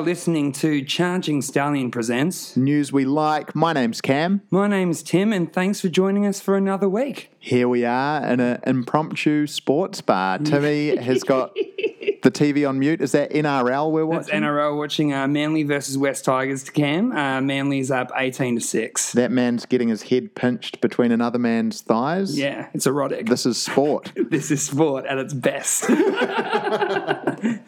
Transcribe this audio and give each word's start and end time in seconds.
are 0.00 0.04
listening 0.04 0.50
to 0.50 0.82
Charging 0.82 1.42
Stallion 1.42 1.90
Presents. 1.90 2.56
News 2.56 2.90
we 2.90 3.04
like. 3.04 3.54
My 3.54 3.74
name's 3.74 4.00
Cam. 4.00 4.40
My 4.50 4.66
name's 4.66 5.02
Tim, 5.02 5.30
and 5.30 5.52
thanks 5.52 5.82
for 5.82 5.90
joining 5.90 6.24
us 6.24 6.40
for 6.40 6.56
another 6.56 6.88
week. 6.88 7.30
Here 7.38 7.68
we 7.68 7.84
are 7.84 8.26
in 8.26 8.40
an 8.40 8.60
impromptu 8.66 9.46
sports 9.46 10.00
bar. 10.00 10.38
Timmy 10.38 10.96
has 10.96 11.22
got 11.22 11.54
the 12.22 12.30
TV 12.30 12.66
on 12.68 12.78
mute. 12.78 13.00
Is 13.02 13.12
that 13.12 13.30
NRL 13.30 13.90
we're 13.90 14.10
That's 14.10 14.28
watching? 14.28 14.42
NRL 14.42 14.78
watching 14.78 15.12
uh, 15.12 15.28
Manly 15.28 15.64
versus 15.64 15.98
West 15.98 16.24
Tigers 16.24 16.64
to 16.64 16.72
Cam. 16.72 17.12
Uh, 17.12 17.40
Manly's 17.42 17.90
up 17.90 18.10
18 18.16 18.54
to 18.56 18.60
6. 18.60 19.12
that 19.12 19.30
man's 19.30 19.66
getting 19.66 19.88
his 19.88 20.02
head 20.04 20.34
pinched 20.34 20.80
between 20.80 21.12
another 21.12 21.38
man's 21.38 21.82
thighs. 21.82 22.38
Yeah, 22.38 22.68
it's 22.72 22.86
erotic. 22.86 23.26
This 23.26 23.44
is 23.44 23.60
sport. 23.60 24.12
this 24.30 24.50
is 24.50 24.64
sport 24.66 25.04
at 25.04 25.18
its 25.18 25.34
best. 25.34 25.84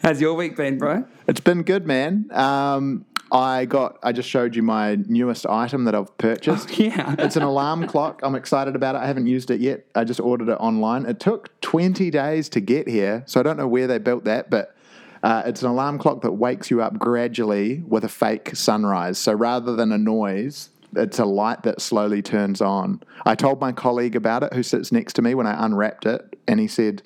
How's 0.03 0.19
your 0.19 0.33
week 0.33 0.57
been, 0.57 0.77
bro? 0.77 1.05
it's 1.27 1.39
been 1.39 1.63
good, 1.63 1.87
man. 1.87 2.29
Um, 2.31 3.05
I 3.31 3.63
got. 3.63 3.99
I 4.03 4.11
just 4.11 4.27
showed 4.27 4.53
you 4.53 4.61
my 4.61 4.95
newest 4.95 5.45
item 5.47 5.85
that 5.85 5.95
I've 5.95 6.15
purchased. 6.17 6.77
Yeah. 6.77 7.15
It's 7.19 7.37
an 7.37 7.43
alarm 7.43 7.87
clock. 7.87 8.19
I'm 8.21 8.35
excited 8.35 8.75
about 8.75 8.95
it. 8.95 8.97
I 8.97 9.07
haven't 9.07 9.27
used 9.27 9.49
it 9.49 9.61
yet. 9.61 9.85
I 9.95 10.03
just 10.03 10.19
ordered 10.19 10.49
it 10.49 10.57
online. 10.59 11.05
It 11.05 11.21
took 11.21 11.57
20 11.61 12.11
days 12.11 12.49
to 12.49 12.59
get 12.59 12.89
here, 12.89 13.23
so 13.27 13.39
I 13.39 13.43
don't 13.43 13.55
know 13.55 13.67
where 13.67 13.87
they 13.87 13.97
built 13.97 14.25
that, 14.25 14.49
but 14.49 14.75
uh, 15.23 15.43
it's 15.45 15.61
an 15.61 15.69
alarm 15.69 15.99
clock 15.99 16.21
that 16.23 16.33
wakes 16.33 16.69
you 16.69 16.81
up 16.81 16.99
gradually 16.99 17.79
with 17.87 18.03
a 18.03 18.09
fake 18.09 18.57
sunrise. 18.57 19.17
So 19.17 19.31
rather 19.31 19.73
than 19.73 19.93
a 19.93 19.97
noise, 19.97 20.69
it's 20.97 21.17
a 21.17 21.25
light 21.25 21.63
that 21.63 21.79
slowly 21.79 22.21
turns 22.21 22.59
on. 22.59 23.01
I 23.25 23.35
told 23.35 23.61
my 23.61 23.71
colleague 23.71 24.17
about 24.17 24.43
it 24.43 24.51
who 24.51 24.63
sits 24.63 24.91
next 24.91 25.13
to 25.13 25.21
me 25.21 25.33
when 25.33 25.47
I 25.47 25.65
unwrapped 25.65 26.05
it, 26.05 26.37
and 26.45 26.59
he 26.59 26.67
said, 26.67 27.03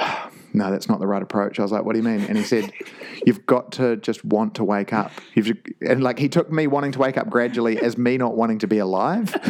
no, 0.52 0.70
that's 0.70 0.88
not 0.88 1.00
the 1.00 1.06
right 1.06 1.22
approach. 1.22 1.58
I 1.58 1.62
was 1.62 1.72
like, 1.72 1.84
what 1.84 1.92
do 1.92 1.98
you 1.98 2.04
mean? 2.04 2.20
And 2.22 2.36
he 2.36 2.44
said, 2.44 2.72
you've 3.26 3.46
got 3.46 3.72
to 3.72 3.96
just 3.96 4.24
want 4.24 4.54
to 4.56 4.64
wake 4.64 4.92
up. 4.92 5.12
You've, 5.34 5.46
ju- 5.46 5.62
and 5.86 6.02
like, 6.02 6.18
he 6.18 6.28
took 6.28 6.50
me 6.50 6.66
wanting 6.66 6.92
to 6.92 6.98
wake 6.98 7.16
up 7.16 7.28
gradually 7.30 7.78
as 7.80 7.96
me 7.96 8.16
not 8.16 8.36
wanting 8.36 8.58
to 8.60 8.66
be 8.66 8.78
alive. 8.78 9.34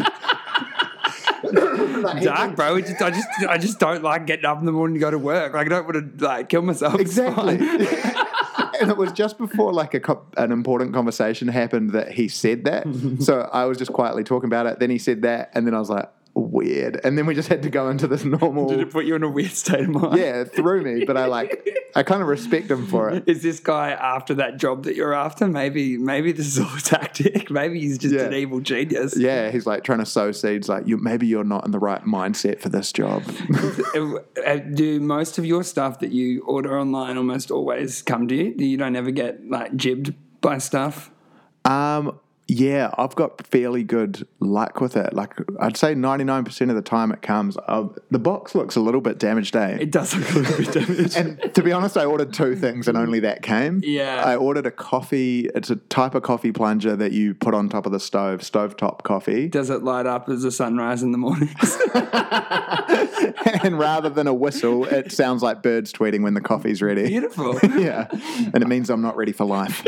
Dark, 2.23 2.55
bro. 2.57 2.77
I 2.77 2.81
just, 2.81 3.03
I 3.03 3.11
just, 3.11 3.29
I 3.49 3.59
just 3.59 3.79
don't 3.79 4.03
like 4.03 4.27
getting 4.27 4.45
up 4.45 4.59
in 4.59 4.67
the 4.67 4.73
morning 4.73 4.95
to 4.95 5.01
go 5.01 5.11
to 5.11 5.19
work. 5.19 5.55
Like, 5.55 5.67
I 5.67 5.69
don't 5.71 5.87
want 5.87 6.19
to 6.19 6.25
like 6.25 6.49
kill 6.49 6.63
myself. 6.63 7.01
Exactly. 7.01 7.55
and 8.81 8.91
it 8.91 8.97
was 8.97 9.13
just 9.13 9.39
before 9.39 9.73
like 9.73 9.95
a 9.95 10.01
co- 10.01 10.27
an 10.37 10.53
important 10.53 10.93
conversation 10.93 11.49
happened 11.49 11.91
that 11.93 12.13
he 12.13 12.29
said 12.29 12.65
that. 12.65 12.87
so 13.21 13.49
I 13.53 13.65
was 13.65 13.79
just 13.79 13.93
quietly 13.93 14.23
talking 14.23 14.49
about 14.49 14.67
it. 14.67 14.79
Then 14.81 14.91
he 14.91 14.99
said 14.99 15.23
that, 15.23 15.51
and 15.55 15.67
then 15.67 15.75
I 15.75 15.79
was 15.79 15.91
like, 15.91 16.11
weird. 16.61 17.01
And 17.05 17.17
then 17.17 17.27
we 17.27 17.35
just 17.35 17.49
had 17.49 17.63
to 17.63 17.71
go 17.71 17.89
into 17.89 18.07
this 18.07 18.25
normal. 18.39 18.69
Did 18.69 18.81
it 18.81 18.91
put 18.91 19.05
you 19.07 19.15
in 19.15 19.23
a 19.23 19.29
weird 19.29 19.53
state 19.53 19.81
of 19.81 19.89
mind? 19.91 20.19
yeah, 20.19 20.43
it 20.43 20.53
threw 20.55 20.83
me, 20.83 21.05
but 21.05 21.17
I 21.17 21.27
like, 21.27 21.69
I 21.97 22.03
kind 22.03 22.23
of 22.23 22.29
respect 22.29 22.71
him 22.71 22.87
for 22.87 23.11
it. 23.11 23.25
Is 23.27 23.43
this 23.43 23.59
guy 23.61 23.91
after 23.91 24.35
that 24.35 24.59
job 24.59 24.85
that 24.85 24.95
you're 24.97 25.15
after? 25.15 25.49
Maybe, 25.49 25.97
maybe 25.97 26.33
this 26.33 26.47
is 26.47 26.59
all 26.59 26.77
a 26.77 26.81
tactic. 26.81 27.51
Maybe 27.51 27.81
he's 27.81 27.99
just 27.99 28.15
Yeah. 28.15 28.23
an 28.27 28.35
evil 28.35 28.61
genius. 28.61 29.17
Yeah, 29.17 29.51
he's 29.51 29.67
like 29.67 29.83
trying 29.85 29.99
to 30.01 30.07
sow 30.07 30.33
seeds. 30.33 30.69
Like, 30.69 30.87
you 30.87 30.97
maybe 30.99 31.27
you're 31.27 31.45
not 31.45 31.65
in 31.65 31.71
the 31.73 31.79
right 31.81 32.05
mindset 32.05 32.61
for 32.61 32.69
this 32.69 32.93
job. 32.93 33.23
Uh, 33.95 34.57
Do 34.73 35.01
most 35.01 35.39
of 35.39 35.45
your 35.45 35.63
stuff 35.65 35.99
that 36.01 36.13
you 36.13 36.43
order 36.45 36.79
online 36.79 37.17
almost 37.17 37.51
always 37.51 38.03
come 38.03 38.29
to 38.29 38.35
you? 38.35 38.55
You 38.59 38.77
don't 38.77 38.97
ever 38.97 39.11
get 39.11 39.49
like 39.49 39.75
jibbed 39.77 40.15
by 40.41 40.59
stuff. 40.59 41.11
Um, 41.65 42.19
yeah, 42.51 42.91
I've 42.99 43.15
got 43.15 43.47
fairly 43.47 43.85
good 43.85 44.27
luck 44.41 44.81
with 44.81 44.97
it. 44.97 45.13
Like, 45.13 45.35
I'd 45.61 45.77
say 45.77 45.95
99% 45.95 46.69
of 46.69 46.75
the 46.75 46.83
time 46.83 47.13
it 47.13 47.23
comes. 47.23 47.55
The 47.55 48.19
box 48.19 48.57
looks 48.57 48.75
a 48.75 48.81
little 48.81 49.01
bit 49.01 49.21
damaged, 49.21 49.55
eh? 49.55 49.79
It 49.83 49.93
does 49.93 50.17
look 50.17 50.29
a 50.31 50.39
little 50.41 50.57
bit 50.57 50.73
damaged. 50.87 51.17
And 51.17 51.55
to 51.55 51.63
be 51.63 51.71
honest, 51.71 51.97
I 51.97 52.07
ordered 52.07 52.33
two 52.33 52.57
things 52.57 52.89
and 52.89 52.99
only 52.99 53.21
that 53.21 53.43
came. 53.43 53.83
Yeah. 53.85 54.25
I 54.27 54.35
ordered 54.35 54.67
a 54.67 54.73
coffee. 54.73 55.49
It's 55.55 55.71
a 55.71 55.77
type 55.77 56.17
of 56.17 56.25
coffee 56.25 56.51
plunger 56.51 56.97
that 56.97 57.13
you 57.13 57.35
put 57.35 57.55
on 57.55 57.69
top 57.69 57.87
of 57.87 57.93
the 57.93 58.01
stove, 58.01 58.41
stovetop 58.41 59.05
coffee. 59.05 59.47
Does 59.47 59.71
it 59.71 59.85
light 59.85 60.07
up 60.07 60.29
as 60.29 60.43
a 60.43 60.51
sunrise 60.51 61.05
in 61.05 61.13
the 61.13 61.19
mornings? 61.19 61.79
and 63.63 63.79
rather 63.79 64.09
than 64.09 64.27
a 64.27 64.35
whistle, 64.35 64.87
it 64.87 65.13
sounds 65.13 65.41
like 65.45 65.63
birds 65.63 65.93
tweeting 65.93 66.25
when 66.25 66.35
the 66.35 66.41
coffee's 66.41 66.83
ready. 66.83 67.07
Beautiful. 67.07 67.61
yeah. 67.79 68.09
And 68.53 68.57
it 68.57 68.67
means 68.67 68.91
I'm 68.91 69.03
not 69.03 69.17
ready 69.17 69.31
for 69.31 69.45
life. 69.45 69.87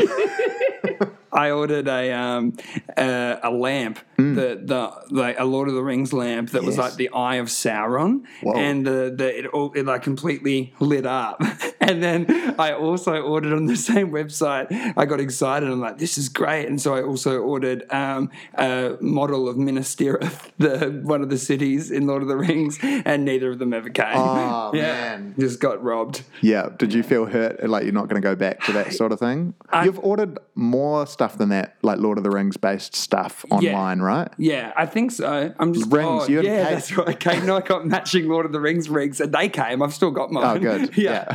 I 1.33 1.51
ordered 1.51 1.87
a 1.87 2.11
um, 2.11 2.53
a 2.95 3.49
lamp, 3.51 3.99
the 4.17 4.59
the 4.63 4.91
like 5.11 5.39
a 5.39 5.45
Lord 5.45 5.67
of 5.67 5.73
the 5.75 5.83
Rings 5.83 6.13
lamp 6.13 6.49
that 6.51 6.63
was 6.63 6.73
Mm. 6.73 6.79
Like 6.79 6.95
the 6.95 7.09
Eye 7.13 7.35
of 7.35 7.47
Sauron, 7.47 8.23
Whoa. 8.41 8.57
and 8.57 8.87
uh, 8.87 9.09
the 9.09 9.39
it 9.39 9.45
all 9.47 9.71
it 9.73 9.85
like 9.85 10.01
completely 10.03 10.73
lit 10.79 11.05
up. 11.05 11.41
and 11.79 12.01
then 12.01 12.25
I 12.59 12.73
also 12.73 13.21
ordered 13.21 13.53
on 13.53 13.67
the 13.67 13.75
same 13.91 14.09
website. 14.11 14.67
I 14.97 15.05
got 15.05 15.19
excited. 15.19 15.69
I'm 15.69 15.79
like, 15.79 15.97
this 15.99 16.17
is 16.17 16.29
great, 16.29 16.67
and 16.67 16.81
so 16.81 16.95
I 16.95 17.03
also 17.03 17.39
ordered 17.39 17.85
um, 17.91 18.31
a 18.55 18.97
model 19.01 19.47
of 19.47 19.57
Minas 19.57 19.95
Tirith, 19.95 20.51
the 20.57 21.01
one 21.03 21.21
of 21.21 21.29
the 21.29 21.37
cities 21.37 21.91
in 21.91 22.07
Lord 22.07 22.21
of 22.23 22.27
the 22.27 22.37
Rings, 22.37 22.79
and 22.81 23.23
neither 23.25 23.51
of 23.51 23.59
them 23.59 23.73
ever 23.73 23.89
came. 23.89 24.05
Oh, 24.15 24.71
yeah, 24.73 25.17
man. 25.17 25.35
just 25.37 25.59
got 25.59 25.83
robbed. 25.83 26.23
Yeah. 26.41 26.69
Did 26.77 26.93
you 26.93 27.03
feel 27.03 27.25
hurt? 27.25 27.67
Like 27.69 27.83
you're 27.83 27.93
not 27.93 28.07
going 28.09 28.21
to 28.21 28.27
go 28.27 28.35
back 28.35 28.61
to 28.65 28.71
that 28.73 28.93
sort 28.93 29.11
of 29.11 29.19
thing? 29.19 29.53
You've 29.83 29.99
ordered 29.99 30.39
more 30.55 31.05
stuff 31.07 31.37
than 31.37 31.49
that, 31.49 31.75
like 31.81 31.99
Lord 31.99 32.17
of 32.17 32.23
the 32.23 32.29
Rings 32.31 32.57
based 32.57 32.95
stuff 32.95 33.45
online, 33.51 33.99
right? 34.01 34.12
Yeah, 34.37 34.71
I 34.75 34.85
think 34.85 35.11
so. 35.11 35.53
I'm 35.59 35.73
just 35.73 35.91
Rings, 35.91 36.23
Oh, 36.23 36.27
you 36.27 36.41
yeah, 36.41 36.65
Kate. 36.65 36.73
that's 36.73 36.97
right. 36.97 37.19
Kate 37.19 37.39
and 37.39 37.51
I 37.51 37.61
got 37.61 37.85
matching 37.85 38.27
Lord 38.27 38.45
of 38.45 38.51
the 38.51 38.59
Rings 38.59 38.89
rings, 38.89 39.19
and 39.21 39.33
they 39.33 39.49
came. 39.49 39.81
I've 39.81 39.93
still 39.93 40.11
got 40.11 40.31
mine. 40.31 40.43
Oh, 40.45 40.59
good. 40.59 40.97
yeah. 40.97 41.25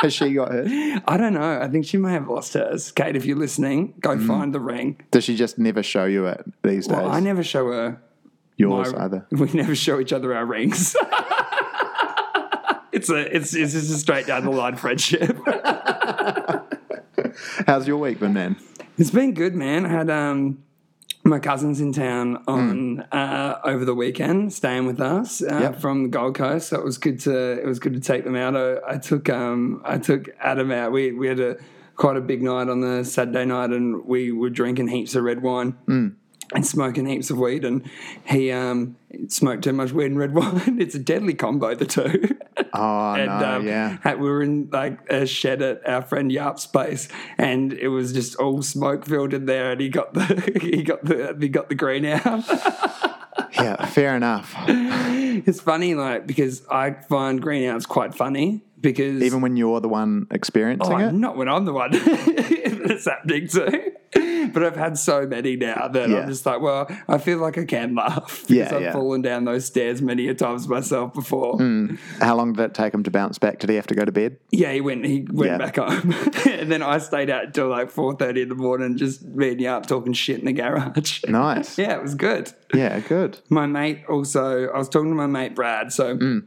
Has 0.00 0.12
she 0.12 0.34
got 0.34 0.50
hers? 0.52 0.68
I 1.08 1.16
don't 1.16 1.32
know. 1.34 1.60
I 1.60 1.68
think 1.68 1.86
she 1.86 1.96
may 1.96 2.12
have 2.12 2.28
lost 2.28 2.54
hers. 2.54 2.92
Kate, 2.92 3.16
if 3.16 3.24
you're 3.24 3.38
listening, 3.38 3.94
go 4.00 4.18
find 4.18 4.52
the 4.54 4.60
ring. 4.60 5.00
Does 5.10 5.24
she 5.24 5.36
just 5.36 5.58
never 5.58 5.82
show 5.82 6.04
you 6.04 6.26
it 6.26 6.44
these 6.62 6.86
days? 6.86 6.96
Well, 6.96 7.10
I 7.10 7.20
never 7.20 7.42
show 7.42 7.70
her. 7.72 8.00
Yours 8.58 8.92
my- 8.92 9.04
either. 9.04 9.26
We 9.32 9.50
never 9.52 9.74
show 9.74 9.98
each 10.00 10.12
other 10.12 10.34
our 10.34 10.44
rings. 10.46 10.94
it's 12.92 13.10
a 13.10 13.36
it's 13.36 13.54
it's 13.54 13.72
just 13.72 13.90
a 13.90 13.98
straight 13.98 14.26
down 14.26 14.44
the 14.44 14.50
line 14.50 14.76
friendship. 14.76 15.36
How's 17.66 17.86
your 17.86 17.98
week 17.98 18.20
been, 18.20 18.32
man? 18.32 18.56
It's 18.98 19.10
been 19.10 19.34
good, 19.34 19.54
man. 19.54 19.84
I 19.84 19.88
had 19.90 20.10
um 20.10 20.62
my 21.26 21.38
cousins 21.38 21.80
in 21.80 21.92
town 21.92 22.42
on 22.46 23.00
uh, 23.12 23.58
over 23.64 23.84
the 23.84 23.94
weekend, 23.94 24.52
staying 24.52 24.86
with 24.86 25.00
us 25.00 25.42
uh, 25.42 25.58
Yep. 25.60 25.80
from 25.80 26.04
the 26.04 26.08
Gold 26.08 26.34
Coast. 26.36 26.68
So 26.68 26.78
it 26.78 26.84
was 26.84 26.98
good 26.98 27.20
to 27.20 27.52
it 27.60 27.66
was 27.66 27.78
good 27.78 27.94
to 27.94 28.00
take 28.00 28.24
them 28.24 28.36
out. 28.36 28.56
I, 28.56 28.94
I 28.94 28.98
took 28.98 29.28
um 29.28 29.82
I 29.84 29.98
took 29.98 30.28
Adam 30.40 30.70
out. 30.70 30.92
We 30.92 31.12
we 31.12 31.26
had 31.28 31.40
a 31.40 31.56
quite 31.96 32.16
a 32.16 32.20
big 32.20 32.42
night 32.42 32.68
on 32.68 32.80
the 32.80 33.04
Saturday 33.04 33.44
night, 33.44 33.70
and 33.70 34.04
we 34.04 34.30
were 34.32 34.50
drinking 34.50 34.88
heaps 34.88 35.14
of 35.14 35.24
red 35.24 35.42
wine. 35.42 35.76
And 36.54 36.64
smoking 36.64 37.06
heaps 37.06 37.30
of 37.30 37.38
weed, 37.38 37.64
and 37.64 37.82
he 38.24 38.52
um, 38.52 38.94
smoked 39.26 39.64
too 39.64 39.72
much 39.72 39.90
weed 39.90 40.06
and 40.12 40.18
red 40.18 40.32
wine. 40.40 40.76
It's 40.80 40.94
a 40.94 40.98
deadly 41.00 41.34
combo, 41.34 41.74
the 41.74 41.86
two. 41.86 42.36
Oh 42.78 43.14
and 43.14 43.26
no, 43.26 43.56
um, 43.56 43.66
yeah. 43.66 44.14
we 44.14 44.28
were 44.28 44.42
in 44.42 44.68
like 44.70 45.08
a 45.10 45.26
shed 45.26 45.62
at 45.62 45.86
our 45.88 46.02
friend 46.02 46.30
Yarp's 46.30 46.66
place, 46.66 47.08
and 47.38 47.72
it 47.72 47.88
was 47.88 48.12
just 48.12 48.36
all 48.36 48.62
smoke 48.62 49.04
filled 49.04 49.34
in 49.34 49.46
there. 49.46 49.72
And 49.72 49.80
he 49.80 49.88
got 49.88 50.14
the 50.14 50.58
he 50.60 50.82
got 50.82 51.04
the 51.04 51.36
he 51.40 51.48
got 51.48 51.68
the 51.68 51.74
green 51.74 52.04
out. 52.04 52.44
Yeah, 53.52 53.84
fair 53.86 54.16
enough. 54.16 54.54
it's 54.66 55.60
funny, 55.60 55.94
like 55.94 56.26
because 56.26 56.66
I 56.68 56.92
find 56.92 57.40
green 57.40 57.68
outs 57.68 57.84
quite 57.84 58.14
funny 58.14 58.62
because 58.94 59.20
Even 59.22 59.40
when 59.40 59.56
you're 59.56 59.80
the 59.80 59.88
one 59.88 60.26
experiencing 60.30 60.92
Oh, 60.94 61.08
it. 61.08 61.12
not 61.12 61.36
when 61.36 61.48
I'm 61.48 61.64
the 61.64 61.72
one 61.72 61.90
that's 62.86 63.04
happening 63.06 63.48
to. 63.48 63.92
But 64.52 64.62
I've 64.62 64.76
had 64.76 64.96
so 64.96 65.26
many 65.26 65.56
now 65.56 65.88
that 65.88 66.08
Yeah. 66.08 66.18
I'm 66.20 66.28
just 66.28 66.46
like, 66.46 66.60
well, 66.60 66.88
I 67.08 67.18
feel 67.18 67.38
like 67.38 67.58
I 67.58 67.64
can 67.64 67.96
laugh 67.96 68.42
because 68.42 68.50
Yeah, 68.56 68.74
I've 68.76 68.80
yeah. 68.82 68.92
fallen 68.92 69.20
down 69.20 69.44
those 69.44 69.64
stairs 69.66 70.00
many 70.00 70.28
a 70.28 70.34
times 70.34 70.68
myself 70.68 71.12
before. 71.12 71.58
How 72.20 72.36
long 72.36 72.52
did 72.52 72.62
it 72.62 72.74
take 72.74 72.94
him 72.94 73.02
to 73.02 73.10
bounce 73.10 73.38
back? 73.38 73.58
Did 73.58 73.70
he 73.70 73.76
have 73.76 73.88
to 73.88 73.94
go 73.96 74.04
to 74.04 74.12
bed? 74.12 74.38
Yeah, 74.52 74.72
he 74.72 74.80
went. 74.80 75.04
He 75.04 75.26
went 75.30 75.58
back 75.58 75.76
home, 75.76 76.12
and 76.48 76.70
then 76.70 76.80
I 76.82 76.98
stayed 76.98 77.28
out 77.28 77.46
until 77.46 77.68
like 77.68 77.90
four 77.90 78.14
thirty 78.14 78.42
in 78.42 78.48
the 78.48 78.54
morning, 78.54 78.96
just 78.96 79.24
me 79.24 79.66
up, 79.66 79.86
talking 79.86 80.12
shit 80.12 80.38
in 80.38 80.44
the 80.46 80.52
garage. 80.52 81.24
Nice. 81.28 81.76
yeah, 81.76 81.96
it 81.96 82.02
was 82.02 82.14
good. 82.14 82.52
Yeah, 82.72 83.00
good. 83.00 83.40
My 83.50 83.66
mate 83.66 84.04
also. 84.08 84.68
I 84.68 84.78
was 84.78 84.88
talking 84.88 85.10
to 85.10 85.16
my 85.16 85.26
mate 85.26 85.54
Brad. 85.56 85.92
So 85.92 86.16
Mm. 86.16 86.44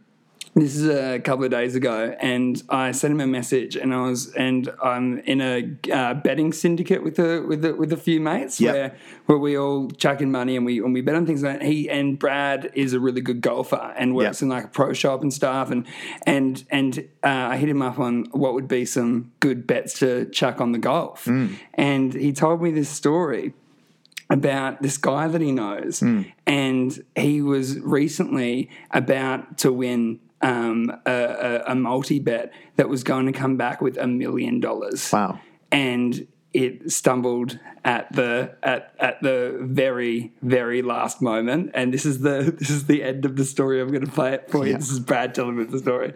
This 0.55 0.75
is 0.75 0.89
a 0.89 1.19
couple 1.19 1.45
of 1.45 1.51
days 1.51 1.75
ago, 1.75 2.15
and 2.19 2.61
I 2.69 2.91
sent 2.91 3.11
him 3.13 3.21
a 3.21 3.27
message, 3.27 3.75
and 3.75 3.93
I 3.93 4.01
was 4.01 4.33
and 4.33 4.69
I'm 4.83 5.19
in 5.19 5.41
a 5.41 5.71
uh, 5.93 6.15
betting 6.15 6.51
syndicate 6.53 7.03
with 7.03 7.19
a 7.19 7.41
with 7.47 7.63
a, 7.63 7.73
with 7.75 7.93
a 7.93 7.97
few 7.97 8.19
mates 8.19 8.59
Yep. 8.59 8.73
where 8.73 8.95
where 9.27 9.37
we 9.37 9.57
all 9.57 9.89
chuck 9.91 10.21
in 10.21 10.31
money 10.31 10.57
and 10.57 10.65
we 10.65 10.79
and 10.79 10.93
we 10.93 11.01
bet 11.01 11.15
on 11.15 11.25
things. 11.25 11.43
Like 11.43 11.61
he 11.61 11.89
and 11.89 12.17
Brad 12.17 12.71
is 12.73 12.93
a 12.93 12.99
really 12.99 13.21
good 13.21 13.41
golfer 13.41 13.93
and 13.97 14.15
works 14.15 14.41
Yep. 14.41 14.43
in 14.43 14.49
like 14.49 14.65
a 14.65 14.69
pro 14.69 14.91
shop 14.93 15.21
and 15.21 15.31
stuff, 15.33 15.69
and 15.71 15.85
and 16.25 16.63
and 16.71 16.99
uh, 17.23 17.27
I 17.27 17.57
hit 17.57 17.69
him 17.69 17.81
up 17.81 17.99
on 17.99 18.25
what 18.31 18.53
would 18.55 18.67
be 18.67 18.85
some 18.85 19.31
good 19.39 19.67
bets 19.67 19.99
to 19.99 20.25
chuck 20.31 20.59
on 20.59 20.71
the 20.71 20.79
golf, 20.79 21.27
and 21.75 22.13
he 22.13 22.33
told 22.33 22.61
me 22.61 22.71
this 22.71 22.89
story 22.89 23.53
about 24.31 24.81
this 24.81 24.97
guy 24.97 25.27
that 25.27 25.41
he 25.41 25.51
knows, 25.51 26.03
and 26.45 27.03
he 27.15 27.41
was 27.41 27.79
recently 27.79 28.69
about 28.91 29.57
to 29.59 29.71
win 29.71 30.19
um, 30.41 30.91
a, 31.05 31.11
a, 31.11 31.63
a 31.71 31.75
multi 31.75 32.19
bet 32.19 32.51
that 32.75 32.89
was 32.89 33.03
going 33.03 33.25
to 33.25 33.31
come 33.31 33.57
back 33.57 33.81
with 33.81 33.97
a 33.97 34.07
million 34.07 34.59
dollars. 34.59 35.11
Wow. 35.11 35.39
And 35.71 36.27
it 36.53 36.91
stumbled 36.91 37.59
at 37.85 38.11
the 38.13 38.55
at 38.63 38.93
at 38.99 39.21
the 39.21 39.57
very 39.61 40.33
very 40.41 40.81
last 40.81 41.21
moment, 41.21 41.71
and 41.73 41.93
this 41.93 42.05
is 42.05 42.21
the 42.21 42.55
this 42.57 42.69
is 42.69 42.87
the 42.87 43.03
end 43.03 43.25
of 43.25 43.35
the 43.35 43.45
story. 43.45 43.79
I'm 43.79 43.89
going 43.89 44.05
to 44.05 44.11
play 44.11 44.33
it 44.33 44.49
for 44.49 44.65
you. 44.65 44.71
Yeah. 44.71 44.77
This 44.77 44.89
is 44.89 44.99
Brad 44.99 45.35
telling 45.35 45.57
me 45.57 45.65
the 45.65 45.79
story. 45.79 46.13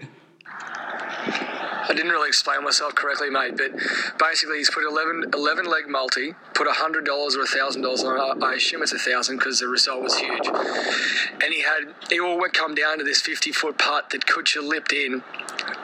I 1.89 1.93
didn't 1.93 2.11
really 2.11 2.29
explain 2.29 2.63
myself 2.63 2.95
correctly, 2.95 3.29
mate, 3.29 3.57
but 3.57 3.71
basically 4.17 4.57
he's 4.57 4.69
put 4.69 4.83
11, 4.83 5.31
11 5.33 5.65
leg 5.65 5.87
multi, 5.87 6.33
put 6.53 6.67
$100 6.67 7.07
or 7.07 7.45
$1,000 7.45 8.05
on 8.05 8.37
it. 8.37 8.43
I 8.43 8.53
assume 8.55 8.81
it's 8.83 8.93
1000 8.93 9.37
because 9.37 9.59
the 9.59 9.67
result 9.67 10.01
was 10.01 10.17
huge. 10.17 10.47
And 10.47 11.53
he 11.53 11.61
had, 11.61 11.93
it 12.09 12.21
all 12.21 12.39
went 12.39 12.53
come 12.53 12.73
down 12.73 12.99
to 12.99 13.03
this 13.03 13.21
50 13.21 13.51
foot 13.51 13.77
putt 13.77 14.09
that 14.11 14.25
Kuchar 14.25 14.63
lipped 14.63 14.93
in. 14.93 15.23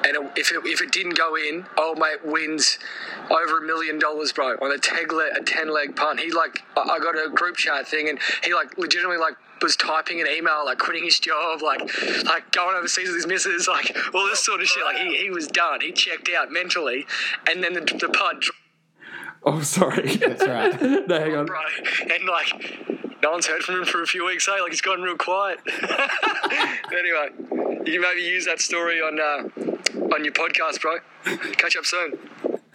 And 0.06 0.16
it, 0.16 0.32
if, 0.38 0.52
it, 0.52 0.62
if 0.64 0.82
it 0.82 0.92
didn't 0.92 1.18
go 1.18 1.36
in, 1.36 1.66
old 1.78 2.00
mate 2.00 2.24
wins 2.24 2.80
over 3.30 3.58
a 3.58 3.62
million 3.66 4.00
dollars, 4.00 4.32
bro, 4.32 4.56
on 4.62 4.72
a 4.72 4.78
10 4.78 5.10
leg, 5.10 5.32
a 5.38 5.44
10 5.44 5.70
leg 5.70 5.96
punt. 5.96 6.20
He 6.20 6.32
like, 6.32 6.64
I 6.78 7.00
got 7.00 7.16
a 7.16 7.30
group 7.30 7.58
chat 7.58 7.88
thing 7.88 8.08
and 8.10 8.20
he 8.44 8.54
like 8.54 8.78
legitimately 8.78 9.18
like, 9.18 9.36
was 9.62 9.76
typing 9.76 10.22
an 10.22 10.28
email, 10.28 10.64
like 10.66 10.78
quitting 10.80 11.04
his 11.04 11.20
job, 11.20 11.62
like 11.62 11.82
like 12.26 12.52
going 12.52 12.76
overseas 12.76 13.08
with 13.08 13.16
his 13.18 13.28
missus, 13.28 13.68
like 13.68 13.96
all 14.14 14.26
this 14.28 14.40
sort 14.40 14.62
of 14.62 14.68
shit. 14.68 14.84
Like 14.84 14.98
he, 14.98 15.18
he 15.18 15.30
was 15.30 15.48
done. 15.48 15.82
He 15.82 15.92
checked 15.92 16.30
out 16.38 16.52
mentally, 16.52 17.06
and 17.50 17.64
then 17.64 17.74
the, 17.74 17.82
the 17.82 18.10
punt, 18.10 18.42
dro- 18.42 18.56
Oh, 19.44 19.62
sorry. 19.62 20.16
That's 20.18 20.46
right. 20.46 20.82
no, 21.08 21.20
hang 21.20 21.36
on. 21.36 21.46
bro, 21.46 21.60
and 22.12 22.26
like 22.26 22.78
no 23.24 23.32
one's 23.32 23.48
heard 23.48 23.62
from 23.64 23.76
him 23.76 23.86
for 23.86 24.02
a 24.04 24.08
few 24.08 24.26
weeks. 24.26 24.46
Hey, 24.46 24.60
Like 24.62 24.72
he's 24.72 24.82
gone 24.82 25.02
real 25.02 25.16
quiet. 25.18 25.60
anyway, 26.92 27.30
you 27.86 27.94
can 27.94 28.02
maybe 28.02 28.22
use 28.22 28.46
that 28.46 28.60
story 28.62 29.02
on 29.02 29.20
uh, 29.20 30.14
on 30.14 30.24
your 30.26 30.34
podcast, 30.34 30.82
bro. 30.82 30.98
Catch 31.54 31.78
up 31.78 31.86
soon. 31.86 32.18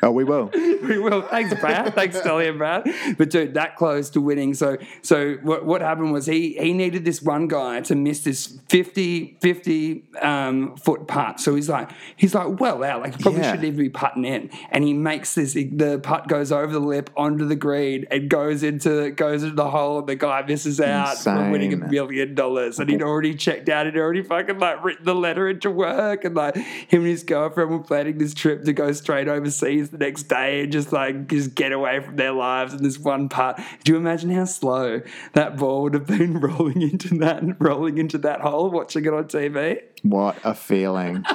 Oh, 0.05 0.11
we 0.11 0.25
will. 0.25 0.51
We 0.85 0.99
will. 0.99 1.23
Thanks, 1.23 1.59
Brad. 1.59 1.95
Thanks, 1.95 2.19
Stelly 2.21 2.47
and 2.47 2.59
Brad. 2.59 2.87
But 3.17 3.31
dude, 3.31 3.55
that 3.55 3.75
close 3.77 4.11
to 4.11 4.21
winning. 4.21 4.53
So, 4.53 4.77
so 5.01 5.37
what, 5.37 5.65
what 5.65 5.81
happened 5.81 6.13
was 6.13 6.27
he 6.27 6.59
he 6.61 6.75
needed 6.75 7.07
this 7.07 7.23
one 7.23 7.49
guy 7.49 7.81
to 7.81 7.95
miss 7.95 8.21
this 8.21 8.59
50, 8.69 9.39
50 9.41 10.05
um, 10.21 10.77
foot 10.77 11.09
putt. 11.09 11.41
So 11.41 11.55
he's 11.55 11.71
like, 11.71 11.89
he's 12.17 12.35
like, 12.35 12.61
well 12.61 12.85
out. 12.85 13.01
Like 13.01 13.17
he 13.17 13.23
probably 13.23 13.41
Yeah. 13.41 13.53
shouldn't 13.53 13.65
even 13.65 13.79
be 13.79 13.89
putting 13.89 14.27
in. 14.27 14.51
And 14.71 14.85
he 14.85 14.93
makes 14.93 15.35
this. 15.35 15.55
The 15.55 15.99
putt 16.03 16.29
goes 16.29 16.53
over 16.53 16.71
the 16.71 16.81
lip 16.81 17.09
onto 17.17 17.47
the 17.49 17.57
green 17.57 18.05
and 18.11 18.29
goes 18.29 18.63
into 18.63 19.11
goes 19.13 19.43
into 19.43 19.57
the 19.57 19.71
hole. 19.71 20.01
And 20.01 20.07
the 20.07 20.17
guy 20.17 20.43
misses 20.47 20.83
out 20.83 21.17
from 21.17 21.51
winning 21.51 21.73
a 21.73 21.79
million 21.79 22.35
dollars. 22.35 22.79
And 22.79 22.91
he'd 22.91 23.01
already 23.01 23.35
checked 23.35 23.71
out. 23.71 23.87
He'd 23.87 23.97
already 23.97 24.23
fucking 24.23 24.59
like 24.59 24.85
written 24.85 25.07
the 25.07 25.15
letter 25.15 25.49
into 25.49 25.71
work. 25.71 26.27
And 26.27 26.35
like 26.35 26.57
him 26.57 27.01
and 27.01 27.07
his 27.07 27.23
girlfriend 27.23 27.71
were 27.71 27.79
planning 27.79 28.19
this 28.19 28.35
trip 28.35 28.65
to 28.65 28.75
go 28.75 28.93
straight 28.93 29.29
overseas 29.29 29.89
the 29.99 30.05
next 30.05 30.25
day 30.25 30.63
and 30.63 30.73
just 30.73 30.93
like 30.93 31.29
just 31.29 31.55
get 31.55 31.73
away 31.73 32.01
from 32.01 32.17
their 32.17 32.33
lives 32.33 32.75
in 32.75 32.83
this 32.83 32.99
one 32.99 33.29
part. 33.29 33.61
Do 33.85 33.93
you 33.93 33.99
imagine 33.99 34.31
how 34.31 34.45
slow 34.45 35.01
that 35.33 35.57
ball 35.57 35.83
would 35.83 35.95
have 35.95 36.07
been 36.07 36.41
rolling 36.41 36.83
into 36.83 37.17
that 37.19 37.43
and 37.43 37.57
rolling 37.59 37.99
into 37.99 38.19
that 38.19 38.41
hole 38.41 38.71
watching 38.71 39.05
it 39.05 39.13
on 39.13 39.25
TV? 39.25 39.81
What 40.03 40.37
a 40.45 40.55
feeling. 40.55 41.25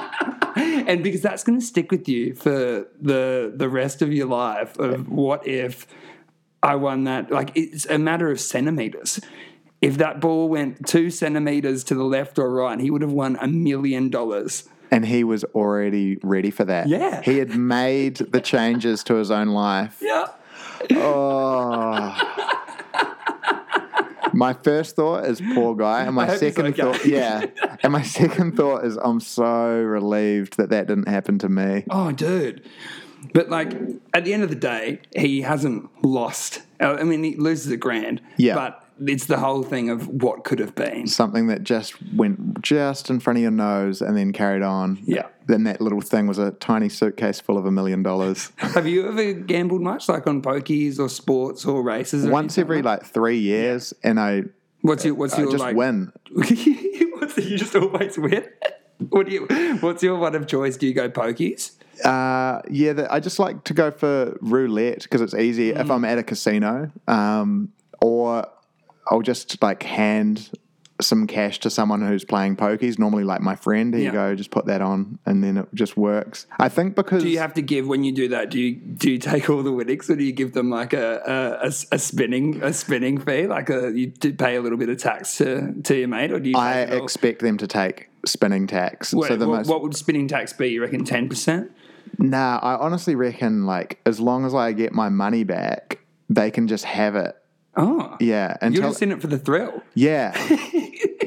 And 0.56 1.04
because 1.04 1.22
that's 1.22 1.44
going 1.44 1.60
to 1.60 1.64
stick 1.64 1.92
with 1.92 2.08
you 2.08 2.34
for 2.34 2.86
the 3.00 3.52
the 3.54 3.68
rest 3.68 4.02
of 4.02 4.12
your 4.12 4.26
life 4.26 4.76
of 4.78 5.08
what 5.08 5.46
if 5.46 5.86
I 6.62 6.74
won 6.74 7.04
that 7.04 7.30
like 7.30 7.52
it's 7.54 7.86
a 7.86 7.98
matter 7.98 8.30
of 8.30 8.40
centimeters. 8.40 9.20
If 9.80 9.96
that 9.98 10.20
ball 10.20 10.48
went 10.48 10.86
two 10.86 11.08
centimeters 11.10 11.84
to 11.84 11.94
the 11.94 12.04
left 12.04 12.38
or 12.38 12.50
right, 12.50 12.80
he 12.80 12.90
would 12.90 13.02
have 13.02 13.12
won 13.12 13.38
a 13.40 13.46
million 13.46 14.10
dollars. 14.10 14.68
And 14.90 15.06
he 15.06 15.24
was 15.24 15.44
already 15.44 16.18
ready 16.22 16.50
for 16.50 16.64
that. 16.64 16.88
Yeah. 16.88 17.22
He 17.22 17.38
had 17.38 17.56
made 17.56 18.16
the 18.16 18.40
changes 18.40 19.04
to 19.04 19.14
his 19.14 19.30
own 19.30 19.48
life. 19.48 19.98
Yeah. 20.00 20.26
Oh. 20.92 22.46
My 24.32 24.52
first 24.52 24.96
thought 24.96 25.24
is 25.26 25.40
poor 25.54 25.74
guy, 25.74 26.02
and 26.02 26.14
my 26.14 26.36
second 26.36 26.66
okay. 26.66 26.82
thought, 26.82 27.04
yeah, 27.04 27.46
and 27.82 27.92
my 27.92 28.02
second 28.02 28.56
thought 28.56 28.84
is 28.84 28.96
I'm 28.96 29.18
so 29.18 29.72
relieved 29.82 30.56
that 30.56 30.70
that 30.70 30.86
didn't 30.86 31.08
happen 31.08 31.38
to 31.40 31.48
me. 31.48 31.84
Oh, 31.90 32.12
dude. 32.12 32.62
But 33.34 33.50
like 33.50 33.72
at 34.14 34.24
the 34.24 34.32
end 34.32 34.42
of 34.42 34.48
the 34.48 34.54
day, 34.54 35.00
he 35.16 35.42
hasn't 35.42 35.90
lost. 36.04 36.62
I 36.78 37.02
mean, 37.02 37.22
he 37.24 37.36
loses 37.36 37.70
a 37.72 37.76
grand. 37.76 38.20
Yeah. 38.36 38.54
But 38.54 38.84
it's 39.00 39.26
the 39.26 39.38
whole 39.38 39.62
thing 39.62 39.90
of 39.90 40.06
what 40.08 40.44
could 40.44 40.58
have 40.58 40.74
been. 40.74 41.06
Something 41.06 41.46
that 41.48 41.64
just 41.64 41.94
went 42.14 42.60
just 42.62 43.10
in 43.10 43.20
front 43.20 43.38
of 43.38 43.42
your 43.42 43.50
nose 43.50 44.02
and 44.02 44.16
then 44.16 44.32
carried 44.32 44.62
on. 44.62 44.98
Yeah. 45.04 45.26
Then 45.46 45.64
that 45.64 45.80
little 45.80 46.00
thing 46.00 46.26
was 46.26 46.38
a 46.38 46.50
tiny 46.52 46.88
suitcase 46.88 47.40
full 47.40 47.58
of 47.58 47.66
a 47.66 47.70
million 47.72 48.02
dollars. 48.02 48.52
Have 48.58 48.86
you 48.86 49.08
ever 49.08 49.32
gambled 49.32 49.80
much, 49.82 50.08
like 50.08 50.26
on 50.26 50.42
pokies 50.42 50.98
or 50.98 51.08
sports 51.08 51.64
or 51.64 51.82
races? 51.82 52.26
Or 52.26 52.30
Once 52.30 52.58
every 52.58 52.82
like 52.82 53.00
like 53.00 53.04
three 53.10 53.38
years, 53.38 53.92
and 54.04 54.20
I, 54.20 54.44
What's 54.82 55.04
your 55.04 55.14
what's 55.14 55.34
I 55.34 55.42
your 55.42 55.50
just 55.50 55.60
like? 55.60 55.76
win. 55.76 56.12
what's 56.32 56.56
you 57.38 57.56
just 57.58 57.74
always 57.76 58.18
win? 58.18 58.44
What 59.08 59.28
do 59.28 59.32
you? 59.32 59.46
What's 59.80 60.02
your 60.02 60.18
one 60.18 60.34
of 60.34 60.46
choice? 60.46 60.76
Do 60.76 60.86
you 60.86 60.92
go 60.92 61.08
pokies? 61.08 61.72
Uh, 62.04 62.60
yeah, 62.70 62.92
the, 62.92 63.10
I 63.10 63.18
just 63.18 63.38
like 63.38 63.64
to 63.64 63.72
go 63.72 63.90
for 63.90 64.36
roulette 64.42 65.04
because 65.04 65.22
it's 65.22 65.32
easy 65.32 65.72
Mm. 65.72 65.80
if 65.80 65.90
I'm 65.90 66.04
at 66.04 66.18
a 66.18 66.22
casino, 66.22 66.90
um, 67.08 67.72
or 68.02 68.46
I'll 69.10 69.22
just 69.22 69.60
like 69.62 69.82
hand 69.82 70.50
some 71.00 71.26
cash 71.26 71.58
to 71.60 71.70
someone 71.70 72.06
who's 72.06 72.24
playing 72.24 72.56
pokies. 72.56 72.98
Normally, 72.98 73.24
like 73.24 73.40
my 73.40 73.56
friend. 73.56 73.94
Here 73.94 74.02
Yeah. 74.02 74.08
you 74.08 74.12
go, 74.12 74.34
just 74.34 74.50
put 74.50 74.66
that 74.66 74.80
on, 74.82 75.18
and 75.26 75.42
then 75.42 75.56
it 75.56 75.66
just 75.74 75.96
works. 75.96 76.46
I 76.58 76.68
think 76.68 76.94
because 76.94 77.22
Do 77.22 77.28
you 77.28 77.38
have 77.38 77.54
to 77.54 77.62
give 77.62 77.86
when 77.88 78.04
you 78.04 78.12
do 78.12 78.28
that? 78.28 78.50
Do 78.50 78.60
you 78.60 78.74
do 78.74 79.10
you 79.10 79.18
take 79.18 79.48
all 79.50 79.62
the 79.62 79.72
winnings, 79.72 80.08
or 80.10 80.16
do 80.16 80.24
you 80.24 80.32
give 80.32 80.52
them 80.52 80.70
like 80.70 80.92
a 80.92 81.58
a, 81.62 81.66
a, 81.92 81.98
spinning 81.98 82.62
a 82.62 82.72
spinning 82.72 83.18
fee? 83.18 83.46
Like 83.46 83.70
a 83.70 83.92
you 83.92 84.08
do 84.08 84.32
pay 84.32 84.56
a 84.56 84.60
little 84.60 84.78
bit 84.78 84.88
of 84.88 84.98
tax 84.98 85.36
to 85.38 85.72
to 85.84 85.96
your 85.96 86.08
mate, 86.08 86.32
or 86.32 86.38
do 86.38 86.50
you? 86.50 86.56
I 86.56 86.74
take 86.84 86.88
it 86.90 86.98
all? 86.98 87.04
expect 87.04 87.40
them 87.40 87.56
to 87.58 87.66
take 87.66 88.08
spinning 88.26 88.66
tax. 88.66 89.14
What, 89.14 89.28
so 89.28 89.36
the 89.36 89.48
what, 89.48 89.56
most, 89.58 89.68
what 89.68 89.82
would 89.82 89.96
spinning 89.96 90.28
tax 90.28 90.52
be? 90.52 90.68
You 90.68 90.82
reckon 90.82 91.04
ten 91.04 91.28
percent? 91.28 91.72
nah, 92.18 92.58
I 92.62 92.76
honestly 92.76 93.14
reckon 93.14 93.64
like 93.64 93.98
as 94.04 94.20
long 94.20 94.44
as 94.44 94.54
I 94.54 94.72
get 94.72 94.92
my 94.92 95.08
money 95.08 95.44
back, 95.44 96.00
they 96.28 96.50
can 96.50 96.68
just 96.68 96.84
have 96.84 97.16
it. 97.16 97.36
Oh, 97.76 98.16
Yeah, 98.20 98.56
And 98.60 98.74
You're 98.74 98.82
until 98.82 98.90
just 98.92 99.02
in 99.02 99.12
it 99.12 99.20
for 99.20 99.26
the 99.28 99.38
thrill. 99.38 99.82
Yeah. 99.94 100.32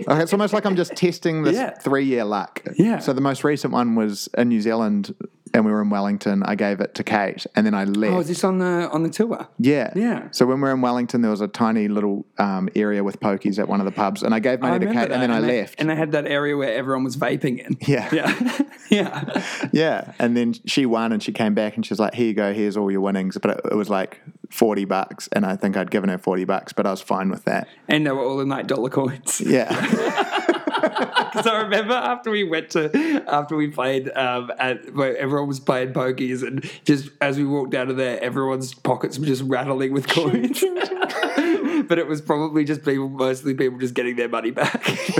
Okay, 0.05 0.21
it's 0.21 0.33
almost 0.33 0.51
like 0.51 0.65
I'm 0.65 0.75
just 0.75 0.95
testing 0.97 1.43
this 1.43 1.55
Yeah. 1.55 1.69
three 1.79 2.03
year 2.03 2.25
luck. 2.25 2.61
Yeah. 2.75 2.99
So 2.99 3.13
the 3.13 3.21
most 3.21 3.45
recent 3.45 3.71
one 3.71 3.95
was 3.95 4.27
in 4.37 4.49
New 4.49 4.59
Zealand 4.59 5.15
and 5.53 5.65
we 5.65 5.71
were 5.71 5.81
in 5.81 5.89
Wellington. 5.89 6.43
I 6.43 6.55
gave 6.55 6.79
it 6.79 6.95
to 6.95 7.03
Kate 7.03 7.45
and 7.55 7.65
then 7.65 7.73
I 7.73 7.83
left. 7.85 8.13
Oh, 8.13 8.19
is 8.19 8.27
this 8.27 8.43
on 8.43 8.57
the 8.59 8.89
on 8.91 9.03
the 9.03 9.09
tour? 9.09 9.47
yeah. 9.59 9.91
Yeah. 9.95 10.27
So 10.31 10.45
when 10.45 10.57
we 10.57 10.63
were 10.63 10.73
in 10.73 10.81
Wellington, 10.81 11.21
there 11.21 11.31
was 11.31 11.41
a 11.41 11.47
tiny 11.47 11.87
little 11.87 12.25
um, 12.37 12.69
area 12.75 13.03
with 13.03 13.19
pokies 13.19 13.59
at 13.59 13.67
one 13.67 13.79
of 13.79 13.85
the 13.85 13.91
pubs 13.91 14.23
and 14.23 14.33
I 14.33 14.39
gave 14.39 14.59
money 14.61 14.79
to 14.79 14.85
remember 14.85 15.07
Kate 15.07 15.11
and 15.13 15.21
then 15.21 15.29
that. 15.29 15.37
I 15.37 15.41
they- 15.41 15.61
left. 15.61 15.75
And 15.79 15.89
they 15.89 15.95
had 15.95 16.11
that 16.13 16.25
area 16.27 16.57
where 16.57 16.73
everyone 16.73 17.03
was 17.03 17.17
vaping 17.17 17.59
in. 17.65 17.77
Yeah. 17.87 18.09
Yeah. 18.13 18.59
yeah. 18.89 19.43
yeah. 19.71 20.13
And 20.19 20.35
then 20.37 20.53
she 20.65 20.85
won 20.85 21.11
and 21.13 21.23
she 21.23 21.31
came 21.31 21.53
back 21.53 21.75
and 21.75 21.85
she 21.85 21.91
was 21.91 21.99
like, 21.99 22.13
here 22.13 22.27
you 22.27 22.33
go, 22.33 22.53
here's 22.53 22.75
all 22.77 22.91
your 22.91 23.01
winnings. 23.01 23.37
But 23.41 23.51
it, 23.51 23.61
it 23.71 23.75
was 23.75 23.89
like 23.89 24.21
40 24.51 24.85
bucks 24.85 25.29
and 25.31 25.45
I 25.45 25.55
think 25.55 25.77
I'd 25.77 25.89
given 25.89 26.09
her 26.09 26.17
40 26.17 26.43
bucks, 26.45 26.73
but 26.73 26.85
I 26.85 26.91
was 26.91 27.01
fine 27.01 27.29
with 27.29 27.45
that. 27.45 27.67
And 27.87 28.05
they 28.05 28.11
were 28.11 28.23
all 28.23 28.39
in 28.41 28.49
like 28.49 28.67
dollar 28.67 28.89
coins. 28.89 29.41
Yeah. 29.41 29.69
Because 31.33 31.47
I 31.47 31.61
remember 31.61 31.93
after 31.93 32.29
we 32.29 32.43
went 32.43 32.69
to 32.71 33.23
after 33.27 33.55
we 33.55 33.67
played 33.67 34.09
um, 34.15 34.51
at 34.59 34.93
where 34.93 35.17
everyone 35.17 35.47
was 35.47 35.59
playing 35.59 35.93
pokies, 35.93 36.45
and 36.45 36.69
just 36.85 37.09
as 37.21 37.37
we 37.37 37.45
walked 37.45 37.73
out 37.73 37.89
of 37.89 37.97
there, 37.97 38.21
everyone's 38.21 38.73
pockets 38.73 39.17
were 39.17 39.25
just 39.25 39.41
rattling 39.43 39.93
with 39.93 40.07
coins. 40.07 40.59
but 41.87 41.97
it 41.97 42.07
was 42.07 42.21
probably 42.21 42.63
just 42.65 42.83
people, 42.83 43.09
mostly 43.09 43.53
people, 43.55 43.79
just 43.79 43.93
getting 43.93 44.15
their 44.15 44.29
money 44.29 44.51
back, 44.51 44.83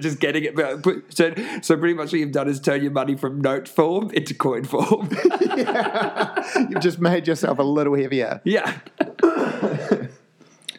just 0.00 0.20
getting 0.20 0.44
it 0.44 0.54
back. 0.54 0.84
So, 1.08 1.34
so 1.62 1.76
pretty 1.76 1.94
much 1.94 2.12
what 2.12 2.20
you've 2.20 2.32
done 2.32 2.48
is 2.48 2.60
turn 2.60 2.82
your 2.82 2.92
money 2.92 3.16
from 3.16 3.40
note 3.40 3.68
form 3.68 4.10
into 4.10 4.34
coin 4.34 4.64
form. 4.64 5.08
You've 6.68 6.80
just 6.80 6.98
made 6.98 7.26
yourself 7.26 7.58
a 7.58 7.62
little 7.62 7.94
heavier. 7.94 8.40
Yeah. 8.44 8.78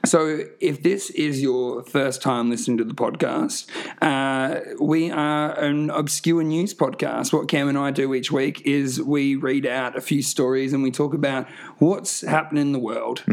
So, 0.07 0.45
if 0.61 0.83
this 0.83 1.09
is 1.09 1.41
your 1.41 1.83
first 1.83 2.21
time 2.21 2.49
listening 2.49 2.77
to 2.77 2.85
the 2.85 2.93
podcast, 2.93 3.67
uh, 4.01 4.61
we 4.79 5.11
are 5.11 5.51
an 5.59 5.89
obscure 5.89 6.43
news 6.43 6.73
podcast. 6.73 7.33
What 7.33 7.49
Cam 7.49 7.67
and 7.67 7.77
I 7.77 7.91
do 7.91 8.13
each 8.13 8.31
week 8.31 8.61
is 8.61 9.01
we 9.01 9.35
read 9.35 9.65
out 9.65 9.97
a 9.97 10.01
few 10.01 10.21
stories 10.21 10.71
and 10.71 10.81
we 10.81 10.91
talk 10.91 11.13
about 11.13 11.47
what's 11.79 12.21
happening 12.21 12.61
in 12.61 12.71
the 12.71 12.79
world. 12.79 13.23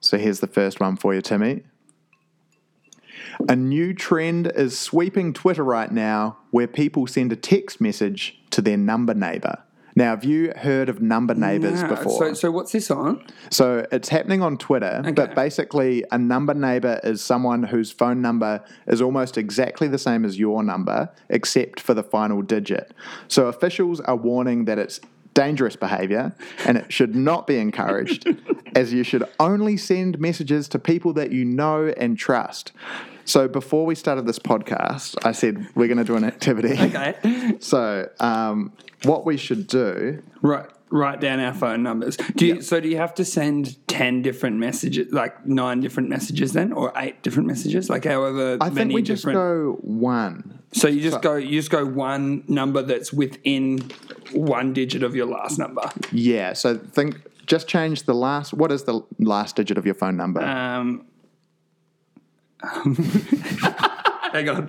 So 0.00 0.18
here's 0.18 0.40
the 0.40 0.46
first 0.46 0.78
one 0.78 0.96
for 0.96 1.14
you, 1.14 1.22
Timmy. 1.22 1.62
A 3.48 3.56
new 3.56 3.94
trend 3.94 4.52
is 4.54 4.78
sweeping 4.78 5.32
Twitter 5.32 5.64
right 5.64 5.90
now 5.90 6.36
where 6.50 6.66
people 6.66 7.06
send 7.06 7.32
a 7.32 7.36
text 7.36 7.80
message 7.80 8.38
to 8.50 8.60
their 8.60 8.76
number 8.76 9.14
neighbor. 9.14 9.62
Now, 9.98 10.10
have 10.10 10.22
you 10.22 10.52
heard 10.56 10.88
of 10.88 11.02
number 11.02 11.34
neighbors 11.34 11.82
No, 11.82 11.88
before? 11.88 12.28
So, 12.28 12.34
so 12.34 12.50
what's 12.52 12.70
this 12.70 12.88
on? 12.88 13.26
So 13.50 13.84
it's 13.90 14.08
happening 14.08 14.42
on 14.42 14.56
Twitter, 14.56 15.02
but 15.12 15.34
basically, 15.34 16.04
a 16.12 16.18
number 16.18 16.54
neighbor 16.54 17.00
is 17.02 17.20
someone 17.20 17.64
whose 17.64 17.90
phone 17.90 18.22
number 18.22 18.62
is 18.86 19.02
almost 19.02 19.36
exactly 19.36 19.88
the 19.88 19.98
same 19.98 20.24
as 20.24 20.38
your 20.38 20.62
number, 20.62 21.10
except 21.30 21.80
for 21.80 21.94
the 21.94 22.04
final 22.04 22.42
digit. 22.42 22.94
So 23.26 23.48
officials 23.48 23.98
are 24.02 24.14
warning 24.14 24.66
that 24.66 24.78
it's 24.78 25.00
dangerous 25.34 25.74
behavior 25.74 26.32
and 26.64 26.78
it 26.78 26.92
should 26.92 27.16
not 27.16 27.48
be 27.48 27.58
encouraged, 27.58 28.28
as 28.76 28.92
you 28.92 29.02
should 29.02 29.24
only 29.40 29.76
send 29.76 30.20
messages 30.20 30.68
to 30.68 30.78
people 30.78 31.12
that 31.14 31.32
you 31.32 31.44
know 31.44 31.92
and 31.96 32.16
trust. 32.16 32.70
So 33.28 33.46
before 33.46 33.84
we 33.84 33.94
started 33.94 34.26
this 34.26 34.38
podcast, 34.38 35.14
I 35.22 35.32
said 35.32 35.68
we're 35.74 35.86
going 35.86 35.98
to 35.98 36.04
do 36.04 36.16
an 36.16 36.24
activity. 36.24 36.76
Okay. 36.88 37.56
So 37.60 38.08
um, 38.18 38.72
what 39.02 39.26
we 39.26 39.36
should 39.36 39.66
do 39.66 40.22
Right. 40.40 40.66
Write 40.90 41.20
down 41.20 41.38
our 41.38 41.52
phone 41.52 41.82
numbers. 41.82 42.16
Do 42.16 42.46
you, 42.46 42.62
So 42.62 42.80
do 42.80 42.88
you 42.88 42.96
have 42.96 43.12
to 43.16 43.24
send 43.24 43.76
ten 43.88 44.22
different 44.22 44.56
messages, 44.56 45.12
like 45.12 45.44
nine 45.44 45.80
different 45.82 46.08
messages, 46.08 46.54
then, 46.54 46.72
or 46.72 46.94
eight 46.96 47.22
different 47.22 47.46
messages, 47.46 47.90
like 47.90 48.06
however 48.06 48.56
I 48.58 48.70
many 48.70 48.76
think 48.76 48.94
we 48.94 49.02
just 49.02 49.22
different? 49.26 49.36
go 49.36 49.78
one. 49.82 50.60
so 50.72 50.88
you 50.88 51.02
just 51.02 51.20
go, 51.20 51.36
you 51.36 51.58
just 51.58 51.70
go 51.70 51.84
one 51.84 52.42
number 52.48 52.80
that's 52.80 53.12
within 53.12 53.80
one 54.32 54.72
digit 54.72 55.02
of 55.02 55.14
your 55.14 55.26
last 55.26 55.58
number. 55.58 55.82
Yeah, 56.10 56.54
so 56.54 56.78
think 56.78 57.20
just 57.44 57.68
change 57.68 58.04
the 58.04 58.14
last. 58.14 58.54
What 58.54 58.72
is 58.72 58.84
the 58.84 59.02
last 59.18 59.56
digit 59.56 59.76
of 59.76 59.84
your 59.84 59.94
phone 59.94 60.16
number? 60.16 60.40
Um, 60.40 61.04
hang 64.32 64.48
on. 64.48 64.68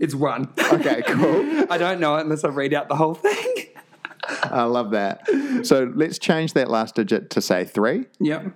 it's 0.00 0.14
one. 0.14 0.48
okay, 0.72 1.02
cool. 1.06 1.66
I 1.70 1.78
don't 1.78 2.00
know 2.00 2.16
it 2.16 2.22
unless 2.22 2.44
I 2.44 2.48
read 2.48 2.74
out 2.74 2.88
the 2.88 2.96
whole 2.96 3.14
thing. 3.14 3.66
I 4.44 4.64
love 4.64 4.90
that. 4.92 5.26
So 5.64 5.92
let's 5.94 6.18
change 6.18 6.52
that 6.54 6.68
last 6.70 6.94
digit 6.94 7.30
to 7.30 7.40
say 7.40 7.64
three. 7.64 8.06
Yep. 8.20 8.52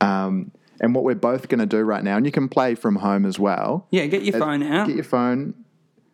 Um, 0.00 0.52
and 0.80 0.94
what 0.94 1.04
we're 1.04 1.14
both 1.14 1.48
going 1.48 1.60
to 1.60 1.66
do 1.66 1.78
right 1.78 2.02
now, 2.02 2.16
and 2.16 2.26
you 2.26 2.32
can 2.32 2.48
play 2.48 2.74
from 2.74 2.96
home 2.96 3.24
as 3.24 3.38
well. 3.38 3.86
Yeah, 3.90 4.06
get 4.06 4.22
your 4.22 4.38
phone 4.38 4.62
out. 4.62 4.88
Get 4.88 4.96
your 4.96 5.04
phone, 5.04 5.54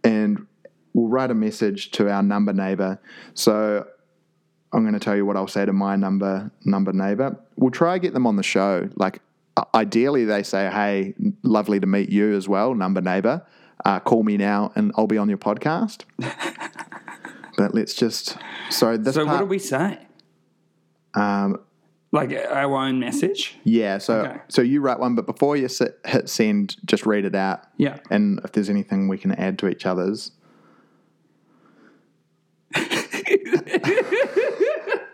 and 0.04 0.47
we'll 0.92 1.09
write 1.09 1.30
a 1.30 1.35
message 1.35 1.90
to 1.92 2.11
our 2.11 2.23
number 2.23 2.52
neighbor. 2.52 3.00
So 3.35 3.87
I'm 4.72 4.82
going 4.82 4.94
to 4.94 5.00
tell 5.00 5.16
you 5.16 5.25
what 5.25 5.37
I'll 5.37 5.48
say 5.48 5.64
to 5.64 5.72
my 5.72 5.96
number 5.96 6.50
number 6.64 6.92
neighbor. 6.92 7.37
We'll 7.56 7.70
try 7.70 7.94
to 7.94 7.98
get 8.00 8.12
them 8.14 8.26
on 8.26 8.37
the 8.37 8.42
show. 8.42 8.88
Like 8.96 9.20
uh, 9.56 9.64
ideally, 9.75 10.25
they 10.25 10.42
say, 10.42 10.68
"Hey, 10.70 11.14
lovely 11.42 11.80
to 11.80 11.87
meet 11.87 12.10
you 12.10 12.34
as 12.37 12.48
well, 12.48 12.75
number 12.75 13.00
neighbor. 13.00 13.44
Uh, 13.84 14.00
call 14.00 14.22
me 14.25 14.37
now, 14.37 14.72
and 14.75 14.92
I'll 14.96 15.06
be 15.06 15.18
on 15.18 15.28
your 15.28 15.38
podcast." 15.38 16.04
but 17.56 17.75
let's 17.75 17.94
just. 17.94 18.37
So 18.70 18.96
this 18.96 19.14
so 19.14 19.25
what 19.25 19.38
do 19.38 19.46
we 19.46 19.58
say? 19.58 19.98
Um, 21.14 21.58
Like 22.12 22.32
our 22.32 22.76
own 22.76 23.00
message? 23.00 23.56
yeah. 23.64 23.96
So 23.98 24.20
Okay. 24.20 24.37
so 24.48 24.60
you 24.62 24.80
write 24.82 24.98
one, 25.00 25.14
but 25.14 25.26
before 25.26 25.56
you 25.56 25.68
sit, 25.68 25.98
hit 26.04 26.28
send, 26.28 26.76
just 26.84 27.06
read 27.06 27.25
it 27.25 27.34
out. 27.34 27.60
Yeah. 27.78 27.98
And 28.10 28.40
if 28.44 28.52
there's 28.52 28.68
anything 28.68 29.08
we 29.08 29.16
can 29.16 29.32
add 29.32 29.58
to 29.60 29.68
each 29.68 29.87
other's. 29.87 30.32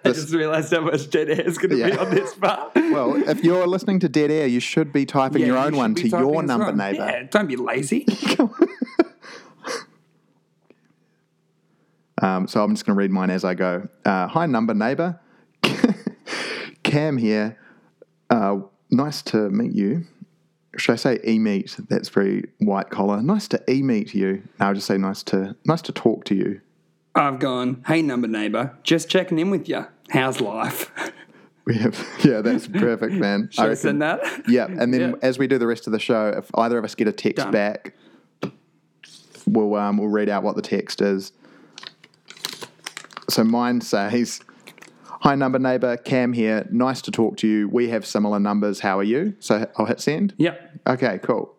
I 0.04 0.08
just 0.12 0.32
realised 0.32 0.72
how 0.72 0.82
much 0.82 1.08
dead 1.10 1.30
air 1.30 1.40
is 1.40 1.56
going 1.58 1.70
to 1.70 1.76
be 1.76 1.96
on 1.96 2.10
this 2.14 2.34
part. 2.34 2.74
Well, 2.74 3.28
if 3.28 3.42
you're 3.42 3.66
listening 3.66 4.00
to 4.00 4.08
Dead 4.08 4.30
Air, 4.30 4.46
you 4.46 4.60
should 4.60 4.92
be 4.92 5.06
typing 5.06 5.40
Yeah, 5.40 5.46
your 5.48 5.56
own 5.58 5.72
should 5.72 5.78
one 5.78 5.94
to 5.94 6.08
your 6.08 6.42
number 6.42 6.66
well. 6.66 6.76
neighbor. 6.76 7.04
Yeah, 7.06 7.22
don't 7.30 7.46
be 7.48 7.56
lazy. 7.56 8.06
Um, 12.22 12.46
so 12.46 12.62
I'm 12.62 12.72
just 12.74 12.86
going 12.86 12.94
to 12.96 12.98
read 12.98 13.10
mine 13.10 13.28
as 13.30 13.44
I 13.44 13.54
go. 13.54 13.88
Uh, 14.04 14.28
Hi, 14.28 14.46
number 14.46 14.72
neighbor. 14.72 15.20
Cam 16.82 17.18
here. 17.18 17.58
Uh, 18.30 18.60
nice 18.90 19.20
to 19.22 19.50
meet 19.50 19.72
you. 19.72 20.06
Should 20.76 20.92
I 20.92 20.96
say 20.96 21.18
e 21.26 21.38
meet? 21.38 21.76
That's 21.88 22.08
very 22.08 22.44
white 22.58 22.90
collar. 22.90 23.20
Nice 23.20 23.48
to 23.48 23.62
e 23.70 23.82
meet 23.82 24.14
you. 24.14 24.42
No, 24.58 24.66
I'll 24.66 24.74
just 24.74 24.86
say 24.86 24.96
nice 24.96 25.22
to 25.24 25.54
nice 25.64 25.82
to 25.82 25.92
talk 25.92 26.24
to 26.26 26.34
you. 26.34 26.60
I've 27.14 27.38
gone, 27.38 27.84
hey, 27.86 28.02
number 28.02 28.26
neighbour, 28.26 28.76
just 28.82 29.08
checking 29.08 29.38
in 29.38 29.50
with 29.50 29.68
you. 29.68 29.86
How's 30.10 30.40
life? 30.40 30.90
We 31.66 31.76
have 31.78 31.98
yeah, 32.22 32.42
that's 32.42 32.66
perfect, 32.68 33.14
man. 33.14 33.48
Should 33.50 33.64
I, 33.70 33.72
send 33.72 34.02
that? 34.02 34.20
Yeah, 34.46 34.66
and 34.66 34.92
then 34.92 35.00
Yeah. 35.00 35.12
as 35.22 35.38
we 35.38 35.46
do 35.46 35.56
the 35.56 35.66
rest 35.66 35.86
of 35.86 35.94
the 35.94 35.98
show, 35.98 36.28
if 36.36 36.50
either 36.56 36.76
of 36.76 36.84
us 36.84 36.94
get 36.94 37.08
a 37.08 37.12
text 37.12 37.36
Done. 37.42 37.52
back, 37.52 37.94
we'll 39.46 39.74
um, 39.74 39.96
we'll 39.96 40.10
read 40.10 40.28
out 40.28 40.42
what 40.42 40.56
the 40.56 40.60
text 40.62 41.00
is. 41.00 41.32
So 43.30 43.44
mine 43.44 43.80
says, 43.80 44.42
"Hi, 45.22 45.34
number 45.34 45.58
neighbor, 45.58 45.96
Cam 45.96 46.34
here. 46.34 46.68
Nice 46.70 47.00
to 47.00 47.10
talk 47.10 47.38
to 47.38 47.48
you. 47.48 47.68
We 47.70 47.88
have 47.88 48.04
similar 48.04 48.38
numbers. 48.38 48.80
How 48.80 48.98
are 48.98 49.02
you?" 49.02 49.34
So 49.40 49.66
I'll 49.78 49.86
hit 49.86 50.00
send. 50.00 50.34
Yep. 50.36 50.80
Okay, 50.86 51.18
cool. 51.22 51.53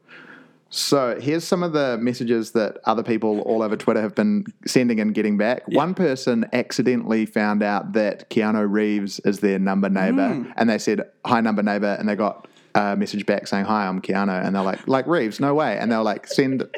So 0.70 1.18
here's 1.20 1.44
some 1.46 1.64
of 1.64 1.74
the 1.74 1.98
messages 2.00 2.52
that 2.52 2.80
other 2.86 3.04
people 3.04 3.40
all 3.42 3.62
over 3.62 3.78
Twitter 3.78 4.02
have 4.02 4.16
been 4.16 4.46
sending 4.66 5.00
and 5.00 5.14
getting 5.14 5.38
back. 5.38 5.64
One 5.68 5.94
person 5.94 6.46
accidentally 6.54 7.26
found 7.26 7.64
out 7.64 7.94
that 7.94 8.30
Keanu 8.30 8.70
Reeves 8.70 9.20
is 9.22 9.40
their 9.40 9.60
number 9.60 9.90
neighbor, 9.90 10.30
mm. 10.30 10.54
and 10.58 10.70
they 10.70 10.78
said, 10.78 11.10
"Hi, 11.26 11.40
number 11.40 11.64
neighbor," 11.64 11.96
and 12.00 12.10
they 12.10 12.16
got 12.16 12.48
a 12.74 12.96
message 12.96 13.26
back 13.26 13.48
saying, 13.48 13.66
"Hi, 13.66 13.88
I'm 13.88 14.02
Keanu," 14.02 14.46
and 14.46 14.56
they're 14.56 14.64
like, 14.64 14.88
"Like 14.88 15.08
Reeves? 15.08 15.40
No 15.40 15.54
way!" 15.54 15.78
And 15.78 15.92
they're 15.92 16.04
like, 16.04 16.28
"Send." 16.28 16.64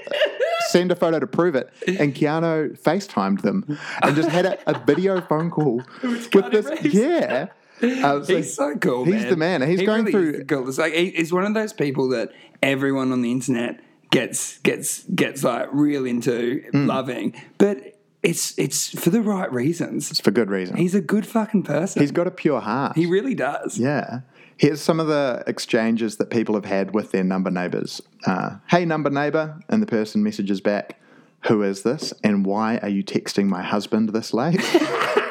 Send 0.70 0.92
a 0.92 0.98
photo 0.98 1.18
to 1.20 1.28
prove 1.28 1.56
it, 1.56 1.72
and 1.88 2.14
Keanu 2.14 2.78
FaceTimed 2.82 3.42
them 3.42 3.78
and 4.02 4.16
just 4.18 4.28
had 4.28 4.46
a, 4.46 4.70
a 4.70 4.78
video 4.86 5.22
phone 5.22 5.50
call 5.50 5.78
with 6.04 6.30
Keanu 6.30 6.52
this. 6.52 6.66
Reeves. 6.66 6.94
Yeah, 6.94 7.48
Uh, 7.82 8.24
so 8.24 8.36
He's 8.38 8.54
so 8.56 8.76
cool. 8.78 9.06
He's 9.06 9.22
man. 9.22 9.30
the 9.30 9.36
man. 9.38 9.62
He's 9.62 9.80
He 9.80 9.86
going 9.86 10.06
really 10.06 10.12
through. 10.12 10.46
Cool. 10.46 10.68
It's 10.68 10.78
like 10.78 10.94
he- 10.94 11.12
he's 11.12 11.32
one 11.32 11.46
of 11.46 11.54
those 11.54 11.74
people 11.74 12.10
that 12.10 12.32
everyone 12.64 13.12
on 13.12 13.22
the 13.22 13.32
internet 13.32 13.80
gets 14.10 14.58
gets 14.60 15.04
gets 15.04 15.44
like 15.44 15.68
real 15.72 16.06
into 16.06 16.64
Hmm. 16.72 16.88
loving, 16.88 17.34
but 17.58 17.94
it's 18.24 18.58
it's 18.58 18.90
for 19.00 19.10
the 19.12 19.22
right 19.22 19.52
reasons. 19.54 20.10
It's 20.12 20.20
for 20.20 20.32
good 20.32 20.50
reasons. 20.50 20.80
He's 20.80 20.96
a 20.96 21.02
good 21.02 21.26
fucking 21.26 21.64
person. 21.64 22.02
He's 22.02 22.12
got 22.12 22.26
a 22.28 22.32
pure 22.32 22.62
heart. 22.62 22.96
he 22.96 23.06
really 23.06 23.36
does. 23.36 23.78
Yeah. 23.78 24.22
Here's 24.60 24.82
some 24.82 25.00
of 25.00 25.06
the 25.06 25.44
exchanges 25.46 26.16
that 26.18 26.32
people 26.32 26.56
have 26.56 26.66
had 26.66 26.96
with 26.96 27.12
their 27.12 27.24
number 27.24 27.52
neighbors. 27.52 28.02
Uh, 28.26 28.56
hey, 28.72 28.86
number 28.86 29.12
neighbor. 29.12 29.60
And 29.70 29.84
the 29.84 29.86
person 29.86 30.24
messages 30.24 30.62
back, 30.62 31.00
Who 31.48 31.62
is 31.62 31.84
this? 31.84 32.12
And 32.24 32.44
why 32.44 32.78
are 32.80 32.90
you 32.90 33.04
texting 33.04 33.46
my 33.48 33.62
husband 33.62 34.10
this 34.10 34.34
late? 34.34 34.60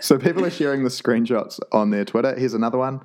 so 0.00 0.18
people 0.18 0.44
are 0.44 0.50
sharing 0.50 0.82
the 0.84 0.90
screenshots 0.90 1.60
on 1.72 1.90
their 1.90 2.04
Twitter. 2.04 2.34
Here's 2.38 2.54
another 2.54 2.78
one. 2.78 3.00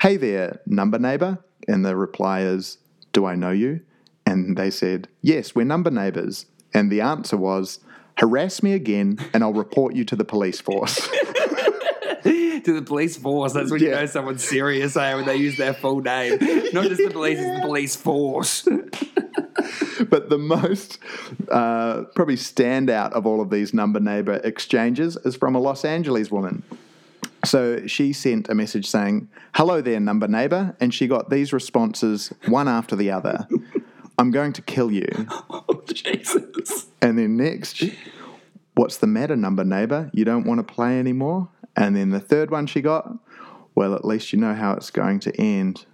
Hey 0.00 0.16
there, 0.16 0.60
number 0.66 0.98
neighbor. 0.98 1.38
And 1.66 1.84
the 1.84 1.96
reply 1.96 2.40
is, 2.42 2.78
Do 3.12 3.24
I 3.26 3.34
know 3.34 3.50
you? 3.50 3.80
And 4.26 4.56
they 4.56 4.70
said, 4.70 5.08
Yes, 5.22 5.54
we're 5.54 5.64
number 5.64 5.90
neighbors. 5.90 6.46
And 6.72 6.90
the 6.90 7.00
answer 7.00 7.36
was, 7.36 7.80
Harass 8.18 8.62
me 8.62 8.72
again 8.74 9.18
and 9.32 9.42
I'll 9.42 9.52
report 9.52 9.94
you 9.94 10.04
to 10.04 10.16
the 10.16 10.24
police 10.24 10.60
force. 10.60 10.96
to 12.24 12.72
the 12.72 12.82
police 12.82 13.16
force. 13.16 13.52
That's 13.52 13.70
when 13.70 13.80
you 13.80 13.90
Yeah. 13.90 14.00
know 14.00 14.06
someone's 14.06 14.44
serious 14.44 14.96
eh, 14.96 15.14
when 15.14 15.26
they 15.26 15.36
use 15.36 15.56
their 15.56 15.74
full 15.74 16.00
name. 16.00 16.38
Not 16.72 16.84
just 16.84 17.02
the 17.02 17.10
police, 17.12 17.38
it's 17.38 17.60
the 17.60 17.66
police 17.66 17.96
force. 17.96 18.66
but 20.14 20.30
the 20.30 20.38
most 20.38 21.00
uh, 21.50 22.04
probably 22.14 22.36
standout 22.36 23.10
of 23.14 23.26
all 23.26 23.40
of 23.40 23.50
these 23.50 23.74
number 23.74 23.98
neighbor 23.98 24.40
exchanges 24.44 25.16
is 25.24 25.34
from 25.34 25.56
a 25.56 25.58
Los 25.58 25.84
Angeles 25.84 26.30
woman. 26.30 26.62
So 27.44 27.88
she 27.88 28.12
sent 28.12 28.48
a 28.48 28.54
message 28.54 28.86
saying, 28.86 29.28
Hello 29.56 29.80
there, 29.80 29.98
number 29.98 30.28
neighbor. 30.28 30.76
And 30.78 30.94
she 30.94 31.08
got 31.08 31.30
these 31.30 31.52
responses 31.52 32.32
one 32.46 32.68
after 32.68 32.94
the 32.94 33.10
other 33.10 33.48
I'm 34.16 34.30
going 34.30 34.52
to 34.52 34.62
kill 34.62 34.92
you. 34.92 35.08
oh, 35.50 35.82
Jesus. 35.92 36.86
And 37.02 37.18
then 37.18 37.36
next, 37.36 37.82
What's 38.76 38.98
the 38.98 39.08
matter, 39.08 39.34
number 39.34 39.64
neighbor? 39.64 40.12
You 40.14 40.24
don't 40.24 40.46
want 40.46 40.64
to 40.64 40.74
play 40.74 41.00
anymore? 41.00 41.48
And 41.74 41.96
then 41.96 42.10
the 42.10 42.20
third 42.20 42.52
one 42.52 42.68
she 42.68 42.82
got, 42.82 43.18
Well, 43.74 43.96
at 43.96 44.04
least 44.04 44.32
you 44.32 44.38
know 44.38 44.54
how 44.54 44.74
it's 44.74 44.90
going 44.90 45.18
to 45.20 45.36
end. 45.40 45.86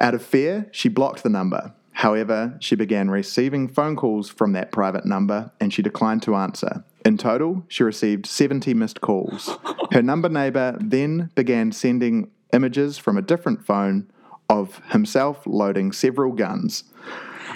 Out 0.00 0.14
of 0.14 0.24
fear, 0.24 0.70
she 0.72 0.88
blocked 0.88 1.22
the 1.22 1.28
number. 1.28 1.74
However, 1.98 2.56
she 2.60 2.76
began 2.76 3.10
receiving 3.10 3.66
phone 3.66 3.96
calls 3.96 4.30
from 4.30 4.52
that 4.52 4.70
private 4.70 5.04
number 5.04 5.50
and 5.58 5.74
she 5.74 5.82
declined 5.82 6.22
to 6.22 6.36
answer. 6.36 6.84
In 7.04 7.18
total, 7.18 7.64
she 7.66 7.82
received 7.82 8.24
70 8.24 8.72
missed 8.74 9.00
calls. 9.00 9.58
Her 9.90 10.00
number 10.00 10.28
neighbor 10.28 10.78
then 10.80 11.30
began 11.34 11.72
sending 11.72 12.30
images 12.52 12.98
from 12.98 13.18
a 13.18 13.22
different 13.22 13.66
phone 13.66 14.08
of 14.48 14.80
himself 14.92 15.44
loading 15.44 15.90
several 15.90 16.30
guns. 16.30 16.84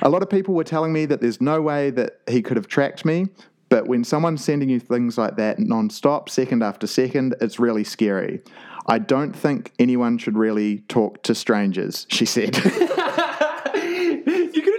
A 0.02 0.08
lot 0.08 0.22
of 0.22 0.28
people 0.28 0.54
were 0.54 0.64
telling 0.64 0.92
me 0.92 1.06
that 1.06 1.20
there's 1.20 1.40
no 1.40 1.62
way 1.62 1.90
that 1.90 2.18
he 2.28 2.42
could 2.42 2.56
have 2.56 2.66
tracked 2.66 3.04
me, 3.04 3.28
but 3.68 3.86
when 3.86 4.02
someone's 4.02 4.42
sending 4.42 4.68
you 4.68 4.80
things 4.80 5.16
like 5.16 5.36
that 5.36 5.60
non-stop, 5.60 6.28
second 6.28 6.64
after 6.64 6.88
second, 6.88 7.36
it's 7.40 7.60
really 7.60 7.84
scary. 7.84 8.40
I 8.88 8.98
don't 8.98 9.36
think 9.36 9.70
anyone 9.78 10.18
should 10.18 10.36
really 10.36 10.78
talk 10.88 11.22
to 11.22 11.34
strangers, 11.36 12.08
she 12.10 12.26
said. 12.26 12.56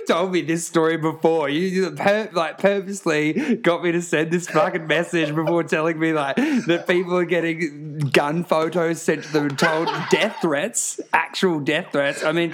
You 0.03 0.07
could 0.07 0.13
have 0.13 0.19
have 0.19 0.21
told 0.23 0.31
me 0.33 0.41
this 0.41 0.65
story 0.65 0.97
before. 0.97 1.49
You 1.49 1.89
like 1.89 2.57
purposely 2.57 3.55
got 3.57 3.83
me 3.83 3.91
to 3.93 4.01
send 4.01 4.31
this 4.31 4.47
fucking 4.47 4.87
message 4.87 5.33
before 5.33 5.63
telling 5.63 5.99
me 5.99 6.13
like 6.13 6.35
that 6.35 6.85
people 6.87 7.17
are 7.17 7.25
getting 7.25 7.99
gun 7.99 8.43
photos 8.43 9.01
sent 9.01 9.23
to 9.23 9.33
them 9.33 9.47
and 9.47 9.59
told 9.59 9.89
death 10.09 10.37
threats, 10.41 10.99
actual 11.13 11.59
death 11.59 11.91
threats. 11.91 12.23
I 12.23 12.31
mean, 12.31 12.53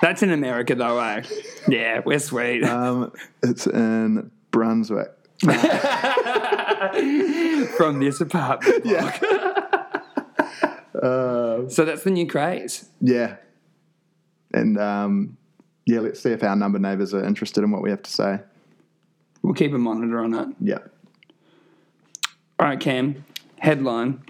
that's 0.00 0.22
in 0.22 0.30
America 0.32 0.74
though, 0.74 0.98
eh? 0.98 1.22
Yeah, 1.68 2.00
we're 2.04 2.18
sweet. 2.18 2.64
Um, 2.64 3.12
it's 3.42 3.66
in 3.66 4.30
Brunswick. 4.50 5.10
From 7.76 8.00
this 8.00 8.20
apartment. 8.20 8.84
Yeah. 8.84 9.18
So 11.02 11.84
that's 11.84 12.04
the 12.04 12.10
new 12.10 12.28
craze. 12.28 12.88
Yeah. 13.00 13.36
And 14.54 14.78
um, 14.78 15.36
yeah, 15.86 16.00
let's 16.00 16.20
see 16.20 16.30
if 16.30 16.42
our 16.42 16.56
number 16.56 16.78
neighbours 16.78 17.12
are 17.14 17.24
interested 17.24 17.64
in 17.64 17.70
what 17.70 17.82
we 17.82 17.90
have 17.90 18.02
to 18.02 18.10
say. 18.10 18.40
We'll 19.42 19.54
keep 19.54 19.72
a 19.72 19.78
monitor 19.78 20.20
on 20.20 20.30
that. 20.32 20.48
Yeah. 20.60 20.78
All 22.58 22.66
right, 22.66 22.78
Cam. 22.78 23.24
Headline 23.58 24.22